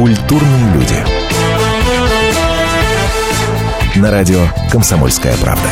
Культурные 0.00 0.72
люди. 0.72 0.96
На 3.96 4.10
радио 4.10 4.46
«Комсомольская 4.72 5.36
правда». 5.36 5.68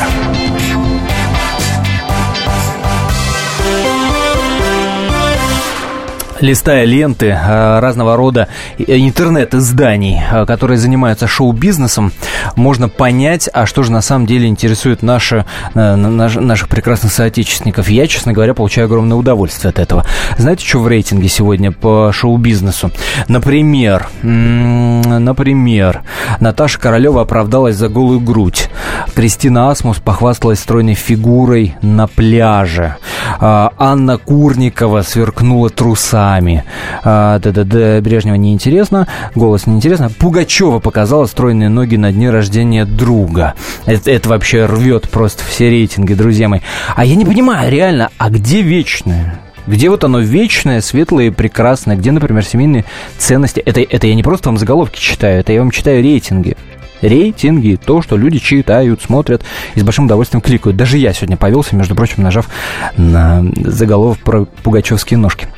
листая 6.41 6.85
ленты 6.85 7.27
э, 7.31 7.79
разного 7.81 8.17
рода 8.17 8.49
интернет-изданий, 8.79 10.21
э, 10.21 10.47
которые 10.47 10.79
занимаются 10.79 11.27
шоу-бизнесом, 11.27 12.13
можно 12.57 12.89
понять, 12.89 13.49
а 13.53 13.67
что 13.67 13.83
же 13.83 13.93
на 13.93 14.01
самом 14.01 14.27
деле 14.27 14.49
интересует 14.49 15.03
наши, 15.03 15.45
наших 15.75 16.69
прекрасных 16.69 17.13
соотечественников. 17.13 17.89
Я, 17.89 18.07
честно 18.07 18.33
говоря, 18.33 18.55
получаю 18.55 18.87
огромное 18.87 19.17
удовольствие 19.17 19.71
от 19.71 19.79
этого. 19.79 20.05
Знаете, 20.37 20.67
что 20.67 20.81
в 20.81 20.89
рейтинге 20.89 21.29
сегодня 21.29 21.73
по 21.73 22.11
шоу-бизнесу? 22.13 22.91
Например, 23.29 24.09
например, 24.23 26.03
Наташа 26.41 26.79
Королева 26.81 27.23
оправдалась 27.23 27.77
за 27.77 27.89
голую 27.89 28.21
грудь. 28.21 28.69
Кристина 29.15 29.71
Асмус 29.71 29.99
похвасталась 29.99 30.61
стройной 30.61 30.95
фигурой 30.95 31.77
на 31.83 32.07
пляже. 32.07 32.97
Анна 33.41 34.19
Курникова 34.19 35.03
сверкнула 35.03 35.71
труса 35.71 36.09
устами. 36.09 36.65
А, 37.05 37.39
да, 37.39 38.01
Брежнева 38.01 38.37
неинтересно, 38.37 39.07
голос 39.35 39.67
неинтересно. 39.67 40.11
Пугачева 40.11 40.79
показала 40.79 41.27
стройные 41.27 41.69
ноги 41.69 41.97
на 41.97 42.13
дне 42.13 42.28
рождения 42.31 42.85
друга. 42.85 43.55
Это, 43.87 44.11
это 44.11 44.29
вообще 44.29 44.67
рвет 44.67 45.09
просто 45.11 45.45
все 45.45 45.69
рейтинги, 45.71 46.15
друзья 46.15 46.49
мои. 46.49 46.61
А 46.95 47.05
я 47.05 47.17
не 47.17 47.25
понимаю, 47.25 47.71
реально, 47.71 48.11
а 48.19 48.31
где 48.31 48.63
вечное? 48.63 49.41
Где 49.67 49.91
вот 49.91 50.03
оно 50.03 50.21
вечное, 50.21 50.81
светлое 50.81 51.27
и 51.27 51.31
прекрасное? 51.31 51.97
Где, 51.97 52.11
например, 52.11 52.45
семейные 52.45 52.87
ценности? 53.19 53.61
Это, 53.61 53.81
это 53.81 54.07
я 54.07 54.15
не 54.15 54.23
просто 54.23 54.49
вам 54.49 54.57
заголовки 54.57 54.99
читаю, 54.99 55.41
это 55.41 55.53
я 55.53 55.61
вам 55.61 55.71
читаю 55.71 56.03
рейтинги. 56.03 56.57
Рейтинги, 57.03 57.79
то, 57.83 58.03
что 58.03 58.17
люди 58.17 58.39
читают, 58.39 59.03
смотрят 59.03 59.43
и 59.75 59.81
с 59.81 59.83
большим 59.83 60.07
удовольствием 60.07 60.41
кликают. 60.41 60.77
Даже 60.77 60.99
я 60.99 61.13
сегодня 61.13 61.37
повелся, 61.37 61.77
между 61.77 61.95
прочим, 61.95 62.23
нажав 62.23 62.49
на 62.97 63.45
заголовок 63.57 64.19
про 64.19 64.45
пугачевские 64.45 65.19
ножки. 65.19 65.49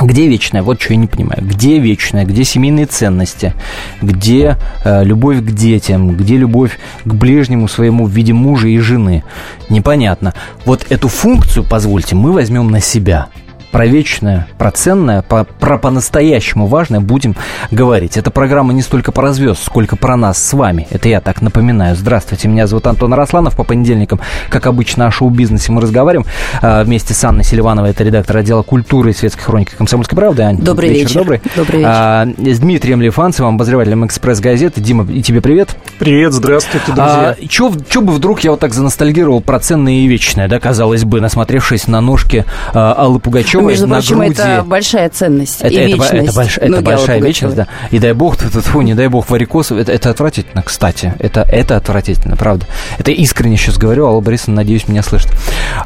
Где 0.00 0.28
вечное? 0.28 0.62
Вот 0.62 0.80
что 0.80 0.92
я 0.92 0.98
не 0.98 1.06
понимаю. 1.06 1.42
Где 1.42 1.78
вечное? 1.78 2.24
Где 2.24 2.44
семейные 2.44 2.86
ценности? 2.86 3.54
Где 4.02 4.56
э, 4.84 5.04
любовь 5.04 5.38
к 5.38 5.50
детям? 5.50 6.16
Где 6.16 6.36
любовь 6.36 6.78
к 7.04 7.14
ближнему 7.14 7.68
своему 7.68 8.06
в 8.06 8.10
виде 8.10 8.32
мужа 8.32 8.68
и 8.68 8.78
жены? 8.78 9.24
Непонятно. 9.68 10.34
Вот 10.64 10.86
эту 10.90 11.08
функцию, 11.08 11.64
позвольте, 11.64 12.14
мы 12.14 12.32
возьмем 12.32 12.70
на 12.70 12.80
себя 12.80 13.28
про 13.76 13.84
вечное, 13.84 14.48
про 14.56 14.70
ценное, 14.70 15.20
про, 15.20 15.44
про 15.44 15.76
по-настоящему 15.76 16.66
важное 16.66 17.00
будем 17.00 17.36
говорить. 17.70 18.16
Эта 18.16 18.30
программа 18.30 18.72
не 18.72 18.80
столько 18.80 19.12
про 19.12 19.34
звезд, 19.34 19.62
сколько 19.62 19.96
про 19.96 20.16
нас 20.16 20.42
с 20.42 20.54
вами. 20.54 20.88
Это 20.88 21.10
я 21.10 21.20
так 21.20 21.42
напоминаю. 21.42 21.94
Здравствуйте, 21.94 22.48
меня 22.48 22.66
зовут 22.66 22.86
Антон 22.86 23.12
Росланов. 23.12 23.54
По 23.54 23.64
понедельникам, 23.64 24.18
как 24.48 24.64
обычно, 24.66 25.08
о 25.08 25.10
шоу-бизнесе 25.10 25.72
мы 25.72 25.82
разговариваем. 25.82 26.26
А, 26.62 26.84
вместе 26.84 27.12
с 27.12 27.22
Анной 27.22 27.44
Селивановой, 27.44 27.90
это 27.90 28.02
редактор 28.02 28.38
отдела 28.38 28.62
культуры 28.62 29.10
и 29.10 29.12
светской 29.12 29.42
хроники 29.42 29.74
«Комсомольской 29.76 30.16
правды». 30.16 30.40
Ань, 30.44 30.56
добрый 30.56 30.88
вечер. 30.88 31.08
вечер. 31.08 31.20
Добрый. 31.20 31.42
Добрый 31.54 31.78
вечер. 31.80 31.90
А, 31.92 32.26
с 32.38 32.58
Дмитрием 32.58 33.02
Лифанцевым, 33.02 33.56
обозревателем 33.56 34.06
«Экспресс-газеты». 34.06 34.80
Дима, 34.80 35.04
и 35.04 35.20
тебе 35.20 35.42
привет. 35.42 35.76
Привет, 35.98 36.32
здравствуйте, 36.32 36.86
друзья. 36.86 37.36
А, 37.38 37.46
чё, 37.46 37.70
чё 37.90 38.00
бы 38.00 38.14
вдруг 38.14 38.40
я 38.40 38.52
вот 38.52 38.60
так 38.60 38.72
заностальгировал 38.72 39.42
про 39.42 39.60
ценное 39.60 39.92
и 39.92 40.06
вечное, 40.06 40.48
да, 40.48 40.60
казалось 40.60 41.04
бы, 41.04 41.20
насмотревшись 41.20 41.88
на 41.88 42.00
ножки 42.00 42.46
а, 42.72 42.94
Аллы 42.94 43.18
Пугачевой, 43.18 43.65
Между 43.70 43.88
прочим, 43.88 44.18
груди 44.18 44.32
это 44.32 44.64
большая 44.66 45.08
ценность 45.08 45.60
это, 45.60 45.74
и 45.74 45.76
это, 45.76 45.86
вечность. 45.88 46.28
Это, 46.28 46.32
больш, 46.32 46.58
это 46.58 46.80
большая 46.82 47.20
вечность, 47.20 47.56
да. 47.56 47.68
И 47.90 47.98
дай 47.98 48.12
бог, 48.12 48.36
фу, 48.36 48.80
не 48.82 48.94
дай 48.94 49.08
бог, 49.08 49.28
варикоз, 49.28 49.70
это, 49.72 49.92
это 49.92 50.10
отвратительно, 50.10 50.62
кстати. 50.62 51.14
Это, 51.18 51.42
это 51.42 51.76
отвратительно, 51.76 52.36
правда. 52.36 52.66
Это 52.98 53.10
искренне 53.10 53.56
сейчас 53.56 53.78
говорю, 53.78 54.06
Алла 54.06 54.20
Борисовна, 54.20 54.56
надеюсь, 54.56 54.88
меня 54.88 55.02
слышит. 55.02 55.30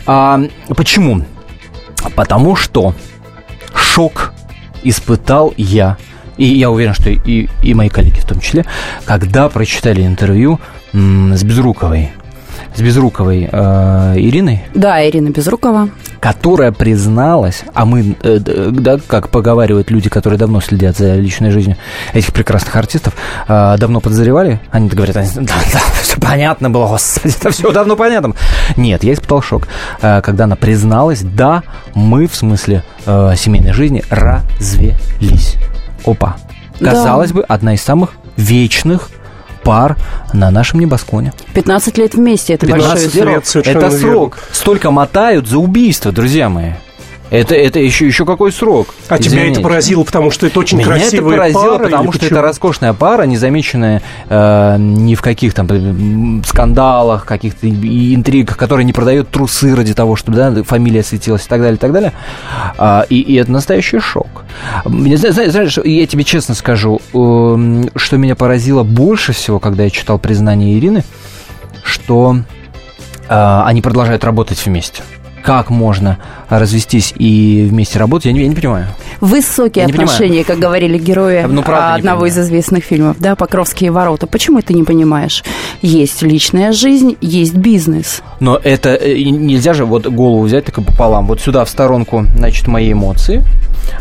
А, 0.06 0.40
почему? 0.76 1.24
Потому 2.14 2.56
что 2.56 2.94
шок 3.74 4.32
испытал 4.82 5.52
я, 5.56 5.98
и 6.36 6.44
я 6.44 6.70
уверен, 6.70 6.94
что 6.94 7.10
и, 7.10 7.48
и 7.62 7.74
мои 7.74 7.88
коллеги 7.88 8.20
в 8.20 8.24
том 8.24 8.40
числе, 8.40 8.64
когда 9.04 9.48
прочитали 9.48 10.06
интервью 10.06 10.58
с 10.92 11.44
Безруковой 11.44 12.10
с 12.74 12.80
Безруковой 12.80 13.48
э, 13.50 14.14
Ириной. 14.16 14.62
Да, 14.74 15.06
Ирина 15.06 15.30
Безрукова. 15.30 15.88
Которая 16.20 16.70
призналась, 16.70 17.62
а 17.74 17.84
мы, 17.84 18.14
э, 18.22 18.38
да, 18.38 18.98
как 19.06 19.30
поговаривают 19.30 19.90
люди, 19.90 20.10
которые 20.10 20.38
давно 20.38 20.60
следят 20.60 20.96
за 20.96 21.14
личной 21.14 21.50
жизнью 21.50 21.76
этих 22.12 22.32
прекрасных 22.32 22.76
артистов, 22.76 23.14
э, 23.48 23.76
давно 23.78 24.00
подозревали, 24.00 24.60
они 24.70 24.88
говорят, 24.88 25.16
да, 25.16 25.24
да, 25.72 25.80
все 26.02 26.20
понятно 26.20 26.70
было, 26.70 26.88
господи, 26.88 27.34
это 27.40 27.50
все 27.50 27.72
давно 27.72 27.96
понятно. 27.96 28.34
Нет, 28.76 29.02
я 29.02 29.14
испытал 29.14 29.42
шок, 29.42 29.66
э, 30.02 30.20
когда 30.22 30.44
она 30.44 30.56
призналась, 30.56 31.22
да, 31.22 31.62
мы 31.94 32.26
в 32.26 32.34
смысле 32.34 32.84
э, 33.06 33.32
семейной 33.36 33.72
жизни 33.72 34.04
развелись. 34.10 35.56
Опа. 36.04 36.36
Казалось 36.78 37.30
да. 37.30 37.36
бы, 37.36 37.44
одна 37.44 37.74
из 37.74 37.82
самых 37.82 38.12
вечных 38.36 39.10
пар 39.62 39.96
на 40.32 40.50
нашем 40.50 40.80
небосклоне. 40.80 41.32
15 41.54 41.98
лет 41.98 42.14
вместе, 42.14 42.54
это 42.54 42.66
15 42.66 43.14
большой 43.14 43.32
лет, 43.32 43.46
срок. 43.46 43.66
Это 43.66 43.90
срок. 43.90 44.38
Столько 44.52 44.90
мотают 44.90 45.46
за 45.48 45.58
убийство, 45.58 46.12
друзья 46.12 46.48
мои. 46.48 46.72
Это, 47.30 47.54
это 47.54 47.78
еще, 47.78 48.06
еще 48.06 48.26
какой 48.26 48.50
срок? 48.50 48.94
А 49.08 49.16
Извините. 49.16 49.30
тебя 49.30 49.52
это 49.52 49.60
поразило, 49.60 50.02
потому 50.02 50.32
что 50.32 50.46
это 50.46 50.58
очень 50.58 50.78
Меня 50.78 50.88
красивая 50.88 51.34
это 51.34 51.36
поразило, 51.36 51.78
пара, 51.78 51.84
потому 51.84 52.12
что 52.12 52.26
это 52.26 52.42
роскошная 52.42 52.92
пара, 52.92 53.22
не 53.22 53.36
замеченная 53.36 54.02
э, 54.28 54.76
ни 54.78 55.14
в 55.14 55.22
каких 55.22 55.54
там 55.54 56.42
скандалах, 56.44 57.24
каких-то 57.24 57.68
интригах, 57.68 58.56
которые 58.56 58.84
не 58.84 58.92
продают 58.92 59.30
трусы 59.30 59.76
ради 59.76 59.94
того, 59.94 60.16
чтобы 60.16 60.38
да, 60.38 60.62
фамилия 60.64 61.04
светилась 61.04 61.46
и 61.46 61.48
так 61.48 61.60
далее, 61.60 61.76
и 61.76 61.78
так 61.78 61.92
далее. 61.92 62.12
А, 62.76 63.06
и, 63.08 63.20
и 63.20 63.34
это 63.36 63.52
настоящий 63.52 64.00
шок. 64.00 64.44
Знаешь, 64.84 65.52
знаешь, 65.52 65.78
я 65.84 66.06
тебе 66.08 66.24
честно 66.24 66.56
скажу, 66.56 67.00
э, 67.14 67.84
что 67.94 68.16
меня 68.16 68.34
поразило 68.34 68.82
больше 68.82 69.32
всего, 69.32 69.60
когда 69.60 69.84
я 69.84 69.90
читал 69.90 70.18
признание 70.18 70.76
Ирины, 70.76 71.04
что 71.84 72.38
э, 73.28 73.62
они 73.64 73.82
продолжают 73.82 74.24
работать 74.24 74.66
вместе 74.66 75.02
как 75.42 75.70
можно 75.70 76.18
развестись 76.48 77.14
и 77.16 77.66
вместе 77.68 77.98
работать, 77.98 78.26
я 78.26 78.32
не, 78.32 78.40
я 78.40 78.48
не 78.48 78.54
понимаю. 78.54 78.86
Высокие 79.20 79.84
я 79.84 79.88
отношения, 79.88 80.44
как 80.44 80.58
говорили 80.58 80.98
герои 80.98 81.46
ну, 81.48 81.62
одного 81.66 82.26
из 82.26 82.38
известных 82.38 82.84
фильмов, 82.84 83.16
да, 83.18 83.36
«Покровские 83.36 83.90
ворота». 83.90 84.26
Почему 84.26 84.60
ты 84.62 84.74
не 84.74 84.84
понимаешь? 84.84 85.44
Есть 85.82 86.22
личная 86.22 86.72
жизнь, 86.72 87.16
есть 87.20 87.54
бизнес. 87.54 88.22
Но 88.40 88.60
это 88.62 88.90
э, 88.90 89.22
нельзя 89.22 89.74
же 89.74 89.84
вот 89.84 90.06
голову 90.06 90.42
взять 90.42 90.64
так 90.64 90.78
и 90.78 90.82
пополам. 90.82 91.26
Вот 91.26 91.40
сюда 91.40 91.64
в 91.64 91.70
сторонку, 91.70 92.26
значит, 92.36 92.66
мои 92.66 92.92
эмоции, 92.92 93.42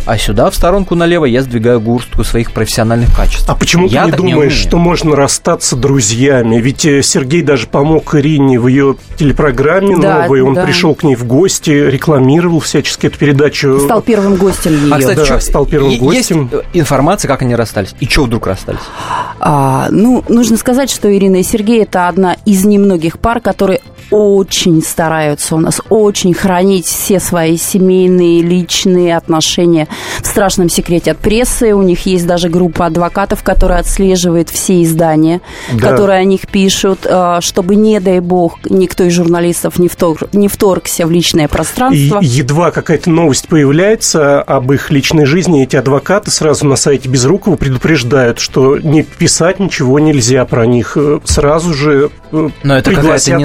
а 0.06 0.18
сюда 0.18 0.50
в 0.50 0.56
сторонку 0.56 0.96
налево 0.96 1.26
я 1.26 1.42
сдвигаю 1.42 1.80
горстку 1.80 2.24
своих 2.24 2.52
профессиональных 2.52 3.16
качеств. 3.16 3.50
А 3.50 3.56
почему 3.56 3.88
я 3.88 4.06
ты 4.06 4.12
не 4.12 4.34
думаешь, 4.34 4.64
не 4.64 4.68
что 4.68 4.78
можно 4.78 5.16
расстаться 5.16 5.76
друзьями? 5.76 6.58
Ведь 6.58 6.86
э, 6.86 7.02
Сергей 7.02 7.42
даже 7.42 7.68
помог 7.68 8.16
Ирине 8.16 8.60
в 8.60 8.68
ее 8.68 8.96
телепрограмме 9.18 9.98
да, 9.98 10.22
новой, 10.24 10.42
он 10.42 10.54
да. 10.54 10.64
пришел 10.64 10.96
к 10.96 11.04
ней 11.04 11.16
в 11.16 11.26
гости, 11.26 11.70
рекламировал 11.70 12.60
всячески 12.60 13.08
эту 13.08 13.18
передачу. 13.18 13.80
Стал 13.80 14.02
первым 14.02 14.36
гостем 14.36 14.74
ее. 14.74 14.94
А, 14.94 15.00
кстати, 15.00 15.18
да, 15.18 15.26
что, 15.26 15.40
стал 15.40 15.66
первым 15.66 15.90
есть 15.90 16.02
гостем. 16.02 16.50
Есть 16.52 16.66
информация, 16.74 17.28
как 17.28 17.42
они 17.42 17.56
расстались? 17.56 17.96
И 18.00 18.06
что 18.06 18.24
вдруг 18.24 18.48
расстались? 18.48 18.80
А, 19.40 19.88
ну, 19.92 20.24
нужно 20.28 20.58
сказать, 20.58 20.90
что 20.90 21.16
Ирина 21.16 21.38
и 21.38 21.44
Сергей– 21.44 21.84
это 21.84 22.08
одна 22.08 22.36
из 22.46 22.66
немногих 22.66 23.20
пар, 23.20 23.40
которые 23.40 23.82
очень 24.12 24.82
стараются 24.82 25.56
у 25.56 25.60
нас, 25.60 25.82
очень 25.90 26.34
хранить 26.34 26.86
все 26.86 27.20
свои 27.20 27.58
семейные, 27.58 28.42
личные 28.42 29.16
отношения 29.16 29.88
в 30.22 30.28
страшном 30.28 30.70
секрете 30.70 31.12
от 31.12 31.18
прессы. 31.18 31.74
У 31.74 31.82
них 31.82 32.06
есть 32.06 32.26
даже 32.26 32.50
группа 32.50 32.88
адвокатов, 32.88 33.44
которая 33.44 33.80
отслеживает 33.80 34.50
все 34.50 34.84
издания, 34.84 35.42
да. 35.72 35.90
которые 35.90 36.20
о 36.20 36.24
них 36.24 36.48
пишут, 36.48 37.00
э, 37.06 37.40
чтобы, 37.42 37.76
не 37.76 38.00
дай 38.00 38.20
бог, 38.20 38.58
никто 38.70 39.04
из 39.04 39.14
журналистов 39.14 39.80
не, 39.80 39.88
втор, 39.88 40.18
не 40.34 40.48
вторгся 40.48 41.06
в 41.06 41.12
личное 41.12 41.48
пространство. 41.48 42.20
И 42.22 42.26
едва 42.26 42.72
какая-то 42.72 43.10
новость 43.10 43.48
появляется 43.48 44.42
об 44.42 44.72
их 44.72 44.90
личной 44.92 45.26
жизни, 45.26 45.64
эти 45.64 45.76
адвокаты 45.76 46.32
сразу 46.32 46.66
на 46.66 46.76
сайте 46.76 47.10
Безрукова 47.10 47.56
предупреждают, 47.56 48.40
что 48.40 48.78
не 48.78 49.04
писать 49.04 49.60
ничего 49.60 50.00
нельзя 50.00 50.46
про 50.46 50.66
них. 50.66 50.94
Э, 50.96 51.20
сразу 51.26 51.74
же 51.74 52.12
э, 52.32 52.50
Но 52.64 52.78
это 52.78 52.94
какая-то 52.94 53.38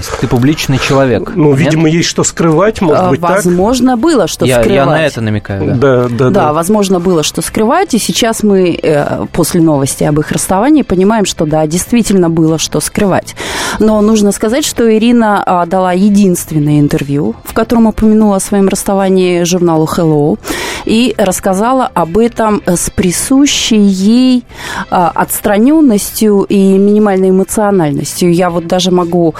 ненормальность. 0.00 0.20
Ты 0.20 0.26
публичный 0.26 0.78
человек. 0.78 1.32
Ну, 1.34 1.52
видимо, 1.52 1.84
Нет? 1.84 1.98
есть 1.98 2.08
что 2.08 2.24
скрывать, 2.24 2.80
может 2.80 3.00
а, 3.00 3.10
быть, 3.10 3.20
Возможно, 3.20 3.92
так? 3.92 4.00
было 4.00 4.26
что 4.26 4.44
я, 4.44 4.60
скрывать. 4.60 4.74
Я 4.74 4.86
на 4.86 5.02
это 5.02 5.20
намекаю, 5.20 5.66
да. 5.66 5.74
Да, 5.74 6.08
да, 6.08 6.08
да. 6.08 6.30
Да, 6.30 6.52
возможно, 6.52 7.00
было 7.00 7.22
что 7.22 7.42
скрывать, 7.42 7.94
и 7.94 7.98
сейчас 7.98 8.42
мы 8.42 8.78
э, 8.82 9.26
после 9.32 9.60
новости 9.60 10.04
об 10.04 10.18
их 10.20 10.32
расставании 10.32 10.82
понимаем, 10.82 11.24
что 11.24 11.44
да, 11.44 11.66
действительно 11.66 12.30
было 12.30 12.58
что 12.58 12.80
скрывать. 12.80 13.34
Но 13.78 14.00
нужно 14.00 14.32
сказать, 14.32 14.64
что 14.64 14.90
Ирина 14.92 15.42
а, 15.44 15.66
дала 15.66 15.92
единственное 15.92 16.80
интервью, 16.80 17.34
в 17.44 17.52
котором 17.52 17.86
упомянула 17.86 18.36
о 18.36 18.40
своем 18.40 18.68
расставании 18.68 19.44
журналу 19.44 19.86
Hello. 19.86 20.38
и 20.84 21.14
рассказала 21.18 21.90
об 21.92 22.18
этом 22.18 22.62
с 22.66 22.90
присущей 22.90 23.78
ей 23.78 24.44
отстраненностью 24.90 26.42
и 26.48 26.78
минимальной 26.78 27.30
эмоциональностью. 27.30 28.32
Я 28.32 28.50
вот 28.50 28.66
даже 28.66 28.90
могу 28.90 29.34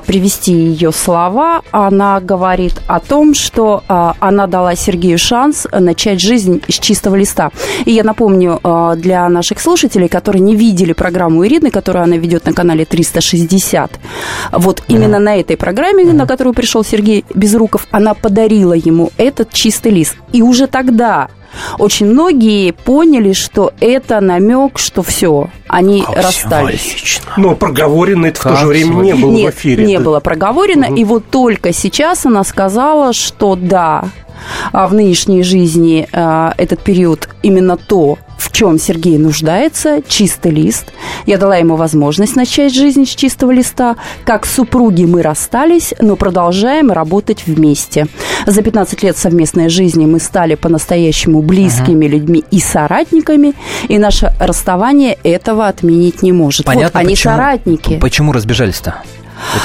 привести 0.00 0.52
ее 0.52 0.92
слова. 0.92 1.62
Она 1.70 2.20
говорит 2.20 2.80
о 2.86 3.00
том, 3.00 3.34
что 3.34 3.82
она 3.88 4.46
дала 4.46 4.74
Сергею 4.74 5.18
шанс 5.18 5.66
начать 5.72 6.20
жизнь 6.20 6.62
с 6.68 6.74
чистого 6.74 7.16
листа. 7.16 7.50
И 7.84 7.92
я 7.92 8.04
напомню 8.04 8.60
для 8.96 9.28
наших 9.28 9.60
слушателей, 9.60 10.08
которые 10.08 10.40
не 10.40 10.56
видели 10.56 10.92
программу 10.92 11.46
Ирины, 11.46 11.70
которую 11.70 12.04
она 12.04 12.16
ведет 12.16 12.46
на 12.46 12.52
канале 12.52 12.84
360, 12.84 13.92
вот 14.52 14.82
именно 14.88 15.18
на 15.18 15.36
этой 15.36 15.56
программе, 15.56 16.04
на 16.04 16.26
которую 16.26 16.54
пришел 16.54 16.84
Сергей 16.84 17.24
Безруков, 17.34 17.86
она 17.90 18.14
подарила 18.14 18.74
ему 18.74 19.10
этот 19.16 19.52
чистый 19.52 19.92
лист. 19.92 20.16
И 20.32 20.42
уже 20.42 20.66
тогда 20.66 21.28
очень 21.78 22.06
многие 22.06 22.72
поняли, 22.72 23.32
что 23.32 23.72
это 23.80 24.20
намек, 24.20 24.78
что 24.78 25.02
все, 25.02 25.50
они 25.68 26.04
а 26.06 26.22
расстались. 26.22 27.20
Но 27.36 27.54
проговорено 27.54 28.26
это 28.26 28.40
как 28.40 28.52
в 28.52 28.54
то 28.54 28.60
же 28.62 28.66
время 28.66 28.94
не 28.96 29.14
было 29.14 29.30
Нет, 29.30 29.54
в 29.54 29.58
эфире. 29.58 29.86
не 29.86 29.98
да. 29.98 30.04
было 30.04 30.20
проговорено, 30.20 30.88
угу. 30.88 30.96
и 30.96 31.04
вот 31.04 31.30
только 31.30 31.72
сейчас 31.72 32.26
она 32.26 32.44
сказала, 32.44 33.12
что 33.12 33.56
да, 33.56 34.04
а 34.72 34.86
в 34.86 34.94
нынешней 34.94 35.42
жизни 35.42 36.08
а, 36.12 36.54
этот 36.56 36.80
период 36.80 37.28
именно 37.42 37.76
то, 37.76 38.18
в 38.44 38.52
чем 38.52 38.78
Сергей 38.78 39.16
нуждается, 39.16 40.02
чистый 40.06 40.52
лист. 40.52 40.92
Я 41.24 41.38
дала 41.38 41.56
ему 41.56 41.76
возможность 41.76 42.36
начать 42.36 42.74
жизнь 42.74 43.06
с 43.06 43.08
чистого 43.08 43.50
листа. 43.52 43.96
Как 44.24 44.44
супруги 44.44 45.04
мы 45.04 45.22
расстались, 45.22 45.94
но 45.98 46.14
продолжаем 46.16 46.90
работать 46.90 47.46
вместе. 47.46 48.06
За 48.46 48.62
15 48.62 49.02
лет 49.02 49.16
совместной 49.16 49.70
жизни 49.70 50.04
мы 50.04 50.20
стали 50.20 50.56
по-настоящему 50.56 51.40
близкими 51.40 52.04
uh-huh. 52.04 52.08
людьми 52.08 52.44
и 52.50 52.60
соратниками, 52.60 53.54
и 53.88 53.96
наше 53.98 54.34
расставание 54.38 55.16
этого 55.22 55.66
отменить 55.66 56.20
не 56.22 56.32
может. 56.32 56.66
Понятно, 56.66 57.00
вот 57.00 57.06
они 57.06 57.14
почему, 57.14 57.34
соратники. 57.34 57.98
Почему 57.98 58.32
разбежались-то? 58.32 59.02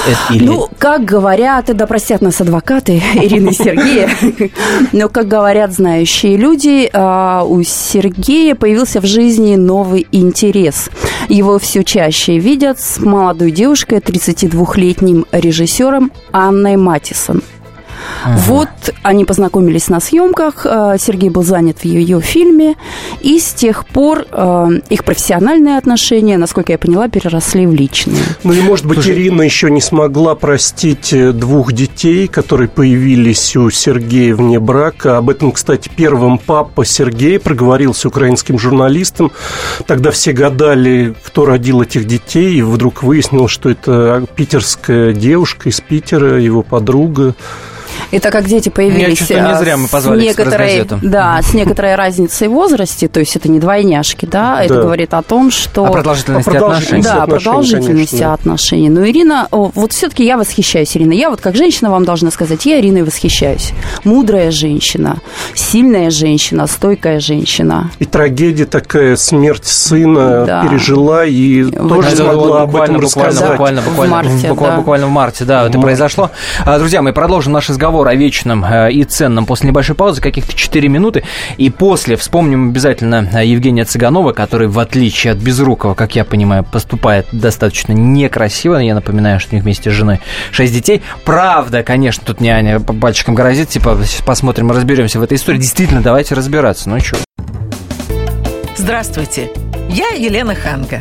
Это, 0.07 0.33
или... 0.33 0.45
Ну, 0.45 0.69
как 0.77 1.05
говорят, 1.05 1.65
да 1.75 1.87
простят 1.87 2.21
нас 2.21 2.41
адвокаты 2.41 2.97
Ирины 3.15 3.49
и 3.49 3.53
Сергея, 3.53 4.09
но, 4.91 5.09
как 5.09 5.27
говорят 5.27 5.73
знающие 5.73 6.37
люди, 6.37 6.89
а, 6.93 7.43
у 7.43 7.61
Сергея 7.63 8.55
появился 8.55 9.01
в 9.01 9.05
жизни 9.05 9.55
новый 9.55 10.07
интерес. 10.11 10.89
Его 11.27 11.59
все 11.59 11.83
чаще 11.83 12.39
видят 12.39 12.79
с 12.79 12.99
молодой 12.99 13.51
девушкой, 13.51 13.99
32-летним 13.99 15.25
режиссером 15.31 16.11
Анной 16.31 16.75
Матисон. 16.75 17.41
Ага. 18.23 18.39
Вот 18.47 18.69
они 19.03 19.25
познакомились 19.25 19.87
на 19.89 19.99
съемках, 19.99 20.65
э, 20.65 20.97
Сергей 20.99 21.29
был 21.29 21.43
занят 21.43 21.79
в 21.79 21.85
ее 21.85 22.21
фильме, 22.21 22.75
и 23.21 23.39
с 23.39 23.53
тех 23.53 23.85
пор 23.85 24.25
э, 24.31 24.67
их 24.89 25.03
профессиональные 25.03 25.77
отношения, 25.77 26.37
насколько 26.37 26.71
я 26.71 26.77
поняла, 26.77 27.07
переросли 27.07 27.65
в 27.65 27.73
личные. 27.73 28.21
Ну 28.43 28.53
и, 28.53 28.61
может 28.61 28.85
быть, 28.85 28.99
Слушай, 28.99 29.13
Ирина 29.13 29.41
еще 29.41 29.71
не 29.71 29.81
смогла 29.81 30.35
простить 30.35 31.13
э, 31.13 31.31
двух 31.31 31.73
детей, 31.73 32.27
которые 32.27 32.67
появились 32.67 33.55
у 33.55 33.69
Сергея 33.69 34.35
вне 34.35 34.59
брака. 34.59 35.17
Об 35.17 35.29
этом, 35.29 35.51
кстати, 35.51 35.89
первым 35.93 36.37
папа 36.37 36.85
Сергей 36.85 37.39
проговорился 37.39 38.07
украинским 38.07 38.59
журналистам. 38.59 39.31
Тогда 39.87 40.11
все 40.11 40.33
гадали, 40.33 41.15
кто 41.23 41.45
родил 41.45 41.81
этих 41.81 42.05
детей, 42.05 42.55
и 42.55 42.61
вдруг 42.61 43.03
выяснилось, 43.03 43.51
что 43.51 43.69
это 43.69 44.25
питерская 44.35 45.13
девушка 45.13 45.69
из 45.69 45.81
Питера, 45.81 46.39
его 46.39 46.63
подруга. 46.63 47.35
Это 48.11 48.31
как 48.31 48.45
дети 48.45 48.69
появились 48.69 49.29
Я 49.29 49.47
не 49.49 49.57
зря 49.57 49.77
мы 49.77 49.87
позвали 49.87 50.21
с 50.21 50.37
некоторой, 50.37 50.87
да, 51.01 51.41
с 51.41 51.53
некоторой 51.53 51.95
разницей 51.95 52.47
в 52.47 52.51
возрасте, 52.51 53.07
то 53.07 53.19
есть 53.19 53.35
это 53.35 53.49
не 53.49 53.59
двойняшки, 53.59 54.25
да, 54.25 54.55
да. 54.55 54.63
это 54.63 54.81
говорит 54.81 55.13
о 55.13 55.21
том, 55.21 55.51
что... 55.51 55.85
О 55.85 55.91
продолжительности, 55.91 56.49
о 56.49 56.65
отношений. 56.65 57.03
Да, 57.03 57.23
отношений, 57.23 57.43
продолжительности 57.43 58.11
конечно. 58.11 58.33
отношений. 58.33 58.89
Но 58.89 59.07
Ирина, 59.07 59.47
вот 59.51 59.93
все-таки 59.93 60.25
я 60.25 60.37
восхищаюсь 60.37 60.95
Ириной. 60.97 61.17
Я 61.17 61.29
вот 61.29 61.41
как 61.41 61.55
женщина 61.55 61.91
вам 61.91 62.05
должна 62.05 62.31
сказать, 62.31 62.65
я 62.65 62.79
Ириной 62.79 63.03
восхищаюсь. 63.03 63.73
Мудрая 64.03 64.51
женщина, 64.51 65.17
сильная 65.53 66.09
женщина, 66.09 66.67
стойкая 66.67 67.19
женщина. 67.19 67.91
И 67.99 68.05
трагедия 68.05 68.65
такая, 68.65 69.15
смерть 69.15 69.65
сына 69.65 70.45
да. 70.45 70.63
пережила 70.63 71.25
и 71.25 71.63
вот 71.63 71.89
тоже 71.89 72.09
это 72.09 72.23
смогла 72.23 72.61
об 72.63 72.75
этом 72.75 72.99
рассказать. 72.99 73.51
Буквально, 73.51 73.81
буквально, 73.81 74.07
в 74.07 74.11
марте, 74.11 74.47
буквально, 74.49 74.75
да. 74.75 74.77
буквально 74.77 75.07
в 75.07 75.11
марте, 75.11 75.45
да, 75.45 75.67
это 75.67 75.79
произошло. 75.79 76.31
А, 76.65 76.79
друзья, 76.79 77.01
мы 77.01 77.13
продолжим 77.13 77.53
наш 77.53 77.69
разговор 77.69 77.98
разговор 77.99 78.07
о 78.07 78.15
вечном 78.15 78.63
э, 78.63 78.91
и 78.91 79.03
ценном 79.03 79.45
после 79.45 79.69
небольшой 79.69 79.95
паузы, 79.95 80.21
каких-то 80.21 80.53
4 80.53 80.87
минуты. 80.87 81.23
И 81.57 81.69
после 81.69 82.15
вспомним 82.15 82.69
обязательно 82.69 83.29
э, 83.33 83.45
Евгения 83.45 83.85
Цыганова, 83.85 84.31
который, 84.31 84.67
в 84.67 84.79
отличие 84.79 85.33
от 85.33 85.39
Безрукова, 85.39 85.93
как 85.93 86.15
я 86.15 86.23
понимаю, 86.23 86.63
поступает 86.63 87.27
достаточно 87.31 87.93
некрасиво. 87.93 88.77
Я 88.77 88.95
напоминаю, 88.95 89.39
что 89.39 89.51
у 89.51 89.55
них 89.55 89.63
вместе 89.63 89.91
с 89.91 89.93
женой 89.93 90.19
6 90.51 90.73
детей. 90.73 91.01
Правда, 91.25 91.83
конечно, 91.83 92.23
тут 92.25 92.39
не 92.39 92.49
Аня 92.49 92.79
пальчиком 92.79 93.35
грозит, 93.35 93.69
типа, 93.69 93.97
посмотрим, 94.25 94.71
разберемся 94.71 95.19
в 95.19 95.23
этой 95.23 95.35
истории. 95.35 95.57
Действительно, 95.57 96.01
давайте 96.01 96.35
разбираться. 96.35 96.89
Ну 96.89 96.99
что? 96.99 97.17
Здравствуйте, 98.75 99.49
я 99.89 100.09
Елена 100.09 100.55
Ханга. 100.55 100.99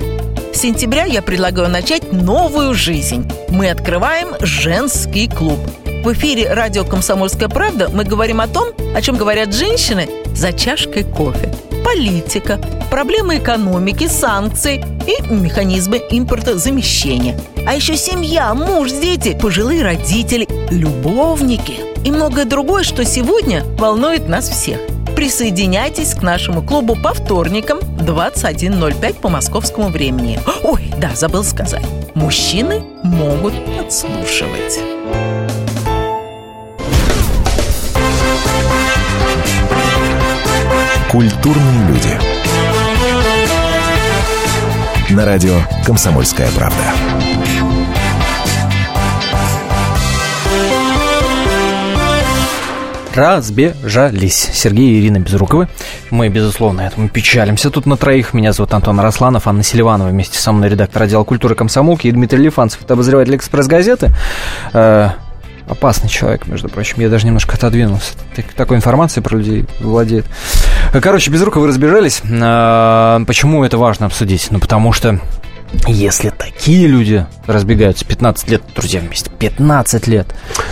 С 0.52 0.60
сентября 0.60 1.04
я 1.04 1.22
предлагаю 1.22 1.68
начать 1.68 2.12
новую 2.12 2.74
жизнь. 2.74 3.30
Мы 3.50 3.70
открываем 3.70 4.30
женский 4.40 5.28
клуб– 5.28 5.60
в 6.02 6.12
эфире 6.12 6.52
радио 6.52 6.84
«Комсомольская 6.84 7.48
правда» 7.48 7.88
мы 7.92 8.04
говорим 8.04 8.40
о 8.40 8.46
том, 8.46 8.68
о 8.94 9.02
чем 9.02 9.16
говорят 9.16 9.52
женщины 9.52 10.08
за 10.34 10.52
чашкой 10.52 11.04
кофе. 11.04 11.52
Политика, 11.84 12.60
проблемы 12.90 13.38
экономики, 13.38 14.06
санкции 14.06 14.84
и 15.06 15.32
механизмы 15.32 15.98
импортозамещения. 16.10 17.38
А 17.66 17.74
еще 17.74 17.96
семья, 17.96 18.54
муж, 18.54 18.90
дети, 18.90 19.36
пожилые 19.40 19.82
родители, 19.82 20.46
любовники 20.70 21.80
и 22.04 22.10
многое 22.10 22.44
другое, 22.44 22.84
что 22.84 23.04
сегодня 23.04 23.64
волнует 23.78 24.28
нас 24.28 24.48
всех. 24.48 24.78
Присоединяйтесь 25.16 26.14
к 26.14 26.22
нашему 26.22 26.62
клубу 26.62 26.96
по 26.96 27.12
вторникам 27.12 27.78
21.05 27.78 29.14
по 29.14 29.28
московскому 29.28 29.88
времени. 29.88 30.38
Ой, 30.62 30.92
да, 30.98 31.10
забыл 31.14 31.42
сказать. 31.42 31.84
Мужчины 32.14 32.82
могут 33.02 33.54
подслушивать. 33.76 34.78
Культурные 41.10 41.88
люди. 41.88 42.18
На 45.10 45.24
радио 45.24 45.54
«Комсомольская 45.86 46.50
правда». 46.54 46.76
разбежались. 53.14 54.50
Сергей 54.52 54.92
и 54.92 55.00
Ирина 55.00 55.18
Безруковы. 55.18 55.68
Мы, 56.10 56.28
безусловно, 56.28 56.82
этому 56.82 57.08
печалимся 57.08 57.70
тут 57.70 57.84
на 57.86 57.96
троих. 57.96 58.32
Меня 58.32 58.52
зовут 58.52 58.74
Антон 58.74 59.00
Росланов, 59.00 59.48
Анна 59.48 59.64
Селиванова 59.64 60.10
вместе 60.10 60.38
со 60.38 60.52
мной, 60.52 60.68
редактор 60.68 61.02
отдела 61.02 61.24
культуры 61.24 61.54
комсомолки, 61.56 62.06
и 62.06 62.12
Дмитрий 62.12 62.44
Лифанцев, 62.44 62.82
это 62.82 62.92
обозреватель 62.94 63.34
«Экспресс-газеты». 63.34 64.10
Опасный 65.68 66.08
человек, 66.08 66.46
между 66.46 66.68
прочим. 66.68 67.00
Я 67.00 67.08
даже 67.08 67.26
немножко 67.26 67.56
отодвинулся. 67.56 68.14
Такой 68.56 68.78
информацией 68.78 69.22
про 69.22 69.36
людей 69.36 69.66
владеет. 69.80 70.24
Короче, 70.92 71.30
без 71.30 71.42
рук 71.42 71.56
вы 71.56 71.66
разбежались. 71.66 72.22
А, 72.40 73.22
почему 73.26 73.64
это 73.64 73.76
важно 73.76 74.06
обсудить? 74.06 74.48
Ну, 74.50 74.60
потому 74.60 74.92
что 74.92 75.20
если 75.86 76.30
такие 76.30 76.86
люди 76.86 77.26
разбегаются 77.46 78.04
15 78.04 78.50
лет, 78.50 78.62
друзья 78.74 79.00
вместе, 79.00 79.30
15 79.30 80.06
лет, 80.06 80.26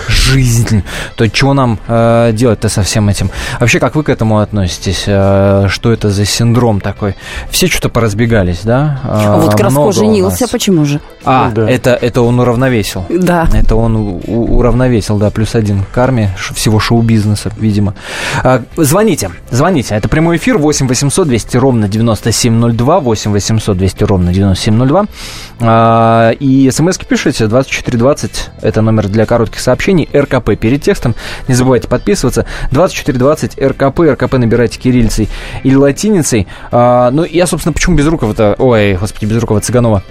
жизнь, 0.08 0.82
то 1.16 1.28
чего 1.28 1.54
нам 1.54 1.78
э, 1.86 2.32
делать-то 2.32 2.68
со 2.68 2.82
всем 2.82 3.08
этим? 3.08 3.30
Вообще, 3.60 3.78
как 3.78 3.94
вы 3.94 4.02
к 4.02 4.08
этому 4.08 4.40
относитесь? 4.40 5.04
Э, 5.06 5.66
что 5.68 5.92
это 5.92 6.10
за 6.10 6.24
синдром 6.24 6.80
такой? 6.80 7.14
Все 7.50 7.66
что-то 7.66 7.88
поразбегались, 7.88 8.60
да? 8.64 9.00
Э, 9.04 9.08
а 9.10 9.36
вот 9.38 9.54
Краско 9.54 9.92
женился, 9.92 10.48
почему 10.48 10.84
же? 10.84 11.00
А, 11.24 11.50
да. 11.50 11.68
это, 11.68 11.90
это 11.90 12.22
он 12.22 12.38
уравновесил. 12.40 13.04
Да. 13.08 13.48
Это 13.52 13.76
он 13.76 13.96
у, 13.96 14.56
уравновесил, 14.56 15.18
да, 15.18 15.30
плюс 15.30 15.54
один 15.54 15.84
к 15.92 15.98
армии, 15.98 16.30
всего 16.54 16.78
шоу-бизнеса, 16.78 17.50
видимо. 17.58 17.94
Э, 18.44 18.62
звоните, 18.76 19.30
звоните, 19.50 19.94
это 19.94 20.08
прямой 20.08 20.36
эфир 20.36 20.58
8 20.58 20.88
800 20.88 21.28
200 21.28 21.56
ровно 21.56 21.88
9702, 21.88 23.00
8 23.00 23.32
800 23.32 23.76
200 23.76 24.04
ровно 24.04 24.32
9702. 24.32 24.85
Э, 25.60 26.32
и 26.38 26.70
смс 26.70 26.98
пишите 26.98 27.46
2420, 27.46 28.50
это 28.62 28.82
номер 28.82 29.08
для 29.08 29.26
коротких 29.26 29.60
сообщений, 29.60 30.08
РКП 30.14 30.56
перед 30.58 30.82
текстом. 30.82 31.14
Не 31.48 31.54
забывайте 31.54 31.88
подписываться. 31.88 32.46
2420 32.70 33.60
РКП, 33.60 34.00
РКП 34.00 34.34
набирайте 34.34 34.78
кириллицей 34.78 35.28
или 35.62 35.74
латиницей. 35.74 36.46
А, 36.70 37.10
ну, 37.10 37.24
я, 37.24 37.46
собственно, 37.46 37.72
почему 37.72 37.96
Безрукова-то, 37.96 38.56
ой, 38.58 38.94
господи, 38.94 39.26
Безрукова, 39.26 39.60
Цыганова 39.60 40.02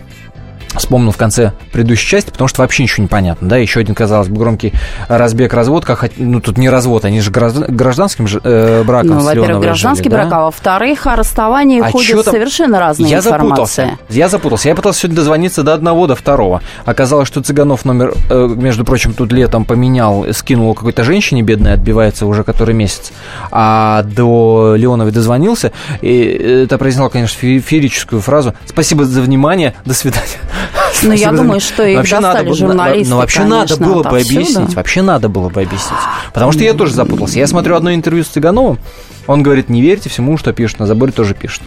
вспомнил 0.78 1.12
в 1.12 1.18
конце 1.18 1.54
предыдущей 1.72 2.08
части, 2.08 2.30
потому 2.32 2.48
что 2.48 2.62
вообще 2.62 2.84
ничего 2.84 3.04
не 3.04 3.08
понятно, 3.08 3.48
да, 3.50 3.58
еще 3.58 3.80
один, 3.80 3.96
казалось 3.96 4.28
бы, 4.28 4.38
громкий 4.38 4.74
разбег, 5.08 5.54
развод, 5.54 5.86
как, 5.86 6.10
ну, 6.18 6.40
тут 6.42 6.58
не 6.58 6.70
развод, 6.70 7.06
они 7.06 7.22
же 7.22 7.32
гражданским 7.32 8.28
же, 8.28 8.40
э, 8.44 8.84
браком 8.84 9.18
Ну, 9.18 9.24
во-первых, 9.24 9.62
гражданский 9.62 10.06
жили, 10.06 10.14
брак, 10.16 10.30
да? 10.30 10.38
а 10.38 10.42
во-вторых, 10.46 11.08
о 11.08 11.16
расставании 11.16 11.82
А 11.82 11.92
ходят 11.92 12.24
там? 12.26 12.34
совершенно 12.34 12.80
разные 12.80 13.10
Я 13.10 13.18
информации. 13.20 13.48
запутался. 13.50 13.90
Я 14.10 14.30
запутался. 14.30 14.70
Я 14.70 14.76
пытался 14.76 15.00
сегодня 15.02 15.16
дозвониться 15.18 15.64
до 15.64 15.74
одного, 15.74 16.08
до 16.08 16.16
второго. 16.16 16.62
Оказалось, 16.86 17.28
что 17.28 17.42
Цыганов 17.42 17.86
номер, 17.86 18.14
э, 18.30 18.48
между 18.56 18.86
прочим, 18.86 19.14
тут 19.14 19.32
летом 19.32 19.66
поменял, 19.66 20.26
скинул 20.34 20.74
какой-то 20.74 21.04
женщине 21.04 21.42
бедной, 21.42 21.74
отбивается 21.74 22.26
уже 22.26 22.44
который 22.44 22.74
месяц. 22.76 23.12
А 23.52 24.04
до 24.04 24.76
Леоновой 24.78 25.12
дозвонился. 25.12 25.72
И 26.02 26.20
это 26.66 26.78
произнесла, 26.78 27.10
конечно, 27.10 27.38
фе- 27.40 27.60
феерическую 27.60 28.22
фразу. 28.22 28.54
Спасибо 28.66 29.06
за 29.06 29.22
внимание. 29.22 29.74
До 29.86 29.94
свидания. 29.94 30.26
Ну, 31.04 31.12
я 31.14 31.32
думаю, 31.32 31.60
что 31.60 31.84
их 31.84 31.98
Вообще 31.98 32.20
достали 32.20 32.48
было- 32.48 32.56
журналисты, 32.56 33.10
Ну, 33.10 33.18
вообще 33.18 33.44
надо 33.44 33.76
конечно, 33.76 33.88
было 33.88 34.04
бы 34.04 34.10
объяснить. 34.20 34.76
Вообще 34.76 35.02
надо 35.02 35.30
было 35.30 35.50
бы 35.50 35.62
объяснить. 35.62 36.00
Потому 36.34 36.52
что 36.52 36.64
я 36.64 36.74
тоже 36.74 36.94
запутался. 36.94 37.40
Я 37.40 37.48
смотрю 37.48 37.76
одно 37.76 37.94
интервью 37.94 38.24
с 38.24 38.28
Цыгановым. 38.28 38.80
Он 39.28 39.44
говорит, 39.44 39.70
не 39.70 39.82
верьте 39.82 40.10
всему, 40.10 40.38
что 40.38 40.54
пишут. 40.54 40.80
На 40.80 40.86
заборе 40.88 41.12
тоже 41.12 41.34
пишут. 41.34 41.64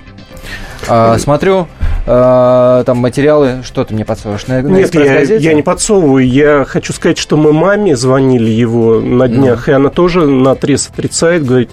А, 0.86 1.18
смотрю, 1.18 1.66
а, 2.06 2.84
там 2.84 2.98
материалы, 2.98 3.62
что 3.64 3.84
ты 3.84 3.94
мне 3.94 4.04
подсовываешь? 4.04 4.46
На, 4.46 4.62
на 4.62 4.68
Нет, 4.68 4.94
я, 4.94 5.20
я 5.22 5.52
не 5.54 5.62
подсовываю. 5.62 6.26
Я 6.26 6.64
хочу 6.66 6.92
сказать, 6.92 7.18
что 7.18 7.36
мы 7.36 7.52
маме 7.52 7.96
звонили 7.96 8.50
его 8.50 9.00
на 9.00 9.28
днях, 9.28 9.68
и 9.68 9.72
она 9.72 9.90
тоже 9.90 10.26
на 10.26 10.52
отрез 10.52 10.88
отрицает, 10.92 11.44
говорит, 11.44 11.70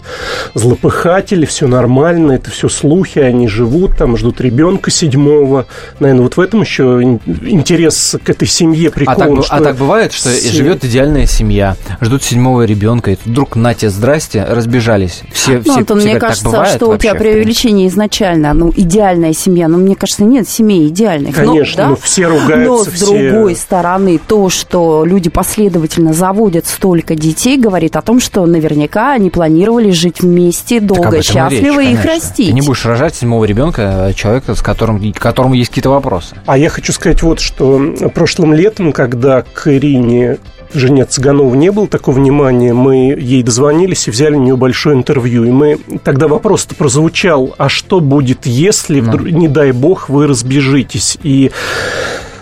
злопыхатели, 0.53 1.45
все 1.45 1.67
нормально, 1.67 2.33
это 2.33 2.49
все 2.49 2.69
слухи, 2.69 3.19
они 3.19 3.47
живут, 3.47 3.97
там 3.97 4.17
ждут 4.17 4.41
ребенка 4.41 4.89
седьмого. 4.91 5.67
Наверное, 5.99 6.23
вот 6.23 6.37
в 6.37 6.39
этом 6.39 6.61
еще 6.61 6.83
ин- 7.01 7.19
интерес 7.43 8.15
к 8.23 8.29
этой 8.29 8.47
семье 8.47 8.89
А 8.89 8.91
прикован. 8.91 9.19
так, 9.19 9.29
бу- 9.31 9.43
что 9.43 9.55
а 9.55 9.61
так 9.61 9.75
бывает, 9.77 10.13
что 10.13 10.29
все- 10.29 10.51
живет 10.51 10.83
идеальная 10.83 11.25
семья, 11.27 11.75
ждут 12.01 12.23
седьмого 12.23 12.63
ребенка, 12.63 13.11
и 13.11 13.15
тут 13.15 13.25
вдруг 13.27 13.55
нате, 13.55 13.89
здрасте, 13.89 14.45
разбежались. 14.49 15.21
Все, 15.31 15.57
Ну, 15.57 15.61
все, 15.63 15.73
Антон, 15.73 15.99
все 15.99 16.07
мне 16.09 16.17
говорят, 16.19 16.37
так 16.41 16.51
кажется, 16.51 16.75
что 16.77 16.85
у 16.89 16.97
тебя 16.97 17.09
вообще, 17.09 17.09
в 17.09 17.11
принципе? 17.11 17.31
преувеличение 17.31 17.87
изначально. 17.87 18.53
Ну, 18.53 18.73
идеальная 18.95 19.33
семья. 19.33 19.67
Ну, 19.67 19.77
мне 19.77 19.95
кажется, 19.95 20.23
нет 20.23 20.47
семей 20.47 20.87
идеальных. 20.87 21.37
Но, 21.37 21.51
Конечно, 21.51 21.83
да, 21.83 21.89
ну, 21.89 21.95
все 21.95 22.27
Но, 22.27 22.39
ругаются, 22.39 22.91
с 22.91 22.93
все... 22.93 23.05
другой 23.05 23.55
стороны, 23.55 24.19
то, 24.25 24.49
что 24.49 25.03
люди 25.05 25.29
последовательно 25.29 26.13
заводят 26.13 26.65
столько 26.65 27.15
детей, 27.15 27.57
говорит 27.57 27.95
о 27.97 28.01
том, 28.01 28.19
что 28.19 28.45
наверняка 28.45 29.13
они 29.13 29.29
планировали 29.29 29.91
жить 29.91 30.21
вместе 30.21 30.79
долго, 30.79 31.07
этом 31.07 31.19
и 31.19 31.23
счастливо 31.23 31.79
речь, 31.81 31.89
и 31.89 31.93
их 31.93 32.05
растить. 32.05 32.47
Ты 32.47 32.53
не 32.53 32.61
будешь 32.61 32.85
рожать 32.85 33.15
седьмого 33.15 33.43
ребенка, 33.45 34.05
а 34.05 34.13
человека, 34.13 34.55
с 34.55 34.61
которым, 34.61 35.13
к 35.13 35.19
которому 35.19 35.53
есть 35.55 35.69
какие-то 35.69 35.89
вопросы. 35.89 36.35
А 36.45 36.57
я 36.57 36.69
хочу 36.69 36.93
сказать 36.93 37.21
вот, 37.21 37.39
что 37.39 37.81
прошлым 38.13 38.53
летом, 38.53 38.93
когда 38.93 39.41
к 39.41 39.67
Ирине 39.67 40.37
жене 40.79 41.05
Цыганову 41.05 41.55
не 41.55 41.71
было 41.71 41.87
такого 41.87 42.15
внимания, 42.15 42.73
мы 42.73 43.15
ей 43.17 43.43
дозвонились 43.43 44.07
и 44.07 44.11
взяли 44.11 44.35
у 44.35 44.41
нее 44.41 44.55
большое 44.55 44.95
интервью. 44.95 45.45
И 45.45 45.51
мы 45.51 45.79
тогда 46.03 46.27
вопрос-то 46.27 46.75
прозвучал, 46.75 47.55
а 47.57 47.69
что 47.69 47.99
будет, 47.99 48.45
если, 48.45 48.99
вдруг, 48.99 49.27
не 49.27 49.47
дай 49.47 49.71
бог, 49.71 50.09
вы 50.09 50.27
разбежитесь? 50.27 51.17
И 51.23 51.51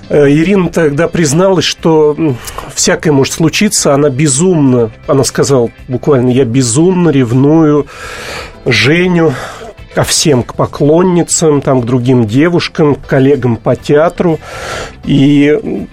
э, 0.10 0.30
Ирина 0.30 0.70
тогда 0.70 1.08
призналась, 1.08 1.66
что 1.66 2.16
всякое 2.74 3.12
может 3.12 3.34
случиться, 3.34 3.94
она 3.94 4.10
безумно, 4.10 4.92
она 5.08 5.24
сказала 5.24 5.70
буквально, 5.88 6.30
я 6.30 6.46
безумно 6.46 7.10
ревную 7.10 7.88
Женю 8.66 9.34
ко 9.94 10.04
всем, 10.04 10.44
к 10.44 10.56
поклонницам, 10.56 11.62
там, 11.62 11.82
к 11.82 11.86
другим 11.86 12.26
девушкам, 12.26 12.96
к 12.96 13.06
коллегам 13.06 13.58
по 13.58 13.76
театру. 13.76 14.40
И 15.06 15.88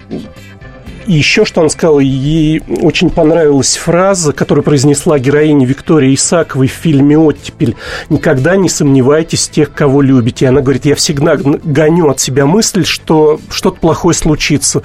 и 1.05 1.13
еще 1.13 1.45
что 1.45 1.61
он 1.61 1.69
сказал, 1.69 1.99
ей 1.99 2.61
очень 2.81 3.09
понравилась 3.09 3.77
фраза, 3.77 4.33
которую 4.33 4.63
произнесла 4.63 5.19
героиня 5.19 5.65
Виктория 5.65 6.13
Исаковой 6.13 6.67
в 6.67 6.71
фильме 6.71 7.17
«Оттепель». 7.17 7.75
«Никогда 8.09 8.55
не 8.55 8.69
сомневайтесь 8.69 9.47
в 9.47 9.51
тех, 9.51 9.73
кого 9.73 10.01
любите». 10.01 10.45
И 10.45 10.47
она 10.47 10.61
говорит, 10.61 10.85
я 10.85 10.95
всегда 10.95 11.37
гоню 11.37 12.09
от 12.09 12.19
себя 12.19 12.45
мысль, 12.45 12.85
что 12.85 13.39
что-то 13.49 13.79
плохое 13.79 14.15
случится. 14.15 14.83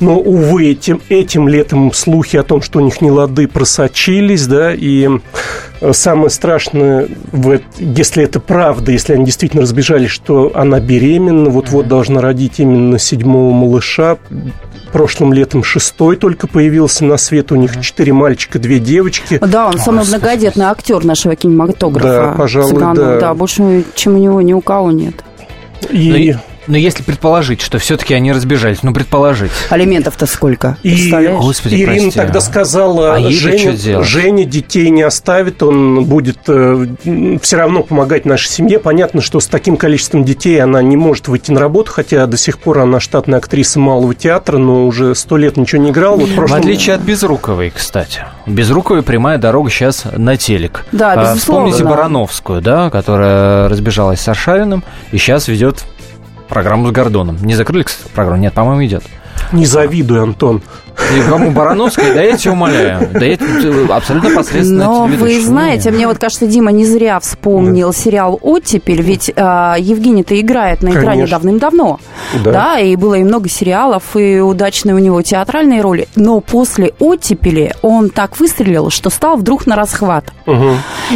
Но, 0.00 0.18
увы, 0.18 0.70
этим, 0.70 1.00
этим 1.08 1.48
летом 1.48 1.92
слухи 1.92 2.36
о 2.36 2.42
том, 2.42 2.62
что 2.62 2.78
у 2.78 2.82
них 2.82 3.00
не 3.00 3.10
лады, 3.10 3.48
просочились, 3.48 4.46
да, 4.46 4.72
и 4.74 5.08
э, 5.80 5.92
самое 5.92 6.30
страшное, 6.30 7.08
если 7.78 8.24
это 8.24 8.40
правда, 8.40 8.92
если 8.92 9.14
они 9.14 9.24
действительно 9.24 9.62
разбежались, 9.62 10.10
что 10.10 10.52
она 10.54 10.80
беременна, 10.80 11.50
вот-вот 11.50 11.88
должна 11.88 12.20
родить 12.20 12.60
именно 12.60 12.98
седьмого 12.98 13.52
малыша, 13.52 14.18
прошлым 14.94 15.32
летом 15.32 15.64
шестой 15.64 16.14
только 16.14 16.46
появился 16.46 17.04
на 17.04 17.16
свет. 17.16 17.50
У 17.50 17.56
них 17.56 17.80
четыре 17.80 18.12
мальчика, 18.12 18.60
две 18.60 18.78
девочки. 18.78 19.40
Да, 19.44 19.66
он 19.66 19.78
самый 19.78 20.06
многодетный 20.06 20.66
актер 20.66 21.04
нашего 21.04 21.34
кинематографа. 21.34 22.08
Да, 22.08 22.34
пожалуй, 22.38 22.70
Цыганов, 22.70 23.20
да. 23.20 23.34
больше, 23.34 23.84
чем 23.96 24.14
у 24.14 24.18
него, 24.18 24.40
ни 24.40 24.52
у 24.52 24.60
кого 24.60 24.92
нет. 24.92 25.24
И, 25.90 26.36
Но 26.66 26.76
если 26.76 27.02
предположить, 27.02 27.60
что 27.60 27.78
все-таки 27.78 28.14
они 28.14 28.32
разбежались, 28.32 28.82
ну, 28.82 28.92
предположить. 28.94 29.50
Алиментов-то 29.70 30.26
сколько? 30.26 30.76
и? 30.82 31.10
Господи, 31.40 31.74
Ирина 31.76 31.92
прости, 32.04 32.10
тогда 32.12 32.38
а. 32.38 32.42
сказала, 32.42 33.14
А 33.14 33.30
Женя? 33.30 34.02
Женя 34.02 34.44
детей 34.44 34.90
не 34.90 35.02
оставит, 35.02 35.62
он 35.62 36.04
будет 36.04 36.38
все 36.42 37.56
равно 37.56 37.82
помогать 37.82 38.24
нашей 38.24 38.48
семье. 38.48 38.78
Понятно, 38.78 39.20
что 39.20 39.40
с 39.40 39.46
таким 39.46 39.76
количеством 39.76 40.24
детей 40.24 40.60
она 40.62 40.82
не 40.82 40.96
может 40.96 41.28
выйти 41.28 41.50
на 41.50 41.60
работу, 41.60 41.92
хотя 41.92 42.26
до 42.26 42.36
сих 42.36 42.58
пор 42.58 42.78
она 42.80 43.00
штатная 43.00 43.38
актриса 43.38 43.78
малого 43.78 44.14
театра, 44.14 44.58
но 44.58 44.86
уже 44.86 45.14
сто 45.14 45.36
лет 45.36 45.56
ничего 45.56 45.82
не 45.82 45.90
играла. 45.90 46.16
Вот 46.16 46.28
в 46.28 46.32
В 46.32 46.34
прошлом- 46.36 46.58
отличие 46.60 46.94
от 46.96 47.02
Безруковой, 47.02 47.70
кстати. 47.74 48.24
Безруковой 48.46 49.02
прямая 49.02 49.38
дорога 49.38 49.70
сейчас 49.70 50.04
на 50.16 50.36
телек. 50.36 50.84
Да, 50.92 51.12
А, 51.12 51.16
безусловно. 51.34 51.70
Вспомните 51.70 51.84
Барановскую, 51.84 52.60
да, 52.62 52.90
которая 52.90 53.68
разбежалась 53.68 54.20
с 54.20 54.28
Аршавиным 54.28 54.82
и 55.12 55.18
сейчас 55.18 55.48
ведет 55.48 55.84
программу 56.54 56.88
с 56.88 56.92
Гордоном. 56.92 57.36
Не 57.42 57.54
закрыли, 57.54 57.82
кстати, 57.82 58.10
программу? 58.14 58.40
Нет, 58.40 58.54
по-моему, 58.54 58.84
идет. 58.86 59.04
Не 59.52 59.66
завидуй, 59.66 60.22
Антон. 60.22 60.62
И 61.16 61.28
кому 61.28 61.50
Барановской, 61.50 62.14
да 62.14 62.22
я 62.22 62.36
тебя 62.36 62.52
умоляю. 62.52 63.08
Да 63.12 63.24
я 63.24 63.36
тут 63.36 63.90
абсолютно 63.90 64.30
посредственно 64.30 64.84
Но 64.84 65.06
вы 65.06 65.40
знаете, 65.40 65.90
мне 65.90 66.06
вот 66.06 66.18
кажется, 66.18 66.46
Дима 66.46 66.72
не 66.72 66.84
зря 66.86 67.18
вспомнил 67.20 67.92
сериал 67.92 68.38
«Оттепель», 68.42 69.02
ведь 69.02 69.32
а, 69.36 69.76
Евгений-то 69.78 70.38
играет 70.40 70.82
на 70.82 70.90
экране 70.90 71.06
Конечно. 71.10 71.38
давным-давно. 71.38 72.00
Да. 72.42 72.52
Да. 72.52 72.78
и 72.78 72.96
было 72.96 73.14
и 73.14 73.24
много 73.24 73.48
сериалов, 73.48 74.16
и 74.16 74.40
удачные 74.40 74.94
у 74.94 74.98
него 74.98 75.20
театральные 75.22 75.80
роли. 75.80 76.08
Но 76.16 76.40
после 76.40 76.92
«Оттепели» 76.98 77.74
он 77.82 78.10
так 78.10 78.38
выстрелил, 78.38 78.90
что 78.90 79.10
стал 79.10 79.36
вдруг 79.36 79.66
на 79.66 79.76
расхват. 79.76 80.32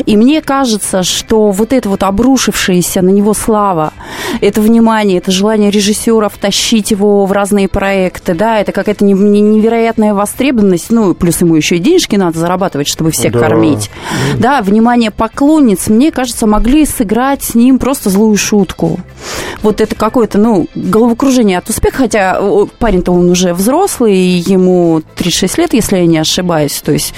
И 0.05 0.17
мне 0.17 0.43
кажется, 0.43 1.03
что 1.03 1.51
вот 1.51 1.73
это 1.73 1.89
вот 1.89 2.03
обрушившаяся 2.03 3.03
на 3.03 3.11
него 3.11 3.35
слава, 3.35 3.93
это 4.41 4.61
внимание, 4.61 5.19
это 5.19 5.31
желание 5.31 5.71
режиссеров 5.71 6.37
тащить 6.39 6.91
его 6.91 7.25
в 7.27 7.33
разные 7.33 7.69
проекты, 7.69 8.35
да, 8.35 8.61
это 8.61 8.73
какая-то 8.73 9.05
не- 9.05 9.13
не- 9.15 9.41
невероятная 9.69 10.15
востребованность, 10.15 10.91
ну, 10.91 11.15
плюс 11.15 11.41
ему 11.41 11.55
еще 11.55 11.77
и 11.77 11.79
денежки 11.79 12.17
надо 12.17 12.39
зарабатывать, 12.39 12.89
чтобы 12.89 13.11
всех 13.11 13.33
Да. 13.33 13.41
кормить. 13.41 13.91
Да, 14.39 14.63
внимание 14.63 15.11
поклонниц, 15.11 15.89
мне 15.89 16.11
кажется, 16.11 16.47
могли 16.47 16.87
сыграть 16.87 17.43
с 17.43 17.55
ним 17.55 17.79
просто 17.79 18.09
злую 18.11 18.37
шутку. 18.37 18.99
Вот 19.63 19.81
это 19.81 19.95
какое-то, 19.95 20.39
ну, 20.39 20.67
головокружение 20.75 21.59
от 21.59 21.69
успеха, 21.69 21.99
хотя 21.99 22.39
о, 22.41 22.67
парень-то 22.79 23.13
он 23.13 23.29
уже 23.29 23.53
взрослый, 23.53 24.17
и 24.17 24.39
ему 24.51 25.03
36 25.17 25.59
лет, 25.59 25.75
если 25.75 25.99
я 25.99 26.07
не 26.07 26.19
ошибаюсь, 26.19 26.81
то 26.85 26.93
есть, 26.93 27.13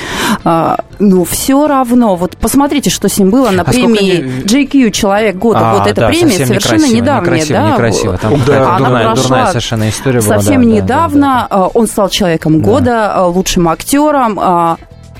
а, 0.45 0.78
но 0.99 1.25
все 1.25 1.66
равно, 1.69 2.16
вот 2.16 2.37
посмотрите, 2.37 2.90
что 2.90 3.09
с 3.09 3.19
ним 3.19 3.30
было 3.30 3.50
на 3.50 3.62
А 3.62 3.73
сколько 3.73 3.97
премии 3.97 4.16
они- 4.23 4.42
JQ 4.66 4.90
«Человек 4.90 5.37
года», 5.37 5.61
А, 5.62 5.78
вот 5.78 5.87
эта 5.87 6.00
да, 6.02 6.09
премия 6.09 6.28
совсем 6.30 6.47
совершенно 6.49 6.76
некрасиво, 6.78 6.97
недавняя, 6.97 7.30
некрасиво, 7.35 7.59
да, 7.59 7.73
некрасиво. 7.73 8.19
Там 8.19 8.33
Да. 8.47 8.78
дурная, 8.78 9.04
прошла 9.04 9.14
дурная 9.23 9.47
совершенно 9.49 9.88
история 9.88 10.21
была. 10.21 10.35
совсем 10.37 10.62
да, 10.62 10.69
да, 10.69 10.75
недавно 10.75 11.47
да, 11.50 11.57
да. 11.57 11.64
э, 11.66 11.69
он 11.75 11.87
стал 11.87 12.09
человеком 12.09 12.39
года, 12.47 13.12
э, 13.16 13.20
лучшим 13.23 13.68
актером. 13.68 14.38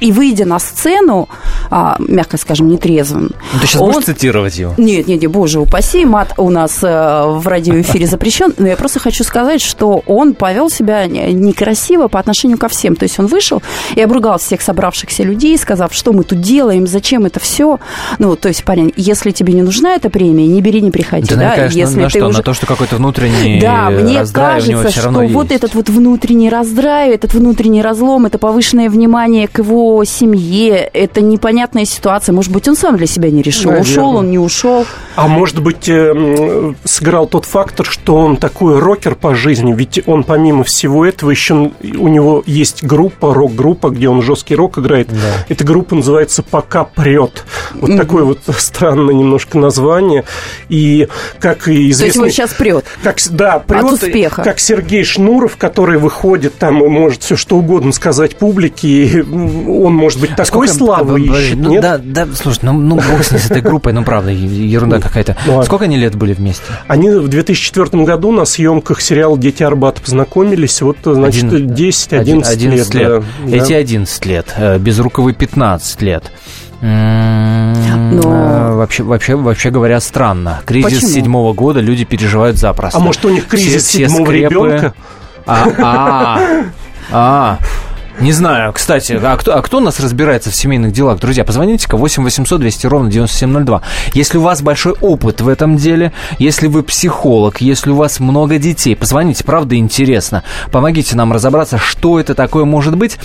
Э, 0.01 0.05
И 0.05 0.13
выйдя 0.13 0.45
на 0.47 0.59
сцену, 0.59 1.29
а, 1.71 1.97
мягко 1.99 2.37
скажем, 2.37 2.69
нетрезвым. 2.69 3.31
Ну, 3.53 3.61
ты 3.61 3.67
сейчас 3.67 3.81
он- 3.83 3.93
будешь 3.93 4.07
цитировать 4.07 4.59
его? 4.59 4.75
Нет, 4.79 5.07
нет, 5.07 5.21
нет, 5.23 5.31
боже 5.31 5.61
упаси, 5.61 6.05
мат 6.05 6.35
у 6.37 6.51
нас 6.51 6.79
э, 6.83 6.87
в 7.27 7.47
радиоэфире 7.47 8.07
запрещен, 8.07 8.53
но 8.59 8.67
я 8.67 8.77
просто 8.77 8.99
хочу 8.99 9.25
сказать, 9.25 9.61
что 9.61 10.03
он 10.07 10.35
повел 10.35 10.71
себя 10.71 11.07
не- 11.07 11.33
некрасиво 11.33 12.09
по 12.09 12.19
отношению 12.19 12.59
ко 12.59 12.69
всем. 12.69 12.97
То 12.97 13.05
есть 13.05 13.19
он 13.19 13.27
вышел 13.27 13.63
и 13.95 14.01
обругал 14.01 14.39
всех 14.39 14.63
собравшихся 14.63 15.23
людей, 15.23 15.57
сказав, 15.59 15.93
что 15.95 16.13
мы 16.13 16.25
тут 16.25 16.41
делаем, 16.41 16.87
зачем 16.87 17.27
это 17.27 17.41
все. 17.41 17.79
Ну, 18.19 18.37
то 18.37 18.49
есть, 18.49 18.65
парень, 18.65 18.93
если 18.97 19.31
тебе 19.31 19.53
не 19.53 19.63
нужна 19.63 19.95
эта 19.95 20.11
премия, 20.11 20.47
не 20.47 20.61
бери, 20.61 20.81
не 20.81 20.91
приходи. 20.91 21.29
Да, 21.29 21.37
да? 21.37 21.55
конечно, 21.57 21.79
если 21.79 22.01
на 22.01 22.09
ты 22.09 22.19
что? 22.19 22.27
уже... 22.29 22.39
На 22.39 22.43
то, 22.45 22.55
что 22.55 22.67
какой-то 22.67 22.97
внутренний 22.97 23.61
Да, 23.61 23.91
мне 23.91 24.25
кажется, 24.33 24.91
что 24.91 25.11
вот 25.11 25.51
есть. 25.51 25.57
этот 25.57 25.75
вот 25.75 25.89
внутренний 25.89 26.49
раздрай, 26.51 27.11
этот 27.11 27.35
внутренний 27.35 27.83
разлом, 27.83 28.27
это 28.27 28.39
повышенное 28.39 28.89
внимание 28.89 29.47
к 29.49 29.59
его 29.59 29.90
семье, 30.05 30.77
это 30.77 31.21
непонятная 31.21 31.85
ситуация. 31.85 32.33
Может 32.33 32.53
быть, 32.53 32.69
он 32.69 32.77
сам 32.77 32.97
для 32.97 33.07
себя 33.07 33.31
не 33.31 33.43
решил, 33.43 33.71
Наверное. 33.71 33.91
ушел 33.91 34.17
он, 34.17 34.31
не 34.31 34.39
ушел. 34.39 34.87
А 35.17 35.29
может 35.29 35.63
быть, 35.63 35.89
э, 35.89 36.75
сыграл 36.85 37.27
тот 37.27 37.45
фактор, 37.45 37.87
что 37.87 38.17
он 38.17 38.37
такой 38.37 38.79
рокер 38.79 39.15
по 39.15 39.35
жизни, 39.35 39.73
ведь 39.73 40.03
он 40.07 40.25
помимо 40.25 40.65
всего 40.65 41.05
этого 41.05 41.31
еще 41.31 41.73
у 41.83 42.09
него 42.09 42.43
есть 42.47 42.83
группа, 42.83 43.35
рок-группа, 43.35 43.91
где 43.91 44.09
он 44.09 44.23
жесткий 44.23 44.55
рок 44.55 44.79
играет. 44.79 45.09
Эта 45.49 45.65
группа 45.65 45.95
называется 45.95 46.43
«Пока 46.43 46.85
прет». 46.85 47.45
Вот 47.75 47.97
такое 47.97 48.25
вот 48.25 48.41
странное 48.59 49.15
немножко 49.15 49.59
название. 49.59 50.25
И 50.69 51.09
как 51.39 51.69
и 51.69 51.73
То 51.73 51.73
есть 51.73 52.01
известно... 52.01 52.21
его 52.21 52.29
сейчас 52.31 52.53
прет. 52.55 52.85
Как, 53.03 53.17
да, 53.31 53.59
прет, 53.59 53.85
успеха. 53.85 54.43
как 54.43 54.61
Сергей 54.61 55.05
Шнуров, 55.05 55.57
который 55.57 55.99
выходит 55.99 56.59
там 56.59 56.85
и 56.85 56.89
может 56.89 57.23
все 57.23 57.37
что 57.37 57.57
угодно 57.57 57.93
сказать 57.93 58.37
публике, 58.37 58.89
и 58.89 59.23
он 59.85 59.95
может 59.95 60.21
быть 60.21 60.31
такой 60.31 60.69
Сколько- 60.69 60.73
славы 60.75 61.21
ищет, 61.21 61.57
ну, 61.59 61.71
нет? 61.71 61.83
Да, 61.83 61.99
да, 61.99 62.27
слушай, 62.35 62.61
ну, 62.63 62.73
ну 62.73 62.97
бог 62.97 63.23
с 63.25 63.31
ней, 63.33 63.39
с 63.39 63.47
этой 63.51 63.63
группой, 63.63 63.93
ну 63.93 64.05
правда, 64.05 64.31
ерунда 64.31 65.01
какая-то. 65.01 65.37
ну. 65.47 65.63
Сколько 65.63 65.85
они 65.85 65.97
лет 65.97 66.15
были 66.15 66.33
вместе? 66.35 66.65
Они 66.89 67.11
в 67.11 67.29
2004 67.29 68.05
году 68.05 68.33
на 68.33 68.45
съемках 68.45 69.01
сериала 69.01 69.37
«Дети 69.39 69.63
Арбата» 69.63 70.01
познакомились, 70.01 70.81
вот, 70.83 70.97
значит, 71.05 71.45
Один- 71.53 71.69
10-11 71.75 72.49
Один- 72.49 72.71
лет. 72.73 72.87
11 72.89 72.95
лет. 72.95 73.23
да. 73.47 73.57
Эти 73.57 73.73
11 73.73 74.27
лет, 74.27 74.47
э, 74.57 74.79
Безруковый 74.79 75.35
15 75.35 76.03
лет. 76.03 76.31
М, 76.83 78.17
Но- 78.17 78.23
э, 78.23 78.75
Вообще, 78.81 79.03
вообще, 79.03 79.37
вообще 79.37 79.71
говоря, 79.71 80.01
странно. 80.01 80.61
Кризис 80.65 80.95
Почему? 80.95 81.11
седьмого 81.11 81.53
года 81.53 81.81
люди 81.81 82.05
переживают 82.05 82.57
запросто. 82.59 82.97
А 82.99 83.01
может, 83.01 83.23
у 83.25 83.29
них 83.29 83.47
кризис 83.47 83.85
Все- 83.85 84.07
все 84.07 84.09
седьмого 84.09 84.31
скрепы- 84.31 84.49
ребенка? 84.49 84.95
А, 85.47 85.67
а, 85.83 86.41
а. 87.13 87.59
Не 88.21 88.33
знаю, 88.33 88.73
кстати, 88.75 89.19
а 89.23 89.37
кто, 89.39 89.57
а 89.57 89.63
кто 89.63 89.79
у 89.79 89.81
нас 89.81 89.99
разбирается 89.99 90.51
в 90.51 90.55
семейных 90.55 90.93
делах? 90.93 91.19
Друзья, 91.21 91.43
позвоните-ка 91.43 91.97
8 91.97 92.23
800 92.23 92.61
200 92.61 92.87
ровно 92.87 93.11
9702. 93.11 93.81
Если 94.13 94.37
у 94.37 94.43
вас 94.43 94.61
большой 94.61 94.93
опыт 95.01 95.41
в 95.41 95.49
этом 95.49 95.77
деле, 95.77 96.13
если 96.39 96.67
вы 96.67 96.83
психолог, 96.83 97.63
если 97.63 97.91
у 97.91 97.95
вас 97.97 98.21
много 98.21 98.59
детей, 98.59 98.95
позвоните, 98.95 99.43
правда 99.43 99.75
интересно. 99.77 100.43
Помогите 100.71 101.17
нам 101.17 101.33
разобраться, 101.33 101.79
что 101.79 102.21
это 102.21 102.35
такое 102.35 102.67
может 102.67 102.95
быть. 102.95 103.17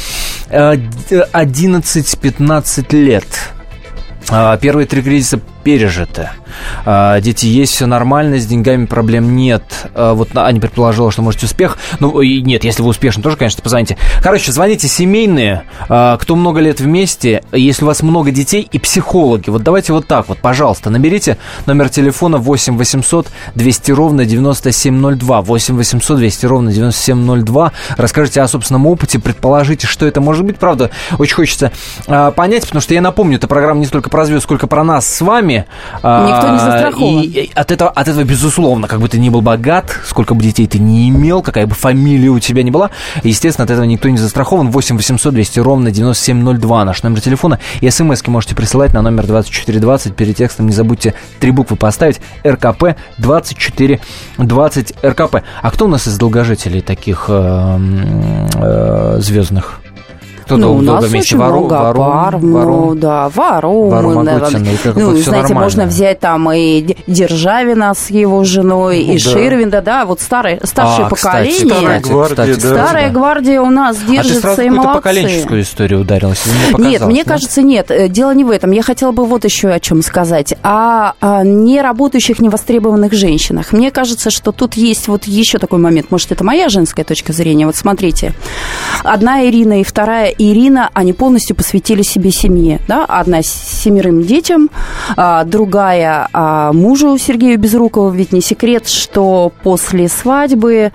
Э, 0.49 0.77
д- 1.09 1.27
11-15 1.33 2.93
лет. 2.95 3.25
А, 4.29 4.55
Первые 4.57 4.87
три 4.87 5.01
кризиса 5.01 5.41
пережиты. 5.65 6.29
А, 6.85 7.19
Дети 7.19 7.47
есть, 7.47 7.73
все 7.73 7.87
нормально, 7.87 8.37
с 8.37 8.45
деньгами 8.45 8.85
проблем 8.85 9.35
нет. 9.35 9.63
А, 9.95 10.13
Вот 10.13 10.29
Аня 10.37 10.61
предположила, 10.61 11.11
что 11.11 11.23
может 11.23 11.41
успех. 11.41 11.79
Ну, 11.99 12.21
и 12.21 12.41
нет, 12.41 12.63
если 12.63 12.83
вы 12.83 12.89
успешны, 12.89 13.23
тоже, 13.23 13.35
конечно, 13.35 13.63
позвоните. 13.63 13.97
Короче, 14.21 14.51
звоните 14.51 14.87
семейные, 14.87 15.63
а, 15.89 16.17
кто 16.17 16.35
много 16.35 16.59
лет 16.59 16.79
вместе, 16.79 17.43
если 17.51 17.83
у 17.83 17.87
вас 17.87 18.03
много 18.03 18.29
детей 18.29 18.69
и 18.71 18.77
психологи. 18.77 19.49
Вот 19.49 19.63
давайте 19.63 19.91
вот 19.91 20.05
так 20.05 20.29
вот, 20.29 20.37
пожалуйста, 20.37 20.91
наберите 20.91 21.39
номер 21.65 21.89
телефона 21.89 22.37
8 22.37 22.77
800 22.77 23.27
200 23.55 23.91
ровно 23.91 24.25
9702. 24.25 25.41
8 25.41 25.75
800 25.75 26.17
200 26.17 26.45
ровно 26.45 26.71
9702. 26.71 27.71
Расскажите 27.97 28.39
о 28.41 28.47
собственном 28.47 28.85
опыте, 28.85 29.17
предположите, 29.17 29.87
что 29.87 30.05
это 30.05 30.21
может 30.21 30.45
быть. 30.45 30.57
Правда, 30.57 30.91
очень 31.17 31.33
хочется 31.35 31.71
понять, 32.05 32.65
потому 32.65 32.81
что 32.81 32.93
я 32.93 33.01
напомню, 33.01 33.37
эта 33.37 33.47
программа 33.47 33.79
не 33.79 33.87
столько 33.87 34.11
про 34.11 34.25
звезд, 34.25 34.43
сколько 34.43 34.67
про 34.67 34.83
нас 34.83 35.07
с 35.07 35.21
вами. 35.21 35.54
А, 36.03 36.27
Никто 36.27 36.51
не 36.51 36.59
застрахован. 36.59 37.21
И, 37.21 37.25
и 37.25 37.51
от, 37.53 37.71
этого, 37.71 37.89
от 37.89 38.07
этого, 38.07 38.23
безусловно, 38.23 38.87
как 38.87 38.99
бы 38.99 39.07
ты 39.07 39.19
ни 39.19 39.29
был 39.29 39.41
богат, 39.41 39.95
сколько 40.05 40.33
бы 40.33 40.43
детей 40.43 40.67
ты 40.67 40.79
не 40.79 41.09
имел, 41.09 41.41
какая 41.41 41.67
бы 41.67 41.75
фамилия 41.75 42.29
у 42.29 42.39
тебя 42.39 42.63
ни 42.63 42.71
была, 42.71 42.89
естественно, 43.23 43.65
от 43.65 43.71
этого 43.71 43.85
никто 43.85 44.09
не 44.09 44.17
застрахован. 44.17 44.71
8 44.71 44.97
800 44.97 45.33
200 45.33 45.59
ровно 45.59 45.91
9702 45.91 46.85
наш 46.85 47.03
номер 47.03 47.21
телефона. 47.21 47.59
И 47.81 47.89
смс 47.89 48.25
можете 48.27 48.55
присылать 48.55 48.93
на 48.93 49.01
номер 49.01 49.27
2420. 49.27 50.15
Перед 50.15 50.35
текстом 50.37 50.67
не 50.67 50.73
забудьте 50.73 51.13
три 51.39 51.51
буквы 51.51 51.77
поставить. 51.77 52.19
РКП 52.45 52.95
2420 53.17 54.93
РКП. 55.03 55.35
А 55.61 55.71
кто 55.71 55.85
у 55.85 55.87
нас 55.87 56.07
из 56.07 56.17
долгожителей 56.17 56.81
таких 56.81 57.25
э, 57.27 57.33
м, 57.33 58.47
э, 58.55 59.17
звездных? 59.19 59.81
Кто 60.45 60.57
ну, 60.57 60.73
у 60.75 60.81
нас 60.81 61.03
вместе? 61.05 61.35
очень 61.35 61.37
Вару- 61.37 61.59
много 61.65 61.73
Варум- 61.75 61.95
пар, 62.11 62.39
ну, 62.41 62.53
Варум? 62.53 62.99
да, 62.99 63.29
Варум, 63.29 63.89
Варум. 63.89 64.17
Агутин, 64.19 64.63
и 64.65 64.77
как 64.77 64.93
бы 64.95 65.01
ну, 65.01 65.13
всё 65.15 65.23
знаете, 65.23 65.47
нормально. 65.49 65.61
можно 65.63 65.85
взять 65.85 66.19
там 66.19 66.51
и 66.51 66.95
Державина 67.07 67.93
с 67.95 68.09
его 68.09 68.43
женой, 68.43 68.99
и 69.01 69.13
да. 69.13 69.19
Ширвинда, 69.31 69.81
да, 69.81 70.05
вот 70.05 70.21
старое, 70.21 70.59
старшее 70.63 71.07
А, 71.07 71.09
кстати, 71.09 71.51
поколение. 71.61 71.75
Старая 71.75 71.99
кстати, 71.99 72.13
гвардия, 72.13 72.55
кстати, 72.55 72.73
да. 72.73 72.85
Старая 72.85 73.09
гвардия 73.11 73.61
у 73.61 73.69
нас 73.69 73.97
А 73.97 74.05
ты 74.05 74.11
держится 74.11 74.41
сразу 74.41 74.61
и 74.61 74.69
молодцы. 74.69 74.93
поколенческую 74.95 75.61
историю 75.61 76.01
ударилась? 76.01 76.43
мне 76.77 76.89
Нет, 76.91 77.05
мне 77.05 77.23
кажется, 77.23 77.61
нет. 77.61 77.89
Э, 77.91 78.07
Дело 78.07 78.31
не 78.33 78.43
в 78.43 78.51
этом. 78.51 78.71
Я 78.71 78.83
хотела 78.83 79.11
бы 79.11 79.25
вот 79.25 79.45
еще 79.45 79.69
о 79.69 79.79
чем 79.79 80.01
сказать. 80.01 80.53
О, 80.63 81.13
о 81.19 81.43
неработающих, 81.43 82.39
невостребованных 82.39 83.13
женщинах. 83.13 83.71
Мне 83.73 83.91
кажется, 83.91 84.29
что 84.29 84.51
тут 84.51 84.75
есть 84.75 85.07
вот 85.07 85.25
еще 85.25 85.57
такой 85.57 85.79
момент. 85.79 86.11
Может, 86.11 86.31
это 86.31 86.43
моя 86.43 86.69
женская 86.69 87.03
точка 87.03 87.33
зрения. 87.33 87.65
Вот 87.65 87.75
смотрите. 87.75 88.33
Одна 89.03 89.45
Ирина 89.45 89.81
и 89.81 89.83
вторая 89.83 90.29
Ирина, 90.37 90.89
они 90.93 91.13
полностью 91.13 91.55
посвятили 91.55 92.01
себе 92.01 92.31
семье. 92.31 92.79
Да? 92.87 93.05
Одна 93.05 93.41
семерым 93.41 94.23
детям, 94.23 94.69
а 95.15 95.43
другая 95.43 96.27
а, 96.33 96.73
мужу 96.73 97.17
Сергею 97.17 97.57
Безрукову. 97.59 98.09
Ведь 98.09 98.31
не 98.33 98.41
секрет, 98.41 98.87
что 98.87 99.51
после 99.63 100.07
свадьбы 100.09 100.91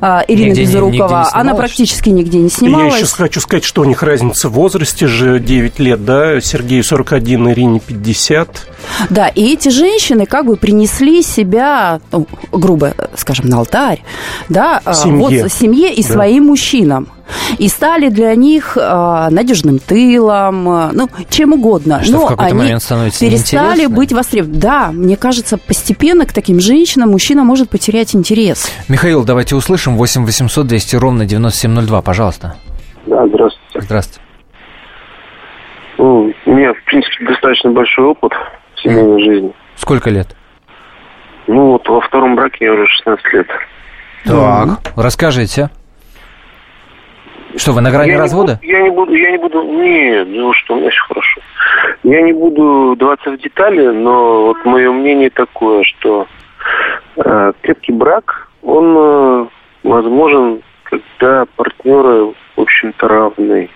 а, 0.00 0.22
Ирина 0.28 0.48
Нигде 0.50 0.60
не- 0.62 0.66
нигде 0.66 0.78
Безрукова, 0.98 1.28
она 1.32 1.54
практически 1.54 2.10
нигде 2.10 2.38
не 2.38 2.44
Я 2.44 2.50
снималась. 2.50 2.96
еще 3.00 3.06
хочу 3.16 3.40
сказать, 3.40 3.64
что 3.64 3.82
у 3.82 3.84
них 3.84 4.02
разница 4.02 4.48
в 4.48 4.52
возрасте 4.52 5.06
же 5.06 5.38
9 5.40 5.78
лет, 5.78 6.04
да? 6.04 6.40
Сергею 6.40 6.84
41, 6.84 7.50
Ирине 7.52 7.80
50. 7.80 8.68
Да, 9.10 9.28
и 9.28 9.52
эти 9.54 9.68
женщины 9.70 10.26
как 10.26 10.46
бы 10.46 10.56
принесли 10.56 11.22
себя, 11.22 12.00
ну, 12.10 12.26
грубо 12.52 12.94
скажем, 13.16 13.46
на 13.46 13.58
алтарь, 13.58 14.02
да, 14.48 14.80
Семье. 14.92 15.42
вот 15.44 15.52
семье 15.52 15.92
и 15.94 16.02
Да. 16.02 16.12
своим 16.12 16.46
мужчинам. 16.46 17.08
И 17.58 17.68
стали 17.68 18.08
для 18.08 18.34
них 18.34 18.76
а, 18.80 19.30
надежным 19.30 19.78
тылом, 19.78 20.68
а, 20.68 20.90
ну, 20.92 21.08
чем 21.28 21.52
угодно. 21.52 22.02
Что, 22.02 22.12
в 22.12 22.14
Но 22.14 22.26
какой-то 22.26 22.44
они 22.44 22.58
момент 22.58 22.82
становится 22.82 23.20
перестали 23.20 23.86
быть 23.86 24.12
востребованы. 24.12 24.58
Да, 24.58 24.90
мне 24.92 25.16
кажется, 25.16 25.58
постепенно 25.58 26.26
к 26.26 26.32
таким 26.32 26.60
женщинам 26.60 27.10
мужчина 27.10 27.44
может 27.44 27.70
потерять 27.70 28.14
интерес. 28.14 28.70
Михаил, 28.88 29.24
давайте 29.24 29.54
услышим. 29.56 29.96
8 29.96 30.24
800 30.24 30.66
200 30.66 30.96
ровно 30.96 31.24
9702, 31.24 32.02
пожалуйста. 32.02 32.56
Да, 33.06 33.26
здравствуйте. 33.26 33.80
Здравствуйте. 33.80 34.20
Ну, 35.98 36.32
у 36.46 36.50
меня, 36.50 36.72
в 36.72 36.84
принципе, 36.84 37.26
достаточно 37.26 37.70
большой 37.70 38.06
опыт 38.06 38.32
в 38.74 38.82
семейной 38.82 39.22
жизни. 39.22 39.52
Сколько 39.76 40.10
лет? 40.10 40.28
Ну, 41.46 41.72
вот 41.72 41.88
во 41.88 42.00
втором 42.00 42.36
браке 42.36 42.64
я 42.64 42.72
уже 42.72 42.86
16 42.86 43.32
лет. 43.32 43.46
Так, 44.24 44.80
расскажите. 44.96 45.70
Что, 47.56 47.72
вы 47.72 47.80
на 47.80 47.90
грани 47.90 48.10
я 48.10 48.18
развода? 48.18 48.58
Не 48.62 48.68
буду, 48.68 48.72
я 48.72 48.82
не 48.82 48.90
буду, 48.90 49.14
я 49.14 49.30
не 49.30 49.38
буду, 49.38 49.62
нет, 49.62 50.28
ну 50.30 50.52
что, 50.54 50.74
у 50.74 50.80
меня 50.80 50.90
все 50.90 51.00
хорошо. 51.08 51.40
Я 52.02 52.22
не 52.22 52.32
буду 52.32 52.92
вдаваться 52.92 53.30
в 53.30 53.38
детали, 53.38 53.88
но 53.88 54.46
вот 54.46 54.64
мое 54.64 54.90
мнение 54.90 55.30
такое, 55.30 55.82
что 55.84 56.26
э, 57.16 57.52
крепкий 57.62 57.92
брак, 57.92 58.48
он 58.62 58.96
э, 58.96 59.46
возможен, 59.82 60.62
когда 60.84 61.44
партнеры, 61.56 62.32
в 62.56 62.60
общем-то, 62.60 63.08
равны. 63.08 63.68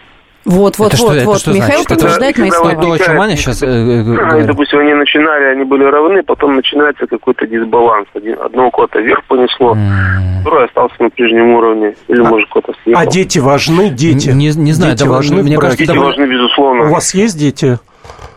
Вот, 0.66 0.78
вот, 0.78 0.86
Это 0.88 0.96
что- 0.96 1.06
вот, 1.06 1.16
это 1.16 1.26
вот. 1.26 1.38
что 1.38 1.50
Михаил 1.52 1.66
значит? 1.78 1.86
Это- 1.86 1.94
подтверждает 1.94 2.38
мои 2.38 2.48
это 2.48 2.56
слова. 2.56 2.72
Это 2.72 2.80
то, 2.82 2.92
о 2.92 2.98
чем 2.98 3.20
Аня 3.20 3.36
сейчас 3.36 3.62
э, 3.62 3.66
э, 3.66 4.00
И, 4.00 4.02
говорит. 4.02 4.46
допустим, 4.46 4.78
они 4.80 4.94
начинали, 4.94 5.44
они 5.44 5.62
были 5.64 5.84
равны, 5.84 6.22
потом 6.24 6.56
начинается 6.56 7.06
какой-то 7.06 7.46
дисбаланс. 7.46 8.08
Один, 8.14 8.36
одного 8.40 8.70
куда-то 8.72 8.98
вверх 9.00 9.22
понесло, 9.28 9.74
М, 9.74 10.40
второй 10.40 10.64
остался 10.64 10.94
на 10.98 11.10
прежнем 11.10 11.50
уровне, 11.54 11.94
или, 12.08 12.20
А- 12.20 12.24
может, 12.24 12.48
куда-то 12.48 12.72
съехал. 12.82 13.00
А 13.00 13.06
дети 13.06 13.38
важны, 13.38 13.90
дети. 13.90 14.30
Не- 14.30 14.46
не 14.56 14.72
знаю, 14.72 14.92
Дети 14.94 15.02
это 15.04 15.12
важны 15.12 15.42
Мне 15.44 15.56
кажется, 15.56 15.86
Дети 15.86 15.96
важны, 15.96 16.24
безусловно. 16.24 16.86
У 16.86 16.92
вас 16.94 17.14
есть 17.14 17.38
дети? 17.38 17.78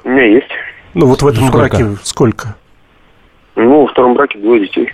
У 0.03 0.09
меня 0.09 0.25
есть. 0.25 0.51
Ну, 0.93 1.07
вот 1.07 1.23
в 1.23 1.27
этом 1.27 1.47
Сколько? 1.47 1.57
браке 1.77 1.85
сколько? 2.03 2.55
Ну, 3.55 3.81
во 3.81 3.87
втором 3.87 4.13
браке 4.13 4.37
двое 4.37 4.61
детей. 4.67 4.91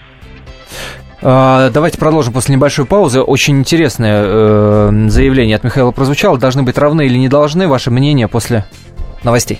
А, 1.28 1.72
Давайте 1.72 1.98
продолжим 1.98 2.34
после 2.34 2.54
небольшой 2.54 2.86
паузы. 2.86 3.20
Очень 3.20 3.58
интересное 3.58 4.22
э, 4.24 5.08
заявление 5.08 5.56
от 5.56 5.64
Михаила 5.64 5.90
прозвучало. 5.90 6.38
Должны 6.38 6.62
быть 6.62 6.78
равны 6.78 7.08
или 7.08 7.18
не 7.18 7.30
должны? 7.30 7.68
Ваше 7.68 7.90
мнение 7.90 8.28
после 8.28 8.64
новостей. 9.24 9.60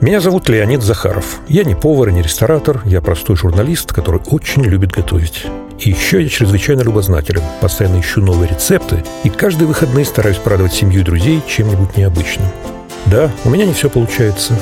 Меня 0.00 0.20
зовут 0.20 0.48
Леонид 0.48 0.82
Захаров. 0.82 1.40
Я 1.48 1.64
не 1.64 1.74
повар 1.74 2.08
и 2.08 2.12
не 2.14 2.22
ресторатор, 2.22 2.80
я 2.86 3.02
простой 3.02 3.36
журналист, 3.36 3.92
который 3.92 4.22
очень 4.30 4.62
любит 4.62 4.90
готовить. 4.90 5.44
И 5.78 5.90
еще 5.90 6.22
я 6.22 6.30
чрезвычайно 6.30 6.80
любознателен, 6.80 7.42
постоянно 7.60 8.00
ищу 8.00 8.22
новые 8.22 8.48
рецепты 8.48 9.04
и 9.22 9.28
каждые 9.28 9.68
выходные 9.68 10.06
стараюсь 10.06 10.38
порадовать 10.38 10.72
семью 10.72 11.02
и 11.02 11.04
друзей 11.04 11.42
чем-нибудь 11.46 11.94
необычным. 11.94 12.48
Да, 13.04 13.30
у 13.44 13.50
меня 13.50 13.66
не 13.66 13.74
все 13.74 13.90
получается, 13.90 14.58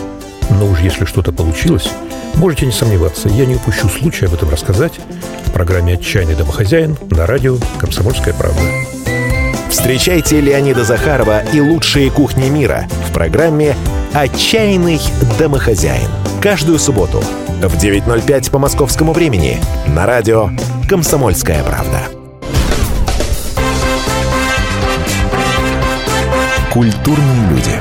но 0.51 0.67
уж 0.67 0.81
если 0.81 1.05
что-то 1.05 1.33
получилось, 1.33 1.89
можете 2.35 2.67
не 2.67 2.73
сомневаться, 2.73 3.29
я 3.29 3.47
не 3.47 3.57
упущу 3.57 3.89
случая 3.89 4.27
об 4.27 4.35
этом 4.35 4.51
рассказать 4.51 5.01
в 5.47 5.53
программе 5.53 5.95
«Отчаянный 5.95 6.35
домохозяин» 6.35 6.97
на 7.11 7.27
радио 7.27 7.57
«Комсомольская 7.79 8.35
правда». 8.35 8.61
Встречайте 9.71 10.41
Леонида 10.41 10.85
Захарова 10.85 11.43
и 11.53 11.61
лучшие 11.61 12.11
кухни 12.11 12.49
мира 12.49 12.87
в 13.09 13.13
программе 13.13 13.77
«Отчаянный 14.13 15.01
домохозяин». 15.39 16.09
Каждую 16.43 16.79
субботу 16.79 17.23
в 17.49 17.77
9.05 17.77 18.51
по 18.51 18.59
московскому 18.59 19.13
времени 19.13 19.61
на 19.87 20.07
радио 20.07 20.51
«Комсомольская 20.89 21.63
правда». 21.63 22.01
Культурные 26.73 27.51
люди. 27.51 27.81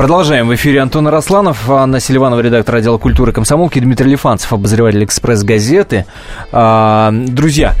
Продолжаем. 0.00 0.48
В 0.48 0.54
эфире 0.54 0.80
Антон 0.80 1.08
Росланов, 1.08 1.68
Анна 1.68 2.00
Селиванова, 2.00 2.40
редактор 2.40 2.76
отдела 2.76 2.96
культуры 2.96 3.32
комсомолки, 3.32 3.78
Дмитрий 3.80 4.12
Лифанцев, 4.12 4.50
обозреватель 4.50 5.04
«Экспресс-газеты». 5.04 6.06
А, 6.52 7.12
друзья, 7.12 7.74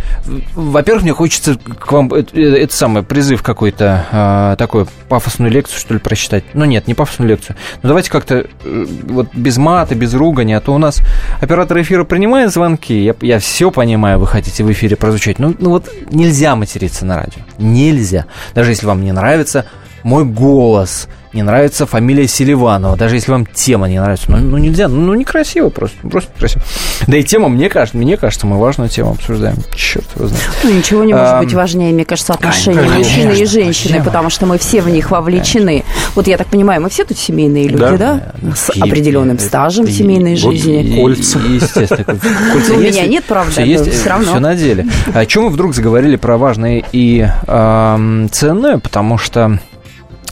во-первых, 0.54 1.04
мне 1.04 1.14
хочется 1.14 1.56
к 1.56 1.90
вам 1.90 2.12
это, 2.12 2.38
это 2.38 2.76
самое, 2.76 3.06
призыв 3.06 3.42
какой-то, 3.42 4.06
а, 4.12 4.56
такой 4.56 4.84
пафосную 5.08 5.50
лекцию, 5.50 5.80
что 5.80 5.94
ли, 5.94 5.98
прочитать. 5.98 6.44
Ну 6.52 6.66
нет, 6.66 6.86
не 6.88 6.92
пафосную 6.92 7.30
лекцию. 7.30 7.56
Но 7.82 7.88
давайте 7.88 8.10
как-то 8.10 8.46
э, 8.64 8.86
вот 9.04 9.34
без 9.34 9.56
мата, 9.56 9.94
без 9.94 10.12
ругани, 10.12 10.52
а 10.52 10.60
то 10.60 10.74
у 10.74 10.78
нас 10.78 11.00
оператор 11.40 11.80
эфира 11.80 12.04
принимает 12.04 12.52
звонки. 12.52 13.02
Я, 13.02 13.14
я 13.22 13.38
все 13.38 13.70
понимаю, 13.70 14.18
вы 14.18 14.26
хотите 14.26 14.62
в 14.62 14.70
эфире 14.70 14.94
прозвучать. 14.96 15.38
Ну, 15.38 15.56
ну 15.58 15.70
вот 15.70 15.88
нельзя 16.10 16.54
материться 16.54 17.06
на 17.06 17.16
радио. 17.16 17.40
Нельзя. 17.56 18.26
Даже 18.54 18.72
если 18.72 18.84
вам 18.84 19.02
не 19.02 19.12
нравится 19.12 19.64
мой 20.02 20.24
голос– 20.24 21.08
не 21.32 21.42
нравится 21.42 21.86
фамилия 21.86 22.26
Селиванова, 22.26 22.96
даже 22.96 23.14
если 23.14 23.30
вам 23.30 23.46
тема 23.46 23.88
не 23.88 24.00
нравится. 24.00 24.30
Ну, 24.30 24.38
ну 24.38 24.58
нельзя, 24.58 24.88
ну, 24.88 25.00
ну 25.00 25.14
некрасиво 25.14 25.68
просто, 25.68 25.96
просто 26.08 26.30
некрасиво. 26.34 26.62
Да 27.06 27.16
и 27.16 27.22
тема, 27.22 27.48
мне 27.48 27.68
кажется, 27.68 27.96
мне 27.96 28.16
кажется, 28.16 28.48
мы 28.48 28.58
важную 28.58 28.90
тему 28.90 29.12
обсуждаем. 29.12 29.56
Черт 29.76 30.06
его 30.16 30.26
знает. 30.26 30.44
Ну, 30.64 30.70
ничего 30.70 31.04
не 31.04 31.14
может 31.14 31.34
а, 31.34 31.38
быть 31.38 31.54
важнее, 31.54 31.92
мне 31.92 32.04
кажется, 32.04 32.34
отношения 32.34 32.80
конечно, 32.80 32.98
мужчины 32.98 33.32
и 33.32 33.44
женщины, 33.44 33.92
тема. 33.94 34.04
потому 34.06 34.30
что 34.30 34.46
мы 34.46 34.58
все 34.58 34.80
в 34.82 34.88
них 34.88 35.12
вовлечены. 35.12 35.84
Конечно. 35.84 36.10
Вот 36.16 36.26
я 36.26 36.36
так 36.36 36.48
понимаю, 36.48 36.82
мы 36.82 36.90
все 36.90 37.04
тут 37.04 37.16
семейные 37.16 37.68
люди, 37.68 37.96
да? 37.96 38.32
да? 38.42 38.54
С 38.56 38.74
и, 38.74 38.80
определенным 38.80 39.36
и, 39.36 39.40
стажем 39.40 39.84
и, 39.84 39.90
семейной 39.90 40.34
вот 40.34 40.52
жизни. 40.52 40.96
Кольца. 40.96 41.38
Естественно. 41.38 42.18
Кольца 42.52 42.72
У 42.74 42.80
меня 42.80 43.06
нет, 43.06 43.24
правда, 43.24 43.52
все, 43.52 43.64
есть, 43.64 43.92
все 43.92 44.08
равно. 44.08 44.32
Все 44.32 44.40
на 44.40 44.56
деле. 44.56 44.86
А 45.14 45.24
чем 45.26 45.44
мы 45.44 45.50
вдруг 45.50 45.74
заговорили 45.76 46.16
про 46.16 46.36
важное 46.36 46.82
и 46.90 47.28
ценное? 47.46 48.78
Потому 48.78 49.16
что 49.16 49.60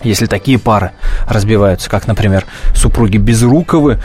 если 0.02 0.26
такие 0.26 0.58
пары 0.58 0.92
разбиваются, 1.26 1.90
как, 1.90 2.06
например, 2.06 2.44
супруги 2.74 3.16
Безруковы, 3.16 3.98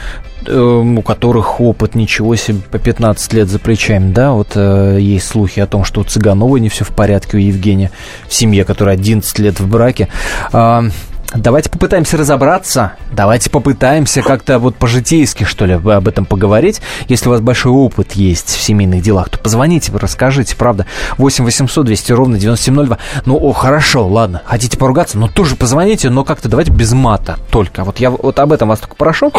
эм, 0.46 0.98
у 0.98 1.02
которых 1.02 1.60
опыт 1.60 1.94
ничего 1.94 2.36
себе 2.36 2.58
по 2.70 2.78
15 2.78 3.32
лет 3.32 3.48
за 3.48 3.58
плечами, 3.58 4.12
да, 4.12 4.32
вот 4.32 4.52
э, 4.54 4.98
есть 5.00 5.26
слухи 5.26 5.60
о 5.60 5.66
том, 5.66 5.84
что 5.84 6.00
у 6.00 6.04
Цыганова 6.04 6.56
не 6.58 6.68
все 6.68 6.84
в 6.84 6.90
порядке 6.90 7.36
у 7.36 7.40
Евгения 7.40 7.90
в 8.28 8.34
семье, 8.34 8.64
которая 8.64 8.94
11 8.94 9.38
лет 9.38 9.60
в 9.60 9.68
браке. 9.68 10.08
Э, 10.52 10.82
Давайте 11.34 11.68
попытаемся 11.68 12.16
разобраться, 12.16 12.92
давайте 13.10 13.50
попытаемся 13.50 14.22
как-то 14.22 14.60
вот 14.60 14.76
по-житейски, 14.76 15.42
что 15.42 15.66
ли, 15.66 15.74
об 15.74 16.06
этом 16.06 16.26
поговорить. 16.26 16.80
Если 17.08 17.28
у 17.28 17.32
вас 17.32 17.40
большой 17.40 17.72
опыт 17.72 18.12
есть 18.12 18.50
в 18.50 18.62
семейных 18.62 19.02
делах, 19.02 19.30
то 19.30 19.38
позвоните, 19.38 19.90
расскажите, 19.92 20.54
правда. 20.54 20.86
8 21.18 21.44
800 21.44 21.86
200 21.86 22.12
ровно 22.12 22.38
9702. 22.38 22.98
Ну, 23.26 23.36
о, 23.36 23.52
хорошо, 23.52 24.06
ладно, 24.06 24.42
хотите 24.44 24.78
поругаться, 24.78 25.18
но 25.18 25.26
тоже 25.26 25.56
позвоните, 25.56 26.08
но 26.08 26.22
как-то 26.22 26.48
давайте 26.48 26.70
без 26.70 26.92
мата 26.92 27.36
только. 27.50 27.82
Вот 27.82 27.98
я 27.98 28.10
вот 28.10 28.38
об 28.38 28.52
этом 28.52 28.68
вас 28.68 28.78
только 28.78 28.94
прошу. 28.94 29.32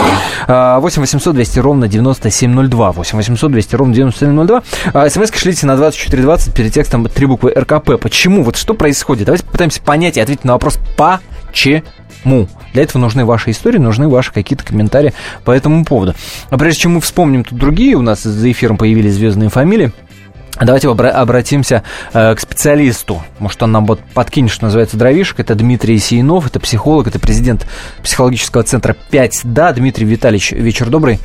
8 0.48 1.02
800 1.02 1.34
200 1.34 1.60
ровно 1.60 1.88
9702. 1.88 2.92
8 2.92 3.18
800 3.18 3.52
200 3.52 3.76
ровно 3.76 3.94
9702. 3.94 4.64
А, 4.94 5.10
смс 5.10 5.32
шлите 5.34 5.66
на 5.66 5.78
2420 5.78 6.54
перед 6.54 6.74
текстом 6.74 7.08
три 7.08 7.26
буквы 7.26 7.54
РКП. 7.56 8.02
Почему? 8.02 8.44
Вот 8.44 8.58
что 8.58 8.74
происходит? 8.74 9.28
Давайте 9.28 9.46
попытаемся 9.46 9.82
понять 9.82 10.18
и 10.18 10.20
ответить 10.20 10.44
на 10.44 10.54
вопрос 10.54 10.78
«по» 10.98 11.22
почему. 12.26 12.48
Для 12.74 12.84
этого 12.84 13.02
нужны 13.02 13.26
ваши 13.26 13.52
истории, 13.52 13.78
нужны 13.78 14.08
ваши 14.10 14.34
какие-то 14.34 14.66
комментарии 14.66 15.14
по 15.44 15.52
этому 15.52 15.86
поводу. 15.86 16.14
А 16.50 16.58
прежде 16.58 16.82
чем 16.82 16.96
мы 16.96 17.02
вспомним 17.02 17.44
тут 17.44 17.58
другие, 17.58 17.96
у 17.96 18.02
нас 18.02 18.24
за 18.24 18.52
эфиром 18.52 18.78
появились 18.78 19.14
звездные 19.14 19.50
фамилии, 19.50 19.92
Давайте 20.58 20.88
обра- 20.88 21.10
обратимся 21.10 21.84
э, 22.14 22.34
к 22.34 22.40
специалисту. 22.40 23.22
Может, 23.40 23.62
он 23.62 23.74
нам 23.74 23.86
вот 23.86 24.00
подкинет, 24.14 24.52
что 24.52 24.64
называется, 24.64 24.96
дровишек. 24.96 25.42
Это 25.42 25.54
Дмитрий 25.54 25.98
Сиенов, 25.98 26.48
это 26.48 26.62
психолог, 26.62 27.08
это 27.08 27.20
президент 27.20 27.68
психологического 28.02 28.64
центра 28.64 28.96
5. 29.12 29.42
Да, 29.44 29.74
Дмитрий 29.74 30.06
Витальевич, 30.06 30.54
вечер 30.54 30.88
добрый. 30.90 31.20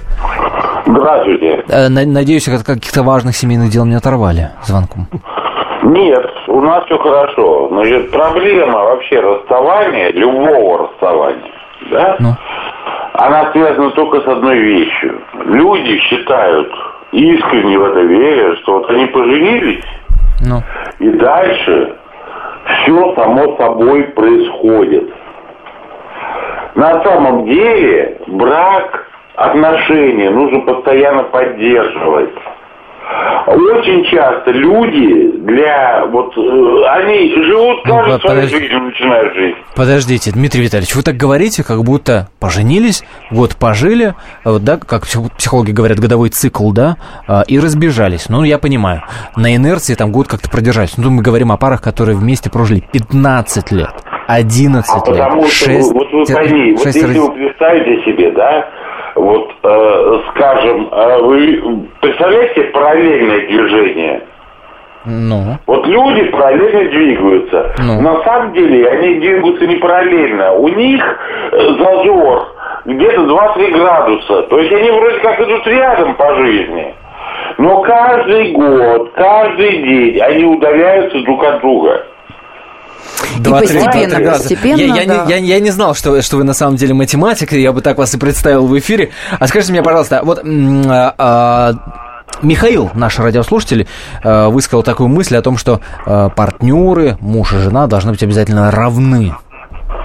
Здравствуйте. 0.85 1.63
Э, 1.69 1.89
надеюсь, 1.89 2.49
от 2.49 2.65
каких-то 2.65 3.05
важных 3.05 3.37
семейных 3.37 3.71
дел 3.71 3.85
не 3.85 3.95
оторвали 3.95 4.51
звонком. 4.67 5.07
Нет, 5.83 6.31
у 6.49 6.61
нас 6.61 6.85
все 6.85 6.99
хорошо. 6.99 7.69
Значит, 7.69 8.11
проблема 8.11 8.85
вообще 8.85 9.21
расставания, 9.21 10.11
любого 10.12 10.88
расставания, 10.88 11.53
да, 11.90 12.16
ну. 12.19 12.35
она 13.14 13.51
связана 13.53 13.90
только 13.93 14.21
с 14.21 14.27
одной 14.27 14.59
вещью. 14.59 15.21
Люди 15.45 15.99
считают, 16.01 16.71
искренне 17.12 17.79
в 17.79 17.85
это 17.85 18.01
верят, 18.01 18.59
что 18.59 18.79
вот 18.79 18.90
они 18.90 19.07
поженились, 19.07 19.85
ну. 20.47 20.62
и 20.99 21.09
дальше 21.11 21.97
все 22.66 23.14
само 23.14 23.57
собой 23.57 24.05
происходит. 24.05 25.11
На 26.75 27.03
самом 27.03 27.47
деле 27.47 28.21
брак, 28.27 29.07
отношения 29.35 30.31
нужно 30.31 30.61
постоянно 30.61 31.25
поддерживать. 31.25 32.35
Очень 33.46 34.05
часто 34.05 34.53
люди 34.53 35.33
для 35.40 36.07
вот 36.07 36.37
э, 36.37 36.85
они 36.88 37.33
живут 37.44 37.85
ну, 37.85 37.96
каждую 37.96 38.20
свою 38.20 38.49
жизнь, 38.49 38.75
начинают 38.75 39.35
жить. 39.35 39.57
Подождите, 39.75 40.31
Дмитрий 40.31 40.62
Витальевич, 40.62 40.94
вы 40.94 41.03
так 41.03 41.16
говорите, 41.16 41.64
как 41.64 41.83
будто 41.83 42.29
поженились, 42.38 43.03
вот 43.31 43.57
пожили, 43.57 44.14
вот, 44.44 44.62
да, 44.62 44.77
как 44.77 45.07
психологи 45.07 45.73
говорят, 45.73 45.99
годовой 45.99 46.29
цикл, 46.29 46.70
да, 46.73 46.96
а, 47.27 47.42
и 47.46 47.59
разбежались. 47.59 48.29
Ну, 48.29 48.44
я 48.44 48.59
понимаю, 48.59 49.03
на 49.37 49.55
инерции 49.57 49.94
там 49.94 50.12
год 50.12 50.29
как-то 50.29 50.49
продержались. 50.49 50.96
Ну, 50.96 51.11
мы 51.11 51.23
говорим 51.23 51.51
о 51.51 51.57
парах, 51.57 51.83
которые 51.83 52.16
вместе 52.16 52.51
прожили 52.51 52.85
15 52.92 53.73
лет. 53.73 53.90
11 54.29 54.88
а 54.88 54.94
лет. 54.94 55.05
Потому 55.05 55.42
что, 55.46 55.64
6, 55.64 55.92
вот 55.92 56.12
вы 56.12 56.25
поймите, 56.25 56.77
вот 56.77 56.87
если 56.87 57.18
вы 57.18 57.33
представите 57.33 58.05
себе, 58.05 58.31
да, 58.33 58.68
вот, 59.20 59.52
э, 59.62 60.18
скажем, 60.30 60.88
э, 60.90 61.18
вы 61.22 61.88
представляете 62.00 62.62
параллельное 62.64 63.46
движение? 63.46 64.22
Ну. 65.04 65.56
Вот 65.66 65.87
люди 65.87 66.24
параллельно 66.24 66.90
двигаются. 66.90 67.74
Ну. 67.78 68.00
На 68.02 68.22
самом 68.22 68.52
деле 68.52 68.88
они 68.88 69.14
двигаются 69.14 69.66
не 69.66 69.76
параллельно. 69.76 70.52
У 70.52 70.68
них 70.68 71.18
э, 71.52 71.59
зазор 71.78 72.48
где-то 72.85 73.22
2-3 73.22 73.70
градуса. 73.72 74.42
То 74.42 74.59
есть 74.59 74.72
они 74.72 74.90
вроде 74.90 75.18
как 75.20 75.40
идут 75.40 75.66
рядом 75.66 76.14
по 76.14 76.35
жизни. 76.37 76.94
Но 77.59 77.80
каждый 77.83 78.52
год, 78.52 79.12
каждый 79.14 79.83
день 79.83 80.20
они 80.20 80.44
удаляются 80.44 81.18
друг 81.20 81.44
от 81.44 81.61
друга. 81.61 82.06
Два, 83.39 83.59
и 83.59 83.63
постепенно, 83.63 84.17
три, 84.17 84.25
постепенно, 84.27 84.81
я, 84.81 85.07
да. 85.07 85.25
я, 85.29 85.37
я, 85.37 85.37
я 85.37 85.61
не 85.61 85.71
знал, 85.71 85.95
что, 85.95 86.21
что 86.23 86.37
вы 86.37 86.45
на 86.45 86.53
самом 86.53 86.77
деле 86.77 86.95
математик, 86.95 87.53
я 87.53 87.73
бы 87.73 87.81
так 87.81 87.99
вас 87.99 88.15
и 88.15 88.19
представил 88.19 88.67
в 88.67 88.79
эфире. 88.79 89.11
А 89.39 89.47
скажите 89.47 89.73
мне, 89.73 89.83
пожалуйста, 89.83 90.21
вот 90.25 90.41
а, 90.45 91.15
а, 91.19 91.73
Михаил, 92.43 92.91
наш 92.95 93.19
радиослушатель, 93.19 93.87
а, 94.25 94.49
высказал 94.49 94.83
такую 94.83 95.09
мысль 95.09 95.37
о 95.37 95.43
том, 95.43 95.57
что 95.57 95.81
а, 96.07 96.29
партнеры, 96.31 97.17
муж 97.21 97.53
и 97.53 97.59
жена 97.59 97.87
должны 97.87 98.13
быть 98.13 98.23
обязательно 98.23 98.71
равны. 98.71 99.35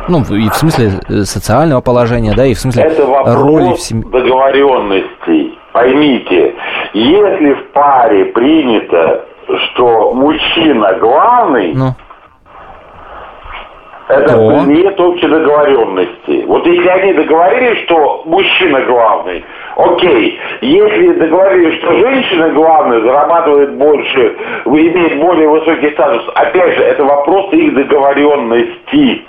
Ну, 0.08 0.22
и 0.22 0.50
в 0.50 0.56
смысле 0.56 0.92
э, 1.10 1.24
социального 1.24 1.82
положения, 1.82 2.36
да, 2.36 2.46
и 2.46 2.54
в 2.54 2.60
смысле 2.60 2.84
Это 2.84 3.06
роли 3.26 3.74
в 3.74 3.80
семье. 3.80 4.06
договоренностей. 4.08 5.58
Поймите, 5.74 6.54
если 6.94 7.54
в 7.54 7.72
паре 7.74 8.26
принято, 8.26 9.26
что 9.48 10.14
мужчина 10.14 10.94
главный, 11.00 11.74
ну 11.74 11.96
это 14.08 14.34
то... 14.34 14.66
нет 14.66 15.00
общей 15.00 15.28
договоренности. 15.28 16.44
Вот 16.46 16.66
если 16.68 16.88
они 16.88 17.14
договорились, 17.14 17.84
что 17.86 18.24
мужчина 18.26 18.82
главный, 18.82 19.44
окей. 19.76 20.40
Если 20.62 21.14
договорились, 21.14 21.80
что 21.80 21.92
женщина 21.98 22.50
главная, 22.50 23.02
зарабатывает 23.02 23.74
больше, 23.74 24.36
имеет 24.66 25.20
более 25.20 25.48
высокий 25.48 25.92
статус, 25.92 26.24
опять 26.36 26.76
же, 26.76 26.84
это 26.84 27.04
вопрос 27.04 27.52
их 27.54 27.74
договоренности. 27.74 29.26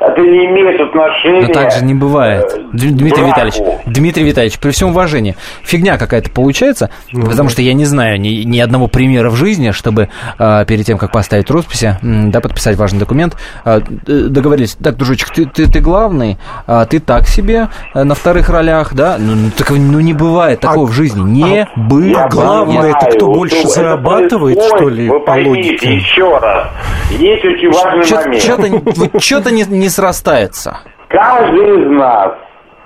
Это 0.00 0.20
не 0.22 0.46
имеет 0.46 0.80
отношения... 0.80 1.46
Но 1.46 1.52
так 1.52 1.72
же 1.72 1.84
не 1.84 1.94
бывает. 1.94 2.52
Э, 2.54 2.60
Дмитрий 2.72 3.24
Витальевич, 3.24 3.60
Дмитрий 3.86 4.24
Витальевич, 4.24 4.58
при 4.58 4.70
всем 4.70 4.90
уважении, 4.90 5.36
фигня 5.62 5.98
какая-то 5.98 6.30
получается, 6.30 6.90
ну, 7.12 7.26
потому 7.26 7.50
что 7.50 7.60
я 7.60 7.74
не 7.74 7.84
знаю 7.84 8.18
ни, 8.18 8.44
ни 8.44 8.58
одного 8.60 8.86
примера 8.86 9.28
в 9.28 9.36
жизни, 9.36 9.72
чтобы 9.72 10.08
э, 10.38 10.64
перед 10.66 10.86
тем, 10.86 10.96
как 10.96 11.12
поставить 11.12 11.50
росписи, 11.50 11.98
да, 12.02 12.40
подписать 12.40 12.76
важный 12.76 12.98
документ, 12.98 13.36
э, 13.66 13.80
договорились, 14.06 14.74
так, 14.82 14.96
дружочек, 14.96 15.30
ты, 15.30 15.44
ты, 15.44 15.70
ты 15.70 15.80
главный, 15.80 16.38
а 16.66 16.86
ты 16.86 16.98
так 16.98 17.26
себе 17.26 17.68
э, 17.94 18.02
на 18.02 18.14
вторых 18.14 18.48
ролях, 18.48 18.94
да? 18.94 19.16
Ну, 19.18 19.34
ну, 19.34 19.50
так, 19.56 19.70
ну 19.70 20.00
не 20.00 20.14
бывает 20.14 20.60
такого 20.60 20.86
а, 20.86 20.90
в 20.90 20.92
жизни. 20.92 21.20
Не 21.20 21.62
а, 21.62 21.68
бывает. 21.76 22.32
Главное, 22.32 22.90
это 22.90 23.16
кто 23.16 23.26
больше 23.26 23.68
зарабатывает, 23.68 24.62
что 24.62 24.88
ли, 24.88 25.08
Вы 25.08 25.20
поймите 25.20 25.94
еще 25.94 26.38
раз. 26.38 26.68
Есть 27.10 27.44
очень 27.44 27.70
важный 27.70 28.70
момент. 28.70 29.22
Что-то 29.22 29.50
не, 29.50 29.64
не 29.64 29.89
срастается. 29.90 30.78
Каждый 31.08 31.82
из 31.82 31.90
нас 31.90 32.32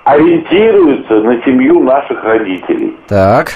ориентируется 0.03 1.15
на 1.15 1.41
семью 1.43 1.83
наших 1.83 2.23
родителей. 2.23 2.97
Так. 3.07 3.49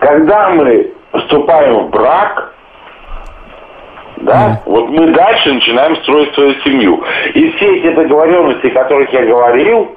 Когда 0.00 0.50
мы 0.50 0.92
вступаем 1.12 1.86
в 1.86 1.90
брак, 1.90 2.54
да, 4.18 4.50
mm. 4.50 4.56
вот 4.66 4.88
мы 4.90 5.12
дальше 5.12 5.52
начинаем 5.52 5.96
строить 6.02 6.34
свою 6.34 6.54
семью. 6.62 7.02
И 7.34 7.50
все 7.52 7.76
эти 7.78 7.94
договоренности, 7.94 8.66
о 8.66 8.82
которых 8.82 9.12
я 9.12 9.24
говорил, 9.24 9.96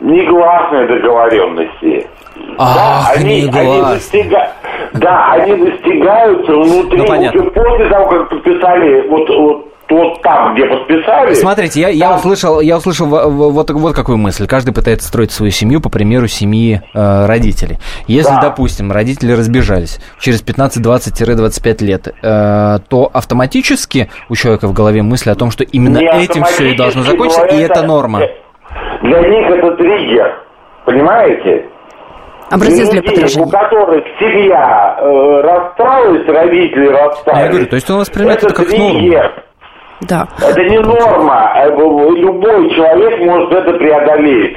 негласные 0.00 0.86
договоренности. 0.86 2.06
Ах, 2.58 2.74
да, 2.76 3.12
они, 3.14 3.50
они 3.52 3.80
достига... 3.80 4.52
да, 4.94 5.32
они 5.32 5.70
достигаются 5.70 6.52
внутри, 6.52 6.98
ну, 6.98 7.20
уже 7.20 7.50
после 7.50 7.88
того, 7.88 8.08
как 8.08 8.28
подписали 8.30 9.08
вот, 9.08 9.28
вот 9.28 9.71
вот 9.92 10.22
там, 10.22 10.54
где 10.54 10.66
подписали. 10.66 11.34
Смотрите, 11.34 11.80
я, 11.80 11.88
я 11.88 12.14
услышал, 12.14 12.60
я 12.60 12.76
услышал 12.76 13.06
вот, 13.06 13.70
вот 13.70 13.94
какую 13.94 14.18
мысль. 14.18 14.46
Каждый 14.46 14.72
пытается 14.74 15.08
строить 15.08 15.32
свою 15.32 15.52
семью 15.52 15.80
по 15.80 15.90
примеру 15.90 16.26
семьи 16.26 16.80
э, 16.94 17.26
родителей. 17.26 17.78
Если, 18.06 18.32
да. 18.32 18.40
допустим, 18.40 18.90
родители 18.92 19.32
разбежались 19.32 20.00
через 20.18 20.42
15-20-25 20.42 21.84
лет, 21.84 22.08
э, 22.08 22.78
то 22.88 23.10
автоматически 23.12 24.10
у 24.28 24.34
человека 24.34 24.66
в 24.66 24.72
голове 24.72 25.02
мысль 25.02 25.30
о 25.30 25.34
том, 25.34 25.50
что 25.50 25.64
именно 25.64 25.98
Не 25.98 26.24
этим 26.24 26.44
все 26.44 26.72
и 26.72 26.76
должно 26.76 27.02
закончиться, 27.02 27.46
и 27.46 27.60
это 27.60 27.82
норма. 27.82 28.20
Для 29.02 29.20
них 29.20 29.50
это 29.50 29.76
триггер, 29.76 30.44
понимаете? 30.84 31.66
Образец 32.50 32.90
для 32.90 33.02
подражания. 33.02 33.46
У 33.46 33.50
которых 33.50 34.04
семья 34.18 34.96
э, 35.00 35.40
рассталась, 35.40 36.26
родители 36.28 36.86
расстались. 36.88 37.40
Я 37.40 37.48
говорю, 37.48 37.66
то 37.66 37.74
есть 37.76 37.90
он 37.90 37.98
воспринимает 37.98 38.38
это, 38.42 38.48
это 38.48 38.54
как 38.62 38.78
норму. 38.78 39.00
Да. 40.08 40.26
Это 40.40 40.62
не 40.64 40.78
норма. 40.78 41.52
Э, 41.56 41.68
любой 41.68 42.70
человек 42.74 43.20
может 43.20 43.52
это 43.52 43.72
преодолеть. 43.74 44.56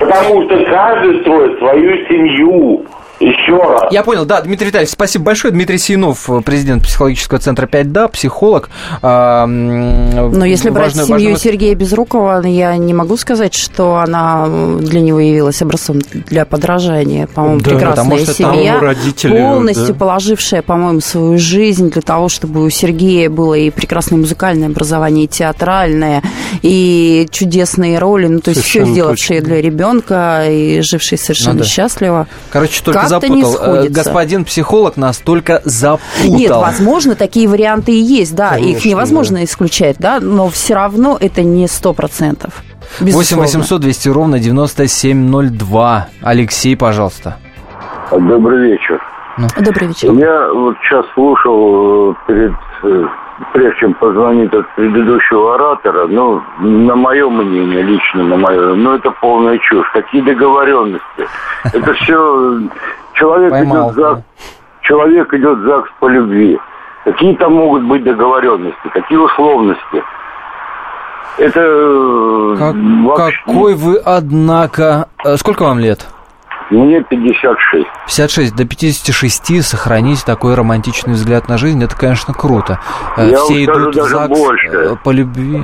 Потому 0.00 0.42
что 0.44 0.64
каждый 0.64 1.20
строит 1.20 1.58
свою 1.58 2.06
семью. 2.06 2.84
Еще 3.20 3.54
раз. 3.54 3.92
Я 3.92 4.02
понял, 4.02 4.24
да, 4.24 4.40
Дмитрий 4.40 4.68
Витальевич, 4.68 4.92
спасибо 4.92 5.26
большое. 5.26 5.52
Дмитрий 5.52 5.76
Синов, 5.76 6.26
президент 6.42 6.84
психологического 6.84 7.38
центра 7.38 7.66
5 7.66 7.92
да, 7.92 8.08
психолог. 8.08 8.70
А, 9.02 9.44
Но 9.46 10.46
если 10.46 10.70
брать 10.70 10.96
важную, 10.96 11.06
семью 11.06 11.32
важную... 11.32 11.36
Сергея 11.36 11.74
Безрукова, 11.74 12.40
я 12.46 12.74
не 12.78 12.94
могу 12.94 13.18
сказать, 13.18 13.52
что 13.52 13.96
она 13.96 14.48
для 14.78 15.02
него 15.02 15.20
явилась 15.20 15.60
образцом 15.60 15.98
для 15.98 16.46
подражания. 16.46 17.26
По-моему, 17.26 17.60
да, 17.60 17.70
прекрасная 17.70 18.24
семья, 18.24 18.80
родители, 18.80 19.32
полностью 19.32 19.88
да. 19.88 19.94
положившая, 19.94 20.62
по-моему, 20.62 21.00
свою 21.00 21.38
жизнь 21.38 21.90
для 21.90 22.02
того, 22.02 22.30
чтобы 22.30 22.64
у 22.64 22.70
Сергея 22.70 23.28
было 23.28 23.52
и 23.52 23.68
прекрасное 23.68 24.18
музыкальное 24.18 24.68
образование, 24.68 25.26
и 25.26 25.28
театральное, 25.28 26.22
и 26.62 27.28
чудесные 27.30 27.98
роли, 27.98 28.28
ну, 28.28 28.40
то 28.40 28.48
есть 28.48 28.62
все 28.62 28.86
сделавшие 28.86 29.40
точно. 29.40 29.54
для 29.54 29.62
ребенка 29.62 30.44
и 30.48 30.80
жившие 30.80 31.18
совершенно 31.18 31.52
ну, 31.52 31.58
да. 31.60 31.66
счастливо. 31.66 32.26
Короче, 32.50 32.82
только 32.82 33.09
запутал. 33.10 33.82
Не 33.82 33.86
э. 33.86 33.88
Господин 33.90 34.44
психолог 34.44 34.96
настолько 34.96 35.60
запутал. 35.64 36.38
Нет, 36.38 36.50
возможно, 36.50 37.14
такие 37.14 37.48
варианты 37.48 37.92
и 37.92 38.00
есть, 38.00 38.34
да, 38.34 38.50
Конечно, 38.50 38.78
их 38.78 38.84
невозможно 38.84 39.38
да. 39.38 39.44
исключать, 39.44 39.96
да, 39.98 40.20
но 40.20 40.48
все 40.48 40.74
равно 40.74 41.16
это 41.20 41.42
не 41.42 41.66
сто 41.68 41.92
процентов. 41.92 42.62
8 43.00 43.36
800 43.36 43.80
200 43.80 44.08
ровно 44.08 44.38
9702. 44.38 46.08
Алексей, 46.22 46.76
пожалуйста. 46.76 47.36
Добрый 48.10 48.70
вечер. 48.70 49.00
Ну. 49.38 49.46
Добрый 49.62 49.88
вечер. 49.88 50.12
Я 50.12 50.52
вот 50.52 50.76
сейчас 50.82 51.06
слушал 51.14 52.10
э, 52.10 52.14
перед 52.26 52.52
э, 52.82 53.04
прежде 53.52 53.80
чем 53.80 53.94
позвонить 53.94 54.52
от 54.52 54.68
предыдущего 54.74 55.54
оратора, 55.54 56.06
ну, 56.06 56.42
на 56.58 56.94
мое 56.94 57.28
мнение, 57.28 57.82
лично 57.82 58.24
на 58.24 58.36
мое, 58.36 58.74
ну, 58.74 58.94
это 58.94 59.10
полная 59.10 59.58
чушь. 59.58 59.88
Какие 59.92 60.22
договоренности? 60.22 61.28
Это 61.72 61.92
все... 61.94 62.60
Человек 63.14 63.52
идет 63.52 63.94
за... 63.94 64.22
Человек 64.82 65.32
идет 65.34 65.58
в 65.58 65.62
ЗАГС 65.62 65.90
по 66.00 66.08
любви. 66.08 66.58
Какие 67.04 67.34
там 67.36 67.54
могут 67.54 67.84
быть 67.84 68.02
договоренности? 68.02 68.88
Какие 68.92 69.18
условности? 69.18 70.04
Это... 71.38 72.56
Как, 72.58 72.74
вообще... 72.74 73.42
Какой 73.46 73.74
вы, 73.74 73.98
однако... 74.04 75.08
Э, 75.24 75.36
сколько 75.36 75.64
вам 75.64 75.78
лет? 75.78 76.06
Мне 76.70 77.02
56. 77.02 77.86
56. 78.06 78.56
До 78.56 78.64
56 78.64 79.64
сохранить 79.64 80.24
такой 80.24 80.54
романтичный 80.54 81.14
взгляд 81.14 81.48
на 81.48 81.58
жизнь, 81.58 81.82
это, 81.82 81.96
конечно, 81.96 82.32
круто. 82.32 82.78
Э, 83.16 83.28
Я 83.28 83.38
Все 83.38 83.54
вам 83.54 83.64
скажу 83.64 83.92
даже 83.92 84.08
ЗАГС 84.08 84.38
больше. 84.38 84.68
Э, 84.68 84.96
по 85.02 85.10
любви. 85.10 85.62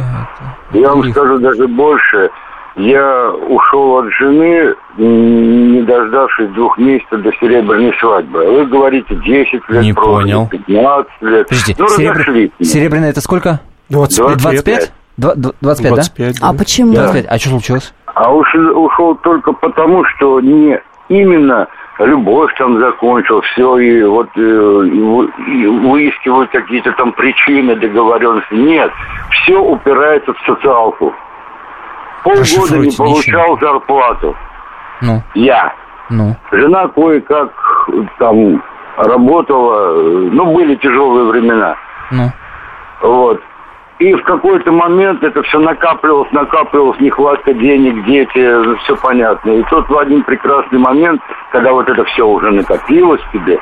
Я 0.72 0.90
вам 0.90 1.10
скажу 1.10 1.38
даже 1.38 1.68
больше. 1.68 2.30
Я 2.76 3.30
ушел 3.30 3.98
от 3.98 4.12
жены, 4.18 4.74
не 4.98 5.80
дождавшись 5.82 6.50
двух 6.50 6.76
месяцев 6.76 7.22
до 7.22 7.32
серебряной 7.40 7.94
свадьбы. 7.98 8.44
Вы 8.44 8.66
говорите 8.66 9.14
10 9.14 9.52
лет, 9.70 9.82
не 9.82 9.94
прошло, 9.94 10.20
понял. 10.20 10.48
15 10.48 11.10
лет. 11.22 11.48
Подождите, 11.48 11.82
ну, 11.82 11.88
серебр... 11.88 12.52
серебряная 12.60 13.10
это 13.10 13.20
сколько? 13.22 13.60
25. 13.88 14.42
25? 14.42 14.92
25, 15.16 15.92
25 15.92 16.40
да? 16.40 16.48
А 16.48 16.52
почему? 16.52 16.92
25. 16.92 17.26
А 17.28 17.38
что 17.38 17.48
случилось? 17.48 17.94
А 18.06 18.34
ушел, 18.34 18.84
ушел 18.84 19.14
только 19.16 19.52
потому, 19.52 20.04
что 20.04 20.40
не 20.40 20.78
именно 21.08 21.68
любовь 21.98 22.52
там 22.58 22.78
закончил, 22.78 23.40
все, 23.42 23.78
и 23.78 24.02
вот 24.02 24.28
э, 24.36 24.40
и 24.40 25.66
выискивают 25.66 26.50
какие-то 26.50 26.92
там 26.92 27.12
причины 27.12 27.74
договоренности. 27.76 28.54
Нет, 28.54 28.90
все 29.30 29.58
упирается 29.58 30.32
в 30.32 30.38
социалку. 30.46 31.14
Полгода 32.22 32.78
не 32.78 32.90
получал 32.96 33.54
ничего. 33.54 33.58
зарплату. 33.60 34.36
Ну. 35.02 35.22
Я. 35.34 35.72
Ну. 36.10 36.36
Жена 36.50 36.88
кое-как 36.88 37.50
там 38.18 38.62
работала, 38.96 39.94
ну, 40.30 40.52
были 40.52 40.74
тяжелые 40.76 41.26
времена. 41.26 41.76
Ну. 42.10 42.30
Вот. 43.02 43.40
И 43.98 44.12
в 44.12 44.22
какой-то 44.24 44.72
момент 44.72 45.22
это 45.22 45.42
все 45.42 45.58
накапливалось, 45.58 46.30
накапливалось, 46.30 47.00
нехватка 47.00 47.54
денег, 47.54 48.04
дети, 48.04 48.76
все 48.82 48.96
понятно. 48.96 49.52
И 49.52 49.62
тут 49.70 49.88
в 49.88 49.96
один 49.96 50.22
прекрасный 50.22 50.78
момент, 50.78 51.22
когда 51.50 51.72
вот 51.72 51.88
это 51.88 52.04
все 52.04 52.26
уже 52.26 52.50
накопилось 52.50 53.22
тебе, 53.32 53.58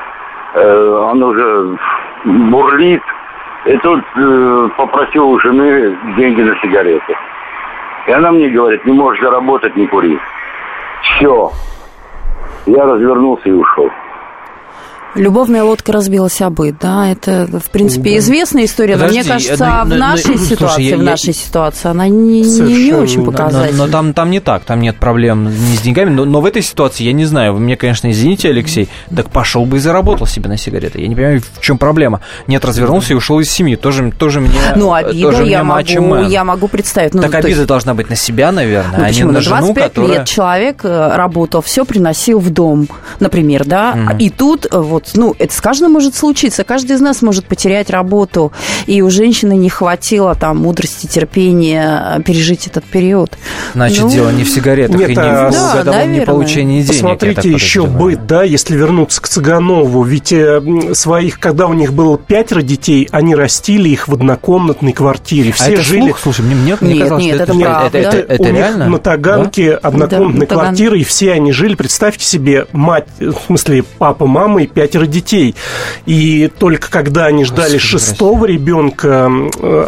э, 0.55 1.07
оно 1.11 1.27
уже 1.27 1.77
бурлит, 2.25 3.01
и 3.65 3.77
тут 3.77 4.03
э, 4.17 4.69
попросил 4.75 5.29
у 5.29 5.39
жены 5.39 5.97
деньги 6.17 6.41
на 6.41 6.59
сигареты. 6.59 7.15
И 8.07 8.11
она 8.11 8.31
мне 8.33 8.49
говорит, 8.49 8.85
не 8.85 8.91
можешь 8.91 9.23
заработать, 9.23 9.75
не 9.77 9.87
кури. 9.87 10.19
Все. 11.01 11.49
Я 12.65 12.85
развернулся 12.85 13.47
и 13.47 13.53
ушел. 13.53 13.89
Любовная 15.15 15.63
лодка 15.63 15.93
разбилась 15.93 16.41
о 16.41 16.49
быт, 16.49 16.75
да, 16.81 17.09
это, 17.09 17.47
в 17.47 17.69
принципе, 17.69 18.11
да. 18.11 18.17
известная 18.17 18.65
история, 18.65 18.93
Подожди, 18.95 19.19
но 19.19 19.23
мне 19.23 19.31
кажется, 19.31 19.65
но, 19.65 19.85
но, 19.85 19.95
в 19.95 19.97
нашей 19.97 20.35
но, 20.35 20.37
ситуации, 20.37 20.55
слушай, 20.55 20.83
я, 20.83 20.97
в 20.97 21.03
нашей 21.03 21.27
я... 21.27 21.33
ситуации 21.33 21.87
она 21.89 22.07
не, 22.09 22.41
не, 22.41 22.85
не 22.85 22.93
очень 22.93 23.23
показательна. 23.23 23.77
Но, 23.77 23.85
но 23.85 23.91
там, 23.91 24.13
там 24.13 24.29
не 24.29 24.41
так, 24.41 24.65
там 24.65 24.81
нет 24.81 24.97
проблем 24.97 25.45
не 25.45 25.77
с 25.77 25.81
деньгами, 25.81 26.09
но, 26.09 26.25
но 26.25 26.41
в 26.41 26.45
этой 26.45 26.61
ситуации, 26.61 27.03
я 27.03 27.13
не 27.13 27.23
знаю, 27.23 27.53
вы 27.53 27.61
мне, 27.61 27.77
конечно, 27.77 28.11
извините, 28.11 28.49
Алексей, 28.49 28.89
так 29.15 29.29
пошел 29.29 29.65
бы 29.65 29.77
и 29.77 29.79
заработал 29.79 30.27
себе 30.27 30.49
на 30.49 30.57
сигареты. 30.57 30.99
Я 30.99 31.07
не 31.07 31.15
понимаю, 31.15 31.41
в 31.41 31.61
чем 31.61 31.77
проблема. 31.77 32.19
Нет, 32.47 32.65
развернулся 32.65 33.13
и 33.13 33.15
ушел 33.15 33.39
из 33.39 33.49
семьи, 33.49 33.77
тоже, 33.77 34.11
тоже 34.11 34.41
мне 34.41 34.59
Ну, 34.75 34.93
обида 34.93 35.31
тоже 35.31 35.45
я, 35.47 35.63
могу, 35.63 36.15
я 36.23 36.43
могу 36.43 36.67
представить. 36.67 37.13
Ну, 37.13 37.21
так 37.21 37.35
обида 37.35 37.49
есть... 37.49 37.65
должна 37.67 37.93
быть 37.93 38.09
на 38.09 38.17
себя, 38.17 38.51
наверное, 38.51 38.97
ну, 38.97 39.03
а 39.05 39.07
почему? 39.07 39.29
не 39.29 39.35
на 39.35 39.41
жену, 39.41 39.73
25 39.73 39.83
которая... 39.83 40.11
лет 40.11 40.27
человек 40.27 40.81
э, 40.83 41.15
работал, 41.15 41.61
все 41.61 41.85
приносил 41.85 42.39
в 42.39 42.49
дом, 42.49 42.89
например, 43.21 43.63
да, 43.65 43.93
mm. 43.93 44.17
и 44.19 44.29
тут 44.29 44.67
э, 44.69 44.77
вот 44.77 45.04
вот, 45.05 45.15
ну, 45.15 45.35
это 45.37 45.53
с 45.53 45.61
каждым 45.61 45.91
может 45.91 46.15
случиться. 46.15 46.63
Каждый 46.63 46.95
из 46.95 47.01
нас 47.01 47.21
может 47.21 47.45
потерять 47.45 47.89
работу. 47.89 48.51
И 48.85 49.01
у 49.01 49.09
женщины 49.09 49.55
не 49.55 49.69
хватило 49.69 50.35
там 50.35 50.57
мудрости, 50.57 51.07
терпения 51.07 52.21
пережить 52.25 52.67
этот 52.67 52.83
период. 52.85 53.37
Значит, 53.73 54.03
ну, 54.03 54.09
дело 54.09 54.29
не 54.31 54.43
в 54.43 54.49
сигаретах 54.49 54.97
нет, 54.97 55.09
и 55.09 55.13
не 55.13 55.19
а... 55.19 55.49
в 55.49 55.53
да, 55.53 55.73
годовом 55.77 56.11
неполучении 56.11 56.81
денег. 56.81 56.93
Посмотрите 56.93 57.51
еще 57.51 57.85
быт, 57.85 58.25
да, 58.27 58.43
если 58.43 58.75
вернуться 58.75 59.21
к 59.21 59.27
Цыганову. 59.27 60.03
Ведь 60.03 60.31
э, 60.33 60.61
своих, 60.93 61.39
когда 61.39 61.67
у 61.67 61.73
них 61.73 61.93
было 61.93 62.17
пятеро 62.17 62.61
детей, 62.61 63.07
они 63.11 63.35
растили 63.35 63.89
их 63.89 64.07
в 64.07 64.13
однокомнатной 64.13 64.93
квартире. 64.93 65.51
Все 65.51 65.65
а 65.65 65.69
это 65.69 65.81
жили... 65.81 66.01
Слух? 66.01 66.19
Слушай, 66.19 66.45
мне, 66.45 66.55
мне, 66.55 66.77
мне 66.79 67.01
казалось, 67.01 67.23
нет, 67.23 67.35
что 67.35 67.43
это, 67.43 67.51
это, 67.53 67.61
правда. 67.61 67.97
это, 67.97 68.17
это, 68.17 68.33
это 68.33 68.43
у 68.43 68.45
реально? 68.45 68.83
них 68.83 68.91
на 68.91 68.97
Таганке 68.99 69.71
да? 69.71 69.77
однокомнатная 69.77 70.47
да, 70.47 70.55
квартира, 70.55 70.97
и 70.97 71.03
все 71.03 71.33
они 71.33 71.51
жили, 71.51 71.75
представьте 71.75 72.25
себе, 72.25 72.67
мать, 72.71 73.05
в 73.19 73.35
смысле, 73.47 73.83
папа, 73.97 74.25
мама 74.25 74.63
и 74.63 74.67
пятеро 74.95 75.05
детей. 75.05 75.55
И 76.05 76.49
только 76.59 76.89
когда 76.89 77.25
они 77.25 77.43
ждали 77.45 77.73
Господи, 77.73 77.79
шестого 77.79 78.47
Россия. 78.47 78.57
ребенка, 78.57 79.31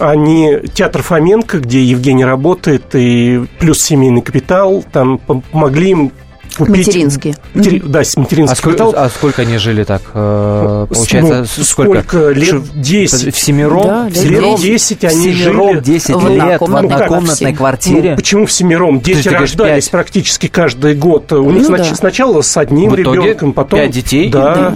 они, 0.02 0.60
театр 0.74 1.02
Фоменко, 1.02 1.60
где 1.60 1.84
Евгений 1.84 2.26
работает, 2.26 2.94
и 2.94 3.46
плюс 3.60 3.82
семейный 3.82 4.22
капитал, 4.22 4.84
там 4.92 5.18
помогли 5.18 5.92
им 5.92 6.12
купить... 6.58 6.88
Материнские. 6.88 7.36
Матери... 7.54 7.80
Да, 7.86 8.00
материнский 8.16 8.44
а 8.44 8.56
сколько, 8.56 8.78
капитал. 8.78 8.94
А 8.96 9.10
сколько 9.10 9.42
они 9.44 9.58
жили 9.58 9.84
так? 9.84 10.02
Э, 10.14 10.88
получается, 10.90 11.46
ну, 11.58 11.64
сколько? 11.64 12.02
сколько? 12.02 12.30
Лет 12.30 12.64
10. 12.76 13.36
В 13.36 13.40
семером? 13.40 13.84
Да, 13.84 14.12
семером 14.12 14.56
10 14.56 15.04
они 15.04 15.34
семером 15.34 15.70
жили... 15.74 15.84
10 15.84 16.16
в 16.16 16.30
лет 16.30 16.62
в 16.62 16.76
однокомнатной 16.76 17.52
ну, 17.52 17.58
квартире? 17.58 18.10
Ну, 18.12 18.16
почему 18.16 18.46
в 18.46 18.52
семером? 18.52 19.00
Дети 19.00 19.28
рождались 19.28 19.86
5? 19.86 19.92
практически 19.92 20.48
каждый 20.48 20.96
год. 20.96 21.32
У 21.32 21.52
них 21.52 21.70
ну, 21.70 21.78
да. 21.78 21.84
сначала 21.84 22.42
с 22.42 22.58
одним 22.58 22.96
ребенком, 22.96 23.54
потом... 23.54 23.80
5 23.80 23.92
детей? 23.92 24.30
Да. 24.30 24.56
да. 24.56 24.74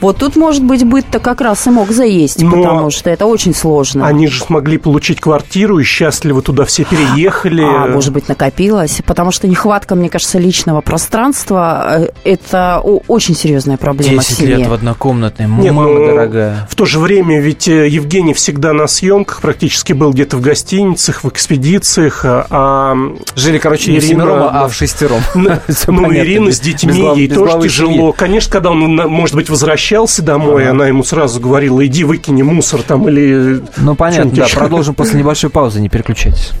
Вот 0.00 0.18
тут, 0.18 0.36
может 0.36 0.62
быть, 0.64 0.84
быт-то 0.84 1.18
как 1.18 1.40
раз 1.40 1.66
и 1.66 1.70
мог 1.70 1.90
заесть, 1.90 2.42
Но 2.42 2.50
потому 2.50 2.90
что 2.90 3.10
это 3.10 3.26
очень 3.26 3.54
сложно. 3.54 4.06
Они 4.06 4.28
же 4.28 4.42
смогли 4.42 4.78
получить 4.78 5.20
квартиру 5.20 5.78
и 5.78 5.84
счастливо 5.84 6.42
туда 6.42 6.64
все 6.64 6.84
переехали. 6.84 7.62
А, 7.62 7.86
может 7.88 8.12
быть, 8.12 8.28
накопилось, 8.28 9.00
потому 9.06 9.30
что 9.30 9.46
нехватка, 9.46 9.94
мне 9.94 10.08
кажется, 10.08 10.38
личного 10.38 10.80
пространства 10.94 11.74
Э, 11.84 12.08
это 12.24 12.80
очень 12.80 13.34
серьезная 13.34 13.76
проблема 13.76 14.18
10 14.18 14.40
лет 14.40 14.66
в 14.66 14.72
однокомнатной, 14.72 15.46
Нет, 15.46 15.72
мама 15.72 15.88
ну, 15.88 16.06
дорогая. 16.06 16.68
В 16.70 16.74
то 16.74 16.84
же 16.84 16.98
время 16.98 17.40
ведь 17.40 17.68
э, 17.68 17.88
Евгений 17.88 18.34
всегда 18.34 18.72
на 18.72 18.86
съемках, 18.86 19.40
практически 19.40 19.92
был 19.92 20.12
где-то 20.12 20.36
в 20.36 20.40
гостиницах, 20.40 21.24
в 21.24 21.28
экспедициях, 21.28 22.24
а... 22.24 22.46
а 22.50 22.96
Жили, 23.36 23.58
короче, 23.58 23.92
Ирина, 23.92 23.94
не 23.94 24.00
в 24.00 24.08
семером, 24.08 24.48
а 24.52 24.68
в 24.68 24.74
шестером. 24.74 25.22
Ну, 25.34 25.50
Ирина 26.14 26.52
с 26.52 26.60
детьми, 26.60 27.12
ей 27.16 27.28
тоже 27.28 27.68
тяжело. 27.68 28.12
Конечно, 28.12 28.50
когда 28.52 28.70
он, 28.70 28.96
может 28.96 29.34
быть, 29.34 29.48
возвращался 29.48 30.22
домой, 30.22 30.68
она 30.68 30.88
ему 30.88 31.04
сразу 31.04 31.40
говорила, 31.40 31.84
иди 31.84 32.04
выкини 32.04 32.42
мусор 32.42 32.82
там 32.82 33.08
или... 33.08 33.62
Ну, 33.76 33.94
понятно, 33.94 34.30
да, 34.30 34.46
продолжим 34.52 34.94
после 34.94 35.18
небольшой 35.18 35.50
паузы, 35.50 35.80
не 35.80 35.88
переключайтесь. 35.88 36.52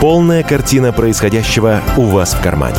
Полная 0.00 0.42
картина 0.42 0.92
происходящего 0.92 1.80
у 1.96 2.02
вас 2.02 2.34
в 2.34 2.40
кармане. 2.40 2.78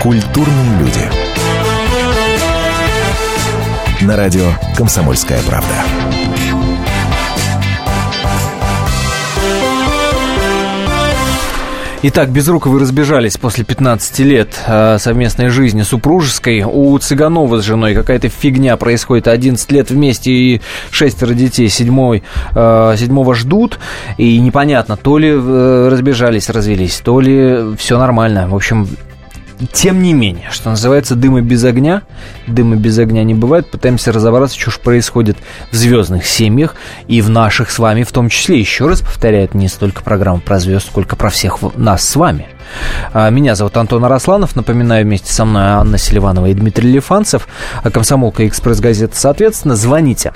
Культурные 0.00 0.78
люди. 0.78 1.10
На 4.00 4.16
радио 4.16 4.46
«Комсомольская 4.74 5.42
правда». 5.42 5.74
Итак, 12.02 12.30
Безруковы 12.30 12.80
разбежались 12.80 13.36
после 13.36 13.62
15 13.62 14.18
лет 14.20 14.58
э, 14.66 14.96
совместной 14.98 15.50
жизни 15.50 15.82
супружеской. 15.82 16.62
У 16.62 16.96
Цыганова 16.96 17.60
с 17.60 17.64
женой 17.64 17.94
какая-то 17.94 18.30
фигня 18.30 18.78
происходит. 18.78 19.28
11 19.28 19.70
лет 19.70 19.90
вместе 19.90 20.32
и 20.32 20.62
шестеро 20.90 21.34
детей. 21.34 21.68
Седьмой, 21.68 22.22
э, 22.54 22.94
седьмого 22.96 23.34
ждут. 23.34 23.78
И 24.16 24.40
непонятно, 24.40 24.96
то 24.96 25.18
ли 25.18 25.28
э, 25.28 25.88
разбежались, 25.90 26.48
развелись, 26.48 27.02
то 27.04 27.20
ли 27.20 27.76
все 27.76 27.98
нормально. 27.98 28.48
В 28.48 28.54
общем, 28.54 28.88
тем 29.72 30.02
не 30.02 30.12
менее, 30.14 30.48
что 30.50 30.70
называется, 30.70 31.14
дыма 31.14 31.42
без 31.42 31.64
огня, 31.64 32.02
дыма 32.46 32.76
без 32.76 32.98
огня 32.98 33.24
не 33.24 33.34
бывает, 33.34 33.70
пытаемся 33.70 34.12
разобраться, 34.12 34.58
что 34.58 34.70
же 34.70 34.78
происходит 34.78 35.36
в 35.70 35.76
звездных 35.76 36.26
семьях 36.26 36.76
и 37.08 37.20
в 37.20 37.28
наших 37.28 37.70
с 37.70 37.78
вами 37.78 38.02
в 38.02 38.12
том 38.12 38.28
числе. 38.28 38.58
Еще 38.58 38.88
раз 38.88 39.00
повторяю, 39.00 39.48
не 39.52 39.68
столько 39.68 40.02
программа 40.02 40.40
про 40.40 40.58
звезд, 40.58 40.86
сколько 40.86 41.16
про 41.16 41.30
всех 41.30 41.58
нас 41.76 42.08
с 42.08 42.16
вами– 42.16 42.48
меня 43.14 43.54
зовут 43.54 43.76
Антон 43.76 44.04
Арасланов. 44.04 44.56
Напоминаю, 44.56 45.04
вместе 45.04 45.32
со 45.32 45.44
мной 45.44 45.62
Анна 45.62 45.98
Селиванова 45.98 46.46
и 46.46 46.54
Дмитрий 46.54 46.90
Лифанцев. 46.90 47.48
А 47.82 47.90
Комсомолка 47.90 48.42
и 48.42 48.48
Экспресс-газета, 48.48 49.16
соответственно, 49.16 49.76
звоните. 49.76 50.32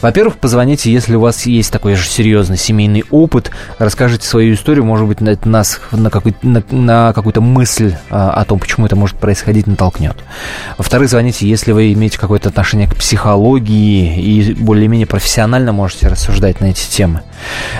Во-первых, 0.00 0.38
позвоните, 0.38 0.92
если 0.92 1.14
у 1.14 1.20
вас 1.20 1.46
есть 1.46 1.72
такой 1.72 1.94
же 1.94 2.08
серьезный 2.08 2.56
семейный 2.56 3.04
опыт. 3.10 3.50
Расскажите 3.78 4.26
свою 4.26 4.54
историю, 4.54 4.84
может 4.84 5.06
быть, 5.06 5.20
это 5.20 5.48
нас 5.48 5.80
на, 5.92 6.10
на, 6.42 6.62
на 6.70 7.12
какую-то 7.12 7.40
мысль 7.40 7.94
а, 8.10 8.30
о 8.32 8.44
том, 8.44 8.58
почему 8.58 8.86
это 8.86 8.96
может 8.96 9.16
происходить, 9.18 9.66
натолкнет. 9.66 10.16
Во-вторых, 10.78 11.08
звоните, 11.10 11.48
если 11.48 11.72
вы 11.72 11.92
имеете 11.92 12.18
какое-то 12.18 12.48
отношение 12.48 12.88
к 12.88 12.96
психологии 12.96 14.20
и 14.20 14.54
более-менее 14.54 15.06
профессионально 15.06 15.72
можете 15.72 16.08
рассуждать 16.08 16.60
на 16.60 16.66
эти 16.66 16.88
темы. 16.88 17.22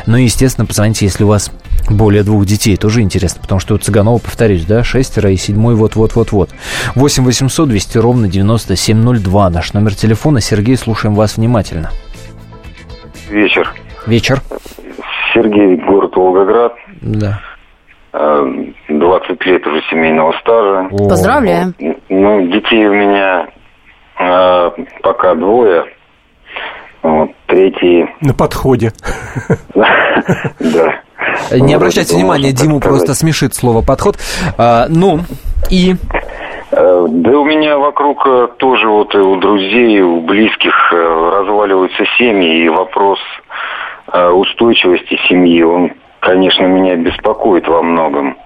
Ну 0.06 0.16
и, 0.16 0.24
естественно, 0.24 0.66
позвоните, 0.66 1.06
если 1.06 1.24
у 1.24 1.28
вас 1.28 1.50
более 1.88 2.22
двух 2.22 2.44
детей. 2.44 2.76
Тоже 2.76 3.00
интересно, 3.00 3.40
потому 3.42 3.60
что 3.60 3.74
у 3.74 3.78
Цыганова, 3.78 4.18
повторюсь, 4.18 4.64
да, 4.64 4.84
шестеро 4.84 5.30
и 5.30 5.36
седьмой 5.36 5.74
вот-вот-вот-вот. 5.74 6.50
8 6.94 7.24
800 7.24 7.68
200 7.68 7.98
ровно 7.98 8.28
9702. 8.28 9.50
Наш 9.50 9.72
номер 9.72 9.94
телефона. 9.94 10.40
Сергей, 10.40 10.76
слушаем 10.76 11.14
вас 11.14 11.36
внимательно. 11.36 11.90
Вечер. 13.28 13.72
Вечер. 14.06 14.40
Сергей, 15.32 15.76
город 15.76 16.16
Волгоград. 16.16 16.74
Да. 17.00 17.40
20 18.12 18.70
э, 18.88 19.50
лет 19.50 19.66
уже 19.66 19.80
семейного 19.90 20.32
стажа. 20.40 20.88
О. 20.90 21.08
Поздравляем. 21.08 21.74
Ну, 22.08 22.46
детей 22.48 22.86
у 22.88 22.94
меня 22.94 23.48
э, 24.18 24.70
пока 25.02 25.34
двое. 25.34 25.84
Вот, 27.02 27.30
третий... 27.46 28.06
На 28.20 28.34
подходе. 28.34 28.92
Да. 30.60 31.00
Не 31.50 31.74
обращайте 31.74 32.14
внимания, 32.14 32.52
Диму 32.52 32.80
просто 32.80 33.14
смешит 33.14 33.54
слово 33.54 33.82
«подход». 33.82 34.16
А, 34.58 34.86
ну, 34.88 35.20
и... 35.70 35.94
Э, 36.72 37.06
да 37.08 37.30
у 37.38 37.44
меня 37.44 37.78
вокруг 37.78 38.26
э, 38.26 38.48
тоже 38.58 38.88
вот 38.88 39.14
и 39.14 39.18
у 39.18 39.36
друзей, 39.36 40.00
у 40.00 40.20
близких 40.20 40.74
э, 40.92 40.96
разваливаются 40.96 42.04
семьи, 42.18 42.64
и 42.64 42.68
вопрос 42.68 43.18
устойчивости 44.12 45.16
семьи, 45.28 45.62
он, 45.62 45.92
конечно, 46.18 46.64
меня 46.64 46.96
беспокоит 46.96 47.68
во 47.68 47.80
многом. 47.80 48.36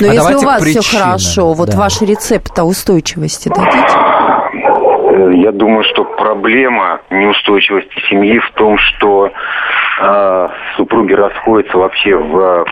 Но 0.00 0.10
а 0.10 0.14
если 0.14 0.34
у 0.34 0.40
вас 0.40 0.64
все 0.64 0.98
хорошо, 0.98 1.52
вот 1.52 1.70
да. 1.70 1.78
ваши 1.78 2.04
рецепты 2.04 2.64
устойчивости 2.64 3.48
дадите? 3.48 3.94
Я 5.14 5.52
думаю, 5.52 5.84
что 5.84 6.04
проблема 6.04 7.00
неустойчивости 7.10 8.00
семьи 8.08 8.38
в 8.38 8.50
том, 8.52 8.78
что 8.78 9.30
э, 10.00 10.48
супруги 10.76 11.12
расходятся 11.12 11.78
вообще 11.78 12.16
в 12.16 12.64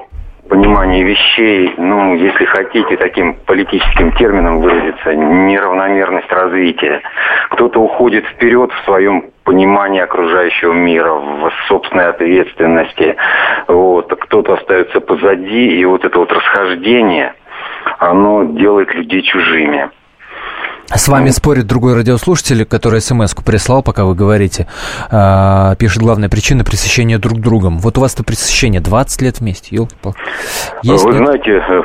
понимании 0.48 1.04
вещей, 1.04 1.72
ну, 1.78 2.14
если 2.14 2.44
хотите 2.44 2.96
таким 2.96 3.34
политическим 3.46 4.12
термином 4.16 4.60
выразиться, 4.60 5.14
неравномерность 5.14 6.30
развития. 6.32 7.00
Кто-то 7.50 7.80
уходит 7.80 8.26
вперед 8.26 8.72
в 8.72 8.84
своем 8.84 9.30
понимании 9.44 10.00
окружающего 10.00 10.72
мира, 10.72 11.14
в 11.14 11.50
собственной 11.68 12.08
ответственности, 12.08 13.16
вот, 13.68 14.12
кто-то 14.20 14.54
остается 14.54 15.00
позади, 15.00 15.80
и 15.80 15.84
вот 15.84 16.04
это 16.04 16.18
вот 16.18 16.32
расхождение, 16.32 17.34
оно 17.98 18.44
делает 18.44 18.92
людей 18.94 19.22
чужими. 19.22 19.90
С 20.88 21.08
вами 21.08 21.30
спорит 21.30 21.66
другой 21.66 21.94
радиослушатель, 21.94 22.64
который 22.64 23.00
смс-ку 23.00 23.42
прислал, 23.42 23.82
пока 23.82 24.04
вы 24.04 24.14
говорите. 24.14 24.66
Э, 25.10 25.74
пишет, 25.78 26.02
главная 26.02 26.28
причина 26.28 26.64
пресыщения 26.64 27.18
друг 27.18 27.40
другом. 27.40 27.78
Вот 27.78 27.98
у 27.98 28.00
вас-то 28.00 28.24
пресыщение 28.24 28.80
20 28.80 29.22
лет 29.22 29.40
вместе, 29.40 29.74
елки 29.76 29.94
Есть, 30.82 31.04
Вы 31.04 31.12
нет? 31.12 31.24
знаете, 31.24 31.62
э, 31.66 31.82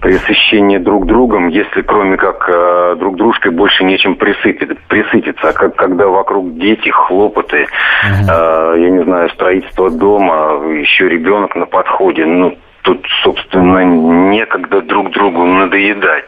пресыщение 0.00 0.80
друг 0.80 1.06
другом, 1.06 1.48
если 1.48 1.82
кроме 1.82 2.16
как 2.16 2.48
э, 2.48 2.96
друг 2.98 3.16
дружкой 3.16 3.52
больше 3.52 3.84
нечем 3.84 4.16
присыпить, 4.16 4.78
присытиться. 4.88 5.48
А 5.48 5.52
как, 5.52 5.76
когда 5.76 6.06
вокруг 6.06 6.56
дети, 6.58 6.88
хлопоты, 6.88 7.62
угу. 7.62 8.30
э, 8.30 8.74
я 8.78 8.90
не 8.90 9.04
знаю, 9.04 9.30
строительство 9.30 9.90
дома, 9.90 10.60
еще 10.72 11.08
ребенок 11.08 11.54
на 11.54 11.66
подходе, 11.66 12.24
ну, 12.26 12.56
тут, 12.82 13.04
собственно, 13.22 13.84
некогда 14.30 14.80
друг 14.82 15.10
другу 15.10 15.44
надоедать. 15.44 16.24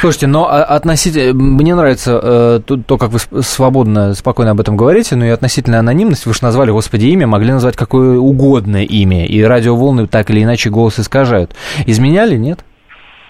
Слушайте, 0.00 0.26
но 0.26 0.46
относительно... 0.48 1.34
Мне 1.34 1.74
нравится 1.74 2.20
э, 2.22 2.60
то, 2.66 2.76
то, 2.76 2.98
как 2.98 3.10
вы 3.10 3.18
свободно, 3.42 4.14
спокойно 4.14 4.52
об 4.52 4.60
этом 4.60 4.76
говорите, 4.76 5.16
но 5.16 5.24
и 5.24 5.30
относительно 5.30 5.78
анонимности. 5.78 6.28
Вы 6.28 6.34
же 6.34 6.40
назвали, 6.42 6.70
господи, 6.70 7.06
имя, 7.06 7.26
могли 7.26 7.52
назвать 7.52 7.76
какое 7.76 8.18
угодное 8.18 8.82
имя. 8.82 9.24
И 9.24 9.42
радиоволны 9.42 10.06
так 10.08 10.30
или 10.30 10.42
иначе 10.42 10.70
голос 10.70 10.98
искажают. 10.98 11.52
Изменяли, 11.86 12.36
нет? 12.36 12.60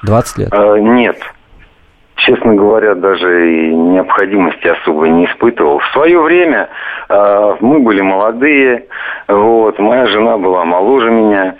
20 0.03 0.39
лет? 0.39 0.49
А, 0.53 0.77
нет. 0.79 1.19
Честно 2.17 2.55
говоря, 2.55 2.95
даже 2.95 3.53
и 3.53 3.75
необходимости 3.75 4.69
особо 4.69 5.09
не 5.09 5.27
испытывал. 5.27 5.81
В 5.81 5.87
свое 5.93 6.21
время 6.21 6.69
э, 7.09 7.57
мы 7.61 7.81
были 7.81 8.01
молодые, 8.01 8.87
вот, 9.27 9.79
моя 9.81 10.07
жена 10.07 10.39
была 10.39 10.65
моложе 10.65 11.11
меня. 11.11 11.57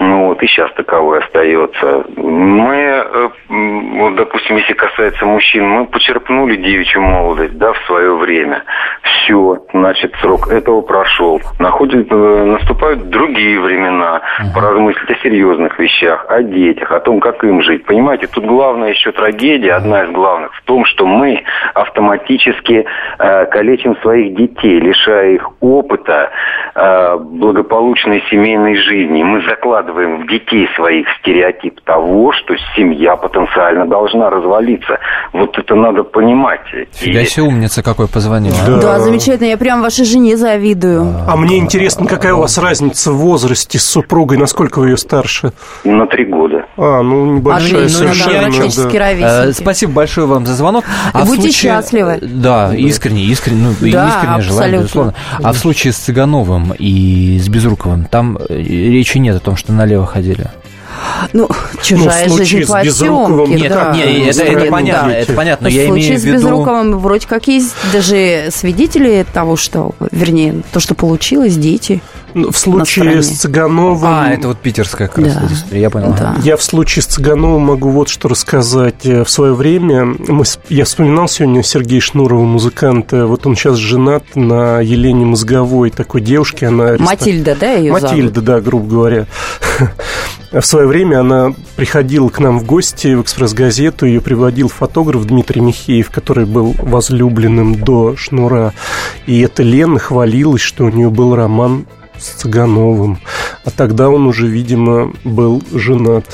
Ну 0.00 0.28
вот, 0.28 0.42
и 0.42 0.46
сейчас 0.46 0.72
таковой 0.72 1.18
остается. 1.18 2.04
Мы, 2.16 2.74
э, 2.74 3.28
вот, 3.50 4.14
допустим, 4.16 4.56
если 4.56 4.72
касается 4.72 5.26
мужчин, 5.26 5.68
мы 5.68 5.84
почерпнули 5.84 6.56
девичью 6.56 7.02
молодость, 7.02 7.58
да, 7.58 7.74
в 7.74 7.78
свое 7.84 8.16
время. 8.16 8.64
Все, 9.02 9.58
значит, 9.74 10.14
срок 10.22 10.50
этого 10.50 10.80
прошел. 10.80 11.38
Находят, 11.58 12.06
э, 12.10 12.44
наступают 12.46 13.10
другие 13.10 13.60
времена, 13.60 14.22
uh-huh. 14.22 14.54
поразмыслить 14.54 15.10
о 15.10 15.22
серьезных 15.22 15.78
вещах, 15.78 16.24
о 16.30 16.42
детях, 16.42 16.90
о 16.92 17.00
том, 17.00 17.20
как 17.20 17.44
им 17.44 17.60
жить. 17.60 17.84
Понимаете, 17.84 18.26
тут 18.26 18.46
главная 18.46 18.90
еще 18.90 19.12
трагедия, 19.12 19.74
одна 19.74 20.04
из 20.04 20.10
главных, 20.12 20.54
в 20.54 20.62
том, 20.62 20.86
что 20.86 21.04
мы 21.04 21.44
автоматически 21.74 22.86
э, 23.18 23.46
калечим 23.46 23.96
своих 23.98 24.34
детей, 24.34 24.80
лишая 24.80 25.32
их 25.32 25.46
опыта 25.60 26.30
э, 26.74 27.16
благополучной 27.18 28.24
семейной 28.30 28.76
жизни. 28.76 29.22
Мы 29.22 29.42
закладываем 29.42 29.89
закладываем 29.90 30.22
в 30.22 30.28
детей 30.28 30.68
своих 30.76 31.06
стереотип 31.20 31.80
того, 31.82 32.32
что 32.32 32.54
семья 32.76 33.16
потенциально 33.16 33.86
должна 33.86 34.30
развалиться. 34.30 34.98
Вот 35.32 35.56
это 35.58 35.74
надо 35.74 36.02
понимать. 36.02 36.60
Фига 36.92 37.24
себе 37.24 37.44
умница 37.44 37.82
какой 37.82 38.08
позвонил. 38.08 38.52
Да. 38.66 38.80
да, 38.80 38.98
замечательно. 39.00 39.46
Я 39.46 39.56
прям 39.56 39.82
вашей 39.82 40.04
жене 40.04 40.36
завидую. 40.36 41.14
А 41.28 41.36
мне 41.36 41.58
интересно, 41.58 42.06
какая 42.06 42.34
у 42.34 42.40
вас 42.40 42.58
разница 42.58 43.12
в 43.12 43.16
возрасте 43.16 43.78
с 43.78 43.84
супругой? 43.84 44.38
Насколько 44.38 44.80
вы 44.80 44.90
ее 44.90 44.96
старше? 44.96 45.52
На 45.84 46.06
три 46.06 46.24
года. 46.24 46.66
А, 46.76 47.02
ну 47.02 47.36
небольшая 47.36 47.86
а, 47.86 47.88
совершенно. 47.88 48.48
Ну, 48.48 49.20
да. 49.20 49.46
Э, 49.46 49.52
спасибо 49.52 49.92
большое 49.92 50.26
вам 50.26 50.46
за 50.46 50.54
звонок. 50.54 50.84
А 51.12 51.20
Будьте 51.20 51.42
случае... 51.42 51.52
счастливы. 51.52 52.18
Да, 52.22 52.74
искренне, 52.74 53.22
искренне, 53.24 53.68
ну, 53.68 53.90
да, 53.90 54.08
искренне 54.08 54.42
желаю, 54.42 54.72
безусловно. 54.72 55.14
А 55.42 55.52
в 55.52 55.56
случае 55.56 55.92
с 55.92 55.96
Цыгановым 55.96 56.72
и 56.78 57.38
с 57.38 57.48
Безруковым, 57.48 58.04
там 58.04 58.38
э, 58.48 58.56
речи 58.56 59.18
нет 59.18 59.36
о 59.36 59.40
том, 59.40 59.56
что 59.56 59.72
налево 59.80 60.06
ходили? 60.06 60.46
Ну, 61.32 61.48
чужая 61.82 62.28
ну, 62.28 62.36
жизнь 62.36 62.66
по 62.66 62.82
съемке, 62.82 63.54
нет, 63.54 63.72
да. 63.72 63.94
Нет, 63.94 64.36
это, 64.36 64.42
это, 64.44 64.70
понятно, 64.70 65.08
да. 65.08 65.16
это 65.16 65.32
понятно, 65.32 65.64
но 65.64 65.74
я 65.74 65.86
имею 65.88 66.18
в 66.18 66.22
виду... 66.22 66.38
с 66.38 66.42
Безруковым 66.42 66.98
вроде 66.98 67.26
как 67.26 67.48
есть 67.48 67.74
даже 67.92 68.48
свидетели 68.50 69.24
того, 69.32 69.56
что, 69.56 69.92
вернее, 70.10 70.62
то, 70.72 70.80
что 70.80 70.94
получилось, 70.94 71.56
дети. 71.56 72.02
Ну, 72.34 72.50
в 72.50 72.58
случае 72.58 73.22
с 73.22 73.28
Цыгановым... 73.28 74.00
А, 74.04 74.30
это 74.30 74.48
вот 74.48 74.58
питерская 74.58 75.08
как 75.08 75.18
раз 75.18 75.34
да. 75.34 75.48
история, 75.52 75.80
я 75.82 75.90
понял. 75.90 76.14
Да. 76.18 76.36
Я 76.42 76.56
в 76.56 76.62
случае 76.62 77.02
с 77.02 77.06
Цыгановым 77.06 77.62
могу 77.62 77.90
вот 77.90 78.08
что 78.08 78.28
рассказать. 78.28 79.04
Э, 79.06 79.24
в 79.24 79.30
свое 79.30 79.54
время, 79.54 80.04
мы, 80.04 80.44
я 80.68 80.84
вспоминал 80.84 81.28
сегодня 81.28 81.62
Сергея 81.62 82.00
Шнурова, 82.00 82.44
музыканта, 82.44 83.26
вот 83.26 83.46
он 83.46 83.56
сейчас 83.56 83.76
женат 83.76 84.36
на 84.36 84.80
Елене 84.80 85.24
Мозговой, 85.24 85.90
такой 85.90 86.20
девушке, 86.20 86.66
она... 86.66 86.96
Матильда, 86.98 87.56
да, 87.58 87.72
ее 87.72 87.92
Матильда, 87.92 88.34
зовут? 88.34 88.44
да, 88.44 88.60
грубо 88.60 88.88
говоря. 88.88 89.26
В 90.52 90.62
свое 90.62 90.88
время 90.88 91.20
она 91.20 91.54
приходила 91.76 92.28
к 92.28 92.40
нам 92.40 92.58
в 92.58 92.64
гости 92.64 93.14
в 93.14 93.22
«Экспресс-газету», 93.22 94.04
ее 94.04 94.20
приводил 94.20 94.68
фотограф 94.68 95.24
Дмитрий 95.24 95.60
Михеев, 95.60 96.10
который 96.10 96.44
был 96.44 96.74
возлюбленным 96.76 97.76
до 97.76 98.16
Шнура. 98.16 98.74
И 99.26 99.40
эта 99.40 99.62
Лена 99.62 100.00
хвалилась, 100.00 100.60
что 100.60 100.86
у 100.86 100.90
нее 100.90 101.08
был 101.08 101.36
роман 101.36 101.86
с 102.20 102.40
Цыгановым. 102.40 103.20
А 103.64 103.70
тогда 103.70 104.08
он 104.08 104.26
уже, 104.26 104.46
видимо, 104.46 105.12
был 105.24 105.62
женат. 105.72 106.24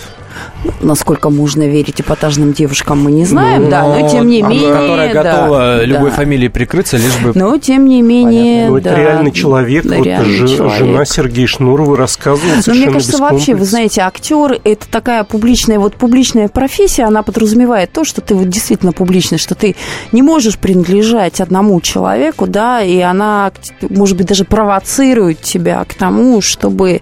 Насколько 0.80 1.30
можно 1.30 1.62
верить 1.66 2.00
эпатажным 2.00 2.52
девушкам, 2.52 3.02
мы 3.02 3.12
не 3.12 3.24
знаем, 3.24 3.64
ну, 3.64 3.70
да, 3.70 3.82
но 3.82 4.08
тем 4.08 4.26
не 4.26 4.42
менее... 4.42 4.72
Которая 4.72 5.14
да, 5.14 5.22
готова 5.22 5.84
любой 5.84 6.10
да. 6.10 6.16
фамилией 6.16 6.48
прикрыться, 6.48 6.96
лишь 6.96 7.16
бы... 7.18 7.32
Но 7.34 7.56
тем 7.58 7.86
не 7.86 8.02
менее, 8.02 8.68
Ну, 8.68 8.76
это 8.76 8.90
да, 8.90 8.96
реальный 8.96 9.32
человек, 9.32 9.84
вот 9.84 10.04
реальный 10.04 10.46
ж, 10.46 10.56
человек. 10.56 10.78
жена 10.78 11.04
Сергея 11.04 11.46
Шнурова 11.46 11.96
рассказывала 11.96 12.56
Но 12.66 12.74
мне 12.74 12.86
кажется, 12.90 13.18
вообще, 13.18 13.54
вы 13.54 13.64
знаете, 13.64 14.02
актер– 14.02 14.60
это 14.64 14.86
такая 14.90 15.24
публичная, 15.24 15.78
вот 15.78 15.94
публичная 15.94 16.48
профессия, 16.48 17.04
она 17.04 17.22
подразумевает 17.22 17.92
то, 17.92 18.04
что 18.04 18.20
ты 18.20 18.34
вот 18.34 18.48
действительно 18.48 18.92
публичный, 18.92 19.38
что 19.38 19.54
ты 19.54 19.76
не 20.12 20.22
можешь 20.22 20.58
принадлежать 20.58 21.40
одному 21.40 21.80
человеку, 21.80 22.46
да, 22.46 22.82
и 22.82 23.00
она, 23.00 23.52
может 23.88 24.16
быть, 24.16 24.26
даже 24.26 24.44
провоцирует 24.44 25.40
тебя 25.40 25.84
к 25.84 25.94
тому, 25.94 26.40
чтобы 26.40 27.00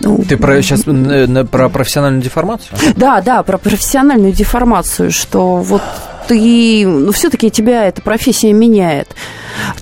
ну, 0.00 0.24
Ты 0.28 0.36
про, 0.36 0.60
сейчас 0.62 0.84
про 1.50 1.68
профессиональную 1.68 2.22
деформацию? 2.22 2.78
Да, 2.96 3.20
да, 3.20 3.42
про 3.42 3.58
профессиональную 3.58 4.32
деформацию, 4.32 5.10
что 5.10 5.56
вот 5.56 5.82
ты, 6.26 6.86
ну, 6.86 7.12
все-таки 7.12 7.50
тебя 7.50 7.86
эта 7.86 8.02
профессия 8.02 8.52
меняет. 8.52 9.14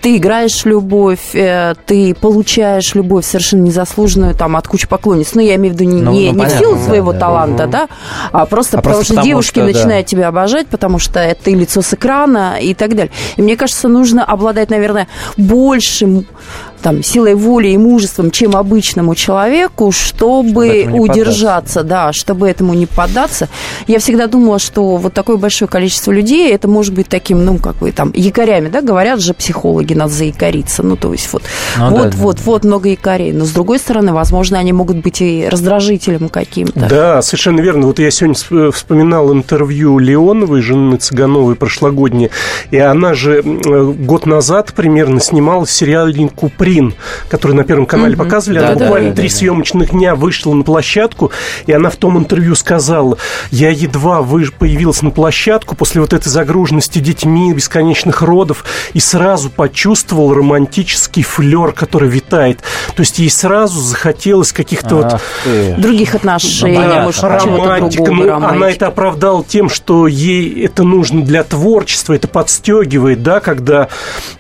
Ты 0.01 0.17
играешь 0.17 0.65
любовь, 0.65 1.35
э, 1.35 1.75
ты 1.87 2.15
получаешь 2.15 2.95
любовь 2.95 3.25
совершенно 3.25 3.63
незаслуженную 3.63 4.35
там 4.35 4.57
от 4.57 4.69
кучи 4.69 4.87
поклонниц. 4.87 5.35
Ну, 5.35 5.41
я 5.41 5.57
имею 5.57 5.75
в 5.75 5.79
виду 5.79 5.91
не, 5.91 6.03
ну, 6.03 6.13
не, 6.13 6.33
ну, 6.33 6.45
не 6.45 6.47
в 6.47 6.51
силу 6.51 6.79
своего 6.79 7.13
да, 7.13 7.19
таланта, 7.19 7.67
да, 7.67 7.87
да, 7.87 7.89
а 8.33 8.47
просто 8.47 8.79
а 8.79 8.83
потому 8.83 8.97
просто 8.97 9.05
что 9.05 9.15
потому 9.15 9.27
девушки 9.27 9.59
что, 9.59 9.65
начинают 9.65 10.07
да. 10.07 10.11
тебя 10.11 10.29
обожать, 10.29 10.67
потому 10.69 10.99
что 10.99 11.21
это 11.21 11.45
ты 11.45 11.55
лицо 11.55 11.83
с 11.83 11.95
экрана 11.95 12.57
и 12.61 12.75
так 12.75 12.91
далее. 12.95 13.13
И 13.37 13.43
мне 13.43 13.57
кажется, 13.57 13.89
нужно 13.89 14.25
обладать, 14.25 14.71
наверное, 14.71 15.09
большим 15.37 16.27
там, 16.85 17.03
силой 17.03 17.35
воли 17.35 17.69
и 17.69 17.79
мужеством, 17.79 18.31
чем 18.31 18.55
обычному 18.55 19.15
человеку, 19.15 19.91
чтобы, 19.91 20.83
чтобы 20.83 21.01
удержаться, 21.01 21.83
да, 21.83 22.13
чтобы 22.13 22.47
этому 22.47 22.75
не 22.75 22.85
поддаться. 22.85 23.49
Я 23.87 24.01
всегда 24.01 24.27
думала, 24.27 24.59
что 24.59 24.97
вот 24.97 25.15
такое 25.15 25.39
большое 25.39 25.67
количество 25.67 26.13
людей, 26.13 26.53
это 26.53 26.69
может 26.69 26.93
быть 26.93 27.09
таким, 27.09 27.43
ну, 27.43 27.57
как 27.57 27.77
бы 27.77 27.91
там, 27.91 28.13
якорями, 28.15 28.69
да, 28.69 28.83
говорят 28.83 29.21
же 29.21 29.33
психологи, 29.33 29.95
надо 29.95 30.13
заякориться. 30.13 30.83
Ну, 30.83 30.97
то 30.97 31.11
есть 31.15 31.33
вот, 31.33 31.43
ну, 31.79 31.89
вот, 31.89 32.11
да, 32.11 32.17
вот, 32.19 32.37
да. 32.37 32.43
вот 32.45 32.65
много 32.65 32.91
якорей. 32.91 33.33
Но, 33.33 33.47
с 33.47 33.51
другой 33.53 33.79
стороны, 33.79 34.13
возможно, 34.13 34.59
они 34.59 34.75
могут 34.75 34.99
быть 34.99 35.23
и 35.23 35.49
раздражителем 35.51 36.29
каким-то. 36.29 36.87
Да, 36.87 37.23
совершенно 37.23 37.63
верно. 37.63 37.87
Вот 37.87 37.99
я 37.99 38.11
сегодня 38.11 38.71
вспоминал 38.73 39.33
интервью 39.33 39.99
Леоновой, 39.99 40.61
жены 40.61 40.99
Цыгановой, 40.99 41.55
прошлогодней, 41.55 42.29
и 42.71 42.77
она 42.77 43.15
же 43.15 43.41
год 43.43 44.27
назад 44.27 44.75
примерно 44.75 45.19
снимала 45.19 45.67
сериал 45.67 46.05
«Купри» 46.37 46.74
Грин, 46.75 46.95
который 47.29 47.53
на 47.53 47.65
Первом 47.65 47.87
канале 47.87 48.15
угу. 48.15 48.25
показывали. 48.25 48.59
Да, 48.59 48.67
она 48.69 48.75
да, 48.75 48.85
буквально 48.85 49.11
да, 49.11 49.17
три 49.17 49.29
да, 49.29 49.35
съемочных 49.35 49.91
дня 49.91 50.15
вышла 50.15 50.53
на 50.53 50.63
площадку, 50.63 51.31
и 51.67 51.73
она 51.73 51.91
в 51.91 51.97
том 51.97 52.19
интервью 52.19 52.55
сказала, 52.55 53.19
я 53.51 53.71
едва 53.71 54.23
появилась 54.59 55.03
на 55.03 55.11
площадку 55.11 55.77
после 55.77 56.01
вот 56.01 56.13
этой 56.13 56.29
загруженности 56.29 56.99
детьми, 56.99 57.53
бесконечных 57.53 58.23
родов, 58.23 58.65
и 58.93 59.01
сразу 59.01 59.51
почувствовал 59.51 60.35
романтический 60.35 61.23
флер, 61.23 61.73
который 61.73 62.09
витает. 62.09 62.61
То 62.95 63.01
есть 63.01 63.19
ей 63.19 63.31
сразу 63.31 63.81
захотелось 63.81 64.53
каких-то 64.53 64.97
вот... 64.97 65.21
Ты. 65.45 65.75
Других 65.79 66.15
отношений, 66.15 66.77
да, 66.77 67.03
может, 67.05 67.23
романтика. 67.23 68.11
Ну, 68.11 68.33
она 68.33 68.71
это 68.71 68.89
оправдала 68.89 69.45
тем, 69.45 69.69
что 69.69 70.07
ей 70.07 70.65
это 70.65 70.83
нужно 70.83 71.23
для 71.23 71.45
творчества, 71.45 72.15
это 72.15 72.29
подстегивает, 72.29 73.23
да, 73.23 73.41
когда 73.41 73.89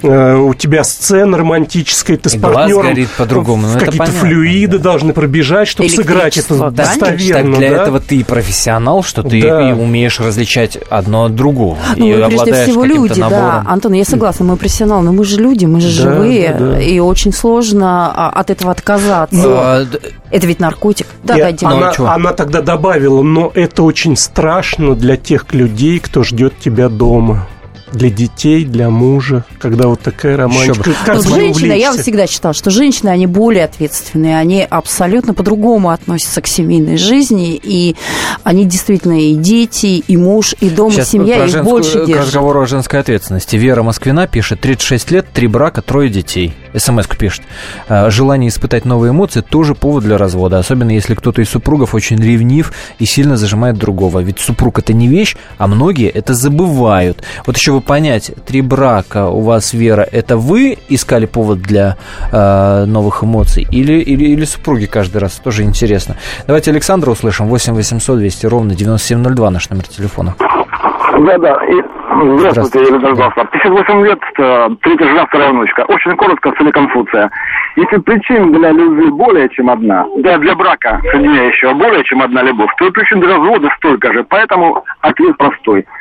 э, 0.03 0.37
у 0.37 0.55
тебя 0.55 0.85
сцена 0.85 1.37
романтическая, 1.45 2.17
ты 2.25 2.31
с 2.31 2.41
партнером 2.41 2.83
горит 2.83 3.11
по-другому. 3.11 3.69
Ну, 3.69 3.79
какие-то 3.79 4.11
флюиды 4.11 4.79
да. 4.79 4.85
должны 4.85 5.13
пробежать, 5.13 5.69
чтобы 5.69 5.91
сыграть 5.91 6.39
это 6.39 6.71
достоверно. 6.71 7.53
Так 7.53 7.59
для 7.61 7.71
да? 7.71 7.83
этого 7.83 8.01
ты 8.01 8.25
профессионал, 8.25 9.03
что 9.03 9.23
ты 9.23 9.43
да. 9.43 9.69
и 9.69 9.73
умеешь 9.73 10.19
различать 10.21 10.79
одно 10.89 11.27
от 11.27 11.35
другого. 11.35 11.77
Ну, 11.97 12.07
и 12.07 12.27
прежде 12.27 12.65
всего 12.65 12.85
люди, 12.85 13.21
набором. 13.21 13.65
да. 13.65 13.65
Антон, 13.67 13.93
я 13.93 14.05
согласна, 14.05 14.47
мы 14.47 14.57
профессионалы, 14.57 15.05
но 15.05 15.13
мы 15.13 15.25
же 15.25 15.39
люди, 15.39 15.67
мы 15.67 15.81
же 15.81 15.89
да, 15.89 16.15
живые, 16.15 16.57
да, 16.59 16.67
да. 16.67 16.81
и 16.81 16.99
очень 16.99 17.33
сложно 17.33 18.13
а, 18.15 18.31
от 18.31 18.51
этого 18.51 18.73
отказаться. 18.73 19.37
Но... 19.37 19.49
А, 19.57 19.87
это 20.31 20.47
ведь 20.47 20.61
наркотик. 20.61 21.07
Да, 21.23 21.37
да, 21.37 21.69
она, 21.69 21.93
она 22.15 22.33
тогда 22.33 22.63
добавила, 22.63 23.23
но 23.23 23.53
это 23.55 23.83
очень 23.83 24.17
страшно 24.17 24.95
для 24.95 25.17
тех 25.17 25.53
людей, 25.53 25.99
кто 25.99 26.25
ждет 26.25 26.59
тебя 26.59 26.89
дома 26.89 27.47
для 27.95 28.11
детей, 28.11 28.65
для 28.65 28.91
мужа, 28.91 29.45
когда 29.59 29.89
вот 29.89 30.01
такая 30.01 30.37
романтика. 30.37 30.91
Как 31.05 31.17
вот 31.17 31.27
женщины, 31.27 31.73
я 31.73 31.93
всегда 31.93 32.27
считала, 32.27 32.55
что 32.55 32.71
женщины, 32.71 33.09
они 33.09 33.27
более 33.27 33.65
ответственные, 33.65 34.39
они 34.39 34.67
абсолютно 34.69 35.35
по-другому 35.35 35.91
относятся 35.91 36.43
к 36.43 36.47
семейной 36.47 36.97
жизни, 36.97 37.59
и 37.63 37.97
они 38.43 38.65
действительно 38.65 39.21
и 39.21 39.35
дети, 39.35 40.03
и 40.07 40.17
муж, 40.17 40.55
и 40.61 40.69
дом, 40.69 40.91
Сейчас 40.93 41.09
и 41.09 41.11
семья, 41.13 41.45
их 41.45 41.65
больше 41.65 42.07
держат. 42.07 42.27
разговору 42.27 42.63
о 42.63 42.67
женской 42.67 43.01
ответственности. 43.01 43.57
Вера 43.57 43.83
Москвина 43.83 44.27
пишет, 44.27 44.61
36 44.61 45.11
лет, 45.11 45.27
три 45.33 45.47
брака, 45.47 45.83
трое 45.83 46.09
детей. 46.11 46.55
Смс 46.77 47.07
пишет. 47.07 47.43
«Э, 47.89 48.11
желание 48.11 48.49
испытать 48.49 48.85
новые 48.85 49.11
эмоции 49.11 49.41
тоже 49.41 49.75
повод 49.75 50.05
для 50.05 50.19
развода, 50.19 50.59
особенно 50.59 50.91
если 50.91 51.15
кто-то 51.15 51.43
из 51.43 51.51
супругов 51.51 51.95
очень 51.95 52.17
ревнив 52.17 52.73
и 52.99 53.05
сильно 53.05 53.37
зажимает 53.37 53.77
другого. 53.77 54.21
Ведь 54.21 54.39
супруг 54.39 54.79
это 54.79 54.93
не 54.93 55.09
вещь, 55.09 55.37
а 55.59 55.67
многие 55.67 56.09
это 56.09 56.35
забывают. 56.35 57.23
Вот 57.47 57.57
еще 57.57 57.73
вы 57.73 57.81
понять, 57.81 58.33
три 58.47 58.63
брака 58.63 59.29
у 59.29 59.41
вас, 59.41 59.73
Вера, 59.73 60.07
это 60.11 60.37
вы 60.37 60.79
искали 60.89 61.27
повод 61.27 61.61
для 61.61 61.97
э, 62.33 62.85
новых 62.87 63.23
эмоций 63.23 63.67
или, 63.71 63.95
или, 63.95 64.25
или 64.25 64.45
супруги 64.45 64.87
каждый 64.87 65.19
раз? 65.19 65.41
Тоже 65.43 65.63
интересно. 65.63 66.17
Давайте 66.47 66.71
Александра 66.71 67.11
услышим. 67.11 67.47
8 67.47 67.75
800 67.75 68.19
200 68.19 68.47
ровно 68.47 68.75
9702 68.75 69.51
наш 69.51 69.71
номер 69.71 69.87
телефона. 69.89 70.35
Да-да. 70.39 71.65
И... 71.67 72.04
Здравствуйте, 72.15 72.81
Юрий 72.81 73.03
Дождался. 73.03 73.45
58 73.45 74.05
лет, 74.05 74.21
э, 74.39 74.69
третья 74.83 75.07
жена, 75.07 75.27
вторая 75.27 75.51
внучка. 75.51 75.85
Очень 75.89 76.17
коротко, 76.17 76.53
в 76.53 76.73
Конфуция. 76.73 77.31
Если 77.77 77.99
причин 77.99 78.53
для 78.53 78.71
любви 78.71 79.11
более 79.11 79.49
чем 79.49 79.71
одна, 79.71 80.07
да, 80.19 80.39
для 80.39 80.55
брака, 80.55 81.01
соединяющего, 81.11 81.75
более 81.75 82.05
чем 82.05 82.23
одна 82.23 82.43
любовь, 82.43 82.71
то 82.79 82.87
и 82.87 82.91
причин 82.91 83.21
для 83.21 83.37
развода 83.37 83.69
столько 83.79 84.13
же. 84.13 84.25
Поэтому 84.25 84.85
ответ 85.01 85.37
простой– 85.37 85.85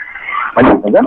Понятно, 0.56 0.92
да? 0.92 1.02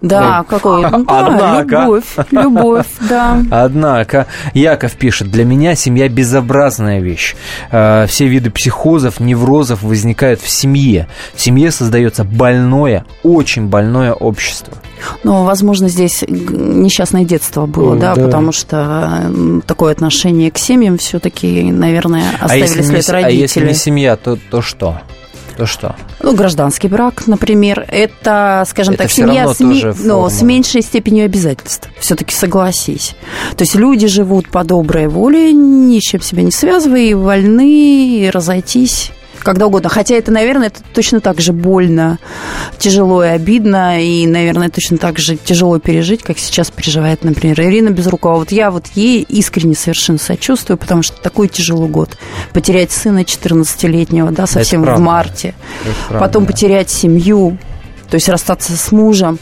Да, 0.00 0.44
какой? 0.48 0.90
Ну, 0.90 1.04
да, 1.04 1.26
Однако. 1.26 1.82
Любовь, 1.82 2.16
любовь, 2.30 2.86
да. 3.08 3.42
Однако, 3.50 4.26
Яков 4.54 4.96
пишет, 4.96 5.30
для 5.30 5.44
меня 5.44 5.74
семья 5.74 6.08
безобразная 6.08 7.00
вещь. 7.00 7.36
Э, 7.70 8.06
все 8.06 8.26
виды 8.28 8.50
психозов, 8.50 9.20
неврозов 9.20 9.82
возникают 9.82 10.40
в 10.40 10.48
семье. 10.48 11.08
В 11.34 11.40
семье 11.40 11.70
создается 11.70 12.24
больное, 12.24 13.04
очень 13.22 13.66
больное 13.66 14.12
общество. 14.14 14.74
Ну, 15.22 15.44
возможно, 15.44 15.88
здесь 15.88 16.24
несчастное 16.28 17.24
детство 17.24 17.66
было, 17.66 17.96
да, 17.96 18.14
да, 18.14 18.24
потому 18.24 18.52
что 18.52 19.30
такое 19.66 19.92
отношение 19.92 20.50
к 20.50 20.58
семьям 20.58 20.98
все-таки, 20.98 21.70
наверное, 21.70 22.24
а 22.40 22.46
оставили 22.46 22.64
а 22.64 22.82
след 22.82 23.06
не, 23.06 23.12
родители. 23.12 23.38
А 23.38 23.42
если 23.42 23.66
не 23.66 23.74
семья, 23.74 24.16
то, 24.16 24.38
то 24.50 24.62
что? 24.62 25.00
То 25.58 25.66
что? 25.66 25.96
Ну, 26.22 26.36
гражданский 26.36 26.86
брак, 26.86 27.26
например, 27.26 27.84
это, 27.88 28.64
скажем 28.68 28.94
это 28.94 29.02
так, 29.02 29.12
семья 29.12 29.52
с, 29.52 29.58
ми... 29.58 29.84
но 30.04 30.28
с 30.30 30.40
меньшей 30.40 30.82
степенью 30.82 31.24
обязательств. 31.24 31.88
Все-таки 31.98 32.32
согласись. 32.32 33.16
То 33.56 33.64
есть 33.64 33.74
люди 33.74 34.06
живут 34.06 34.48
по 34.50 34.62
доброй 34.62 35.08
воле, 35.08 35.52
ничем 35.52 36.20
себя 36.20 36.44
не 36.44 36.52
связывая, 36.52 37.00
и 37.00 37.14
вольны 37.14 38.30
разойтись 38.32 39.10
когда 39.42 39.66
угодно. 39.66 39.88
Хотя 39.88 40.14
это, 40.14 40.30
наверное, 40.30 40.68
это 40.68 40.80
точно 40.94 41.20
так 41.20 41.40
же 41.40 41.52
больно, 41.52 42.18
тяжело 42.78 43.24
и 43.24 43.28
обидно, 43.28 44.02
и, 44.02 44.26
наверное, 44.26 44.68
точно 44.68 44.98
так 44.98 45.18
же 45.18 45.36
тяжело 45.36 45.78
пережить, 45.78 46.22
как 46.22 46.38
сейчас 46.38 46.70
переживает, 46.70 47.24
например, 47.24 47.60
Ирина 47.60 47.90
Безрукова. 47.90 48.38
Вот 48.38 48.52
я 48.52 48.70
вот 48.70 48.86
ей 48.94 49.22
искренне 49.22 49.74
совершенно 49.74 50.18
сочувствую, 50.18 50.78
потому 50.78 51.02
что 51.02 51.20
такой 51.20 51.48
тяжелый 51.48 51.88
год. 51.88 52.16
Потерять 52.52 52.90
сына 52.90 53.20
14-летнего, 53.20 54.30
да, 54.30 54.46
совсем 54.46 54.82
в 54.82 54.98
марте. 54.98 55.54
Потом 56.08 56.46
потерять 56.46 56.90
семью, 56.90 57.58
то 58.10 58.14
есть 58.14 58.28
расстаться 58.28 58.76
с 58.76 58.90
мужем. 58.92 59.38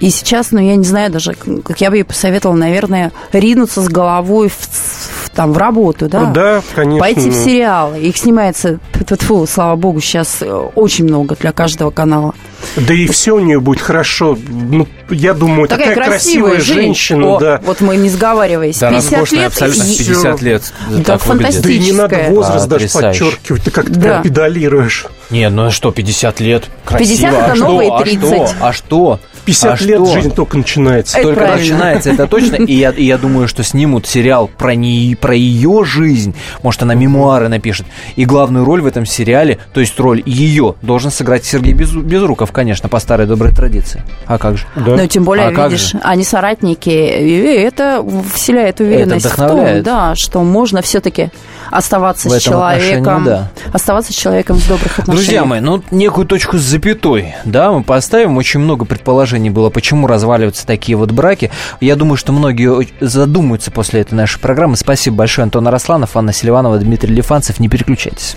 И 0.00 0.10
сейчас, 0.10 0.50
ну, 0.50 0.60
я 0.60 0.76
не 0.76 0.84
знаю 0.84 1.10
даже, 1.10 1.34
как 1.34 1.80
я 1.80 1.90
бы 1.90 1.96
ей 1.98 2.04
посоветовала, 2.04 2.56
наверное, 2.56 3.12
ринуться 3.32 3.82
с 3.82 3.88
головой 3.88 4.48
в, 4.48 4.54
в, 4.54 5.27
там, 5.38 5.52
в 5.52 5.56
работу, 5.56 6.08
да? 6.08 6.24
Да, 6.32 6.62
конечно. 6.74 6.98
Пойти 6.98 7.30
в 7.30 7.32
сериалы. 7.32 8.00
Их 8.00 8.16
снимается, 8.16 8.80
фу, 9.20 9.46
слава 9.46 9.76
богу, 9.76 10.00
сейчас 10.00 10.38
э, 10.40 10.52
очень 10.74 11.04
много 11.04 11.36
для 11.36 11.52
каждого 11.52 11.92
канала. 11.92 12.34
Да 12.74 12.92
и 12.92 13.06
все 13.06 13.36
у 13.36 13.38
нее 13.38 13.60
будет 13.60 13.80
хорошо. 13.80 14.36
Ну, 14.48 14.88
я 15.10 15.34
думаю, 15.34 15.68
такая, 15.68 15.88
такая 15.88 16.10
красивая, 16.10 16.54
красивая 16.54 16.82
женщина, 16.82 17.36
О, 17.36 17.38
да. 17.38 17.60
Вот 17.64 17.80
мы 17.80 17.96
не 17.96 18.08
сговариваясь. 18.08 18.78
Да, 18.78 18.90
50 18.90 19.32
лет. 19.32 19.46
абсолютно 19.46 19.82
и... 19.82 19.98
50 19.98 20.42
лет. 20.42 20.72
Да, 20.90 21.18
фантастическая. 21.18 21.62
Да 21.62 21.70
и 21.70 21.78
не 21.78 21.92
надо 21.92 22.16
возраст 22.28 22.68
даже 22.68 22.88
подчеркивать, 22.88 23.62
ты 23.62 23.70
как-то 23.70 23.98
да. 23.98 24.22
педалируешь. 24.22 25.06
Не, 25.30 25.50
ну 25.50 25.66
а 25.66 25.70
что, 25.70 25.90
50 25.90 26.40
лет, 26.40 26.64
красиво. 26.84 27.30
50 27.30 27.34
это 27.34 27.52
а 27.52 27.54
новые 27.56 27.98
30. 28.02 28.32
А 28.32 28.46
что? 28.46 28.56
А 28.60 28.72
что? 28.72 29.20
50 29.44 29.80
а 29.80 29.84
лет 29.84 30.00
что? 30.00 30.12
жизнь 30.12 30.34
только 30.34 30.58
начинается. 30.58 31.18
Это 31.18 31.28
только 31.28 31.40
правильно. 31.40 31.62
начинается, 31.62 32.10
это 32.10 32.26
точно. 32.26 32.56
И 32.56 32.74
я, 32.74 32.90
и 32.90 33.04
я 33.04 33.16
думаю, 33.16 33.48
что 33.48 33.62
снимут 33.62 34.06
сериал 34.06 34.48
про, 34.48 34.74
не, 34.74 35.16
про 35.18 35.34
ее 35.34 35.84
жизнь. 35.84 36.34
Может, 36.62 36.82
она 36.82 36.94
мемуары 36.94 37.48
напишет. 37.48 37.86
И 38.16 38.24
главную 38.24 38.64
роль 38.64 38.82
в 38.82 38.86
этом 38.86 39.06
сериале, 39.06 39.58
то 39.72 39.80
есть 39.80 39.98
роль 39.98 40.22
ее, 40.26 40.74
должен 40.82 41.10
сыграть 41.10 41.44
Сергей 41.44 41.72
Без, 41.72 41.92
Безруков, 41.92 42.52
конечно, 42.52 42.88
по 42.88 42.98
старой 42.98 43.26
доброй 43.26 43.54
традиции. 43.54 44.02
А 44.26 44.36
как 44.36 44.58
же? 44.58 44.66
Да. 44.76 44.96
Ну, 45.02 45.06
тем 45.06 45.24
более, 45.24 45.48
а 45.48 45.68
видишь, 45.68 45.94
они 46.02 46.24
соратники. 46.24 46.88
И 46.88 47.36
это 47.40 48.04
вселяет 48.34 48.80
уверенность 48.80 49.26
это 49.26 49.34
в 49.34 49.48
том, 49.48 49.82
да, 49.82 50.14
что 50.14 50.42
можно 50.42 50.82
все-таки 50.82 51.30
оставаться 51.70 52.28
с 52.28 52.42
человеком, 52.42 53.24
да. 53.24 53.50
оставаться 53.72 54.12
с 54.12 54.16
человеком 54.16 54.56
в 54.56 54.68
добрых 54.68 54.98
отношениях. 54.98 55.26
Друзья 55.26 55.44
мои, 55.44 55.60
ну 55.60 55.82
некую 55.90 56.26
точку 56.26 56.58
с 56.58 56.62
запятой, 56.62 57.34
да, 57.44 57.72
мы 57.72 57.82
поставим. 57.82 58.36
Очень 58.36 58.60
много 58.60 58.84
предположений 58.84 59.50
было, 59.50 59.70
почему 59.70 60.06
разваливаются 60.06 60.66
такие 60.66 60.96
вот 60.96 61.12
браки. 61.12 61.50
Я 61.80 61.96
думаю, 61.96 62.16
что 62.16 62.32
многие 62.32 62.88
задумаются 63.00 63.70
после 63.70 64.00
этой 64.00 64.14
нашей 64.14 64.40
программы. 64.40 64.76
Спасибо 64.76 65.16
большое, 65.16 65.44
Антон 65.44 65.68
Арасланов, 65.68 66.16
Анна 66.16 66.32
Селиванова, 66.32 66.78
Дмитрий 66.78 67.14
Лифанцев. 67.14 67.60
Не 67.60 67.68
переключайтесь. 67.68 68.36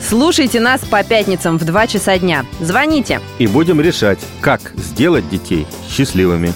Слушайте 0.00 0.60
нас 0.60 0.82
по 0.82 1.02
пятницам 1.02 1.58
в 1.58 1.64
2 1.64 1.86
часа 1.86 2.18
дня. 2.18 2.44
Звоните. 2.60 3.20
И 3.38 3.46
будем 3.46 3.80
решать, 3.80 4.20
как 4.40 4.72
сделать 4.76 5.28
детей 5.28 5.66
счастливыми. 5.88 6.52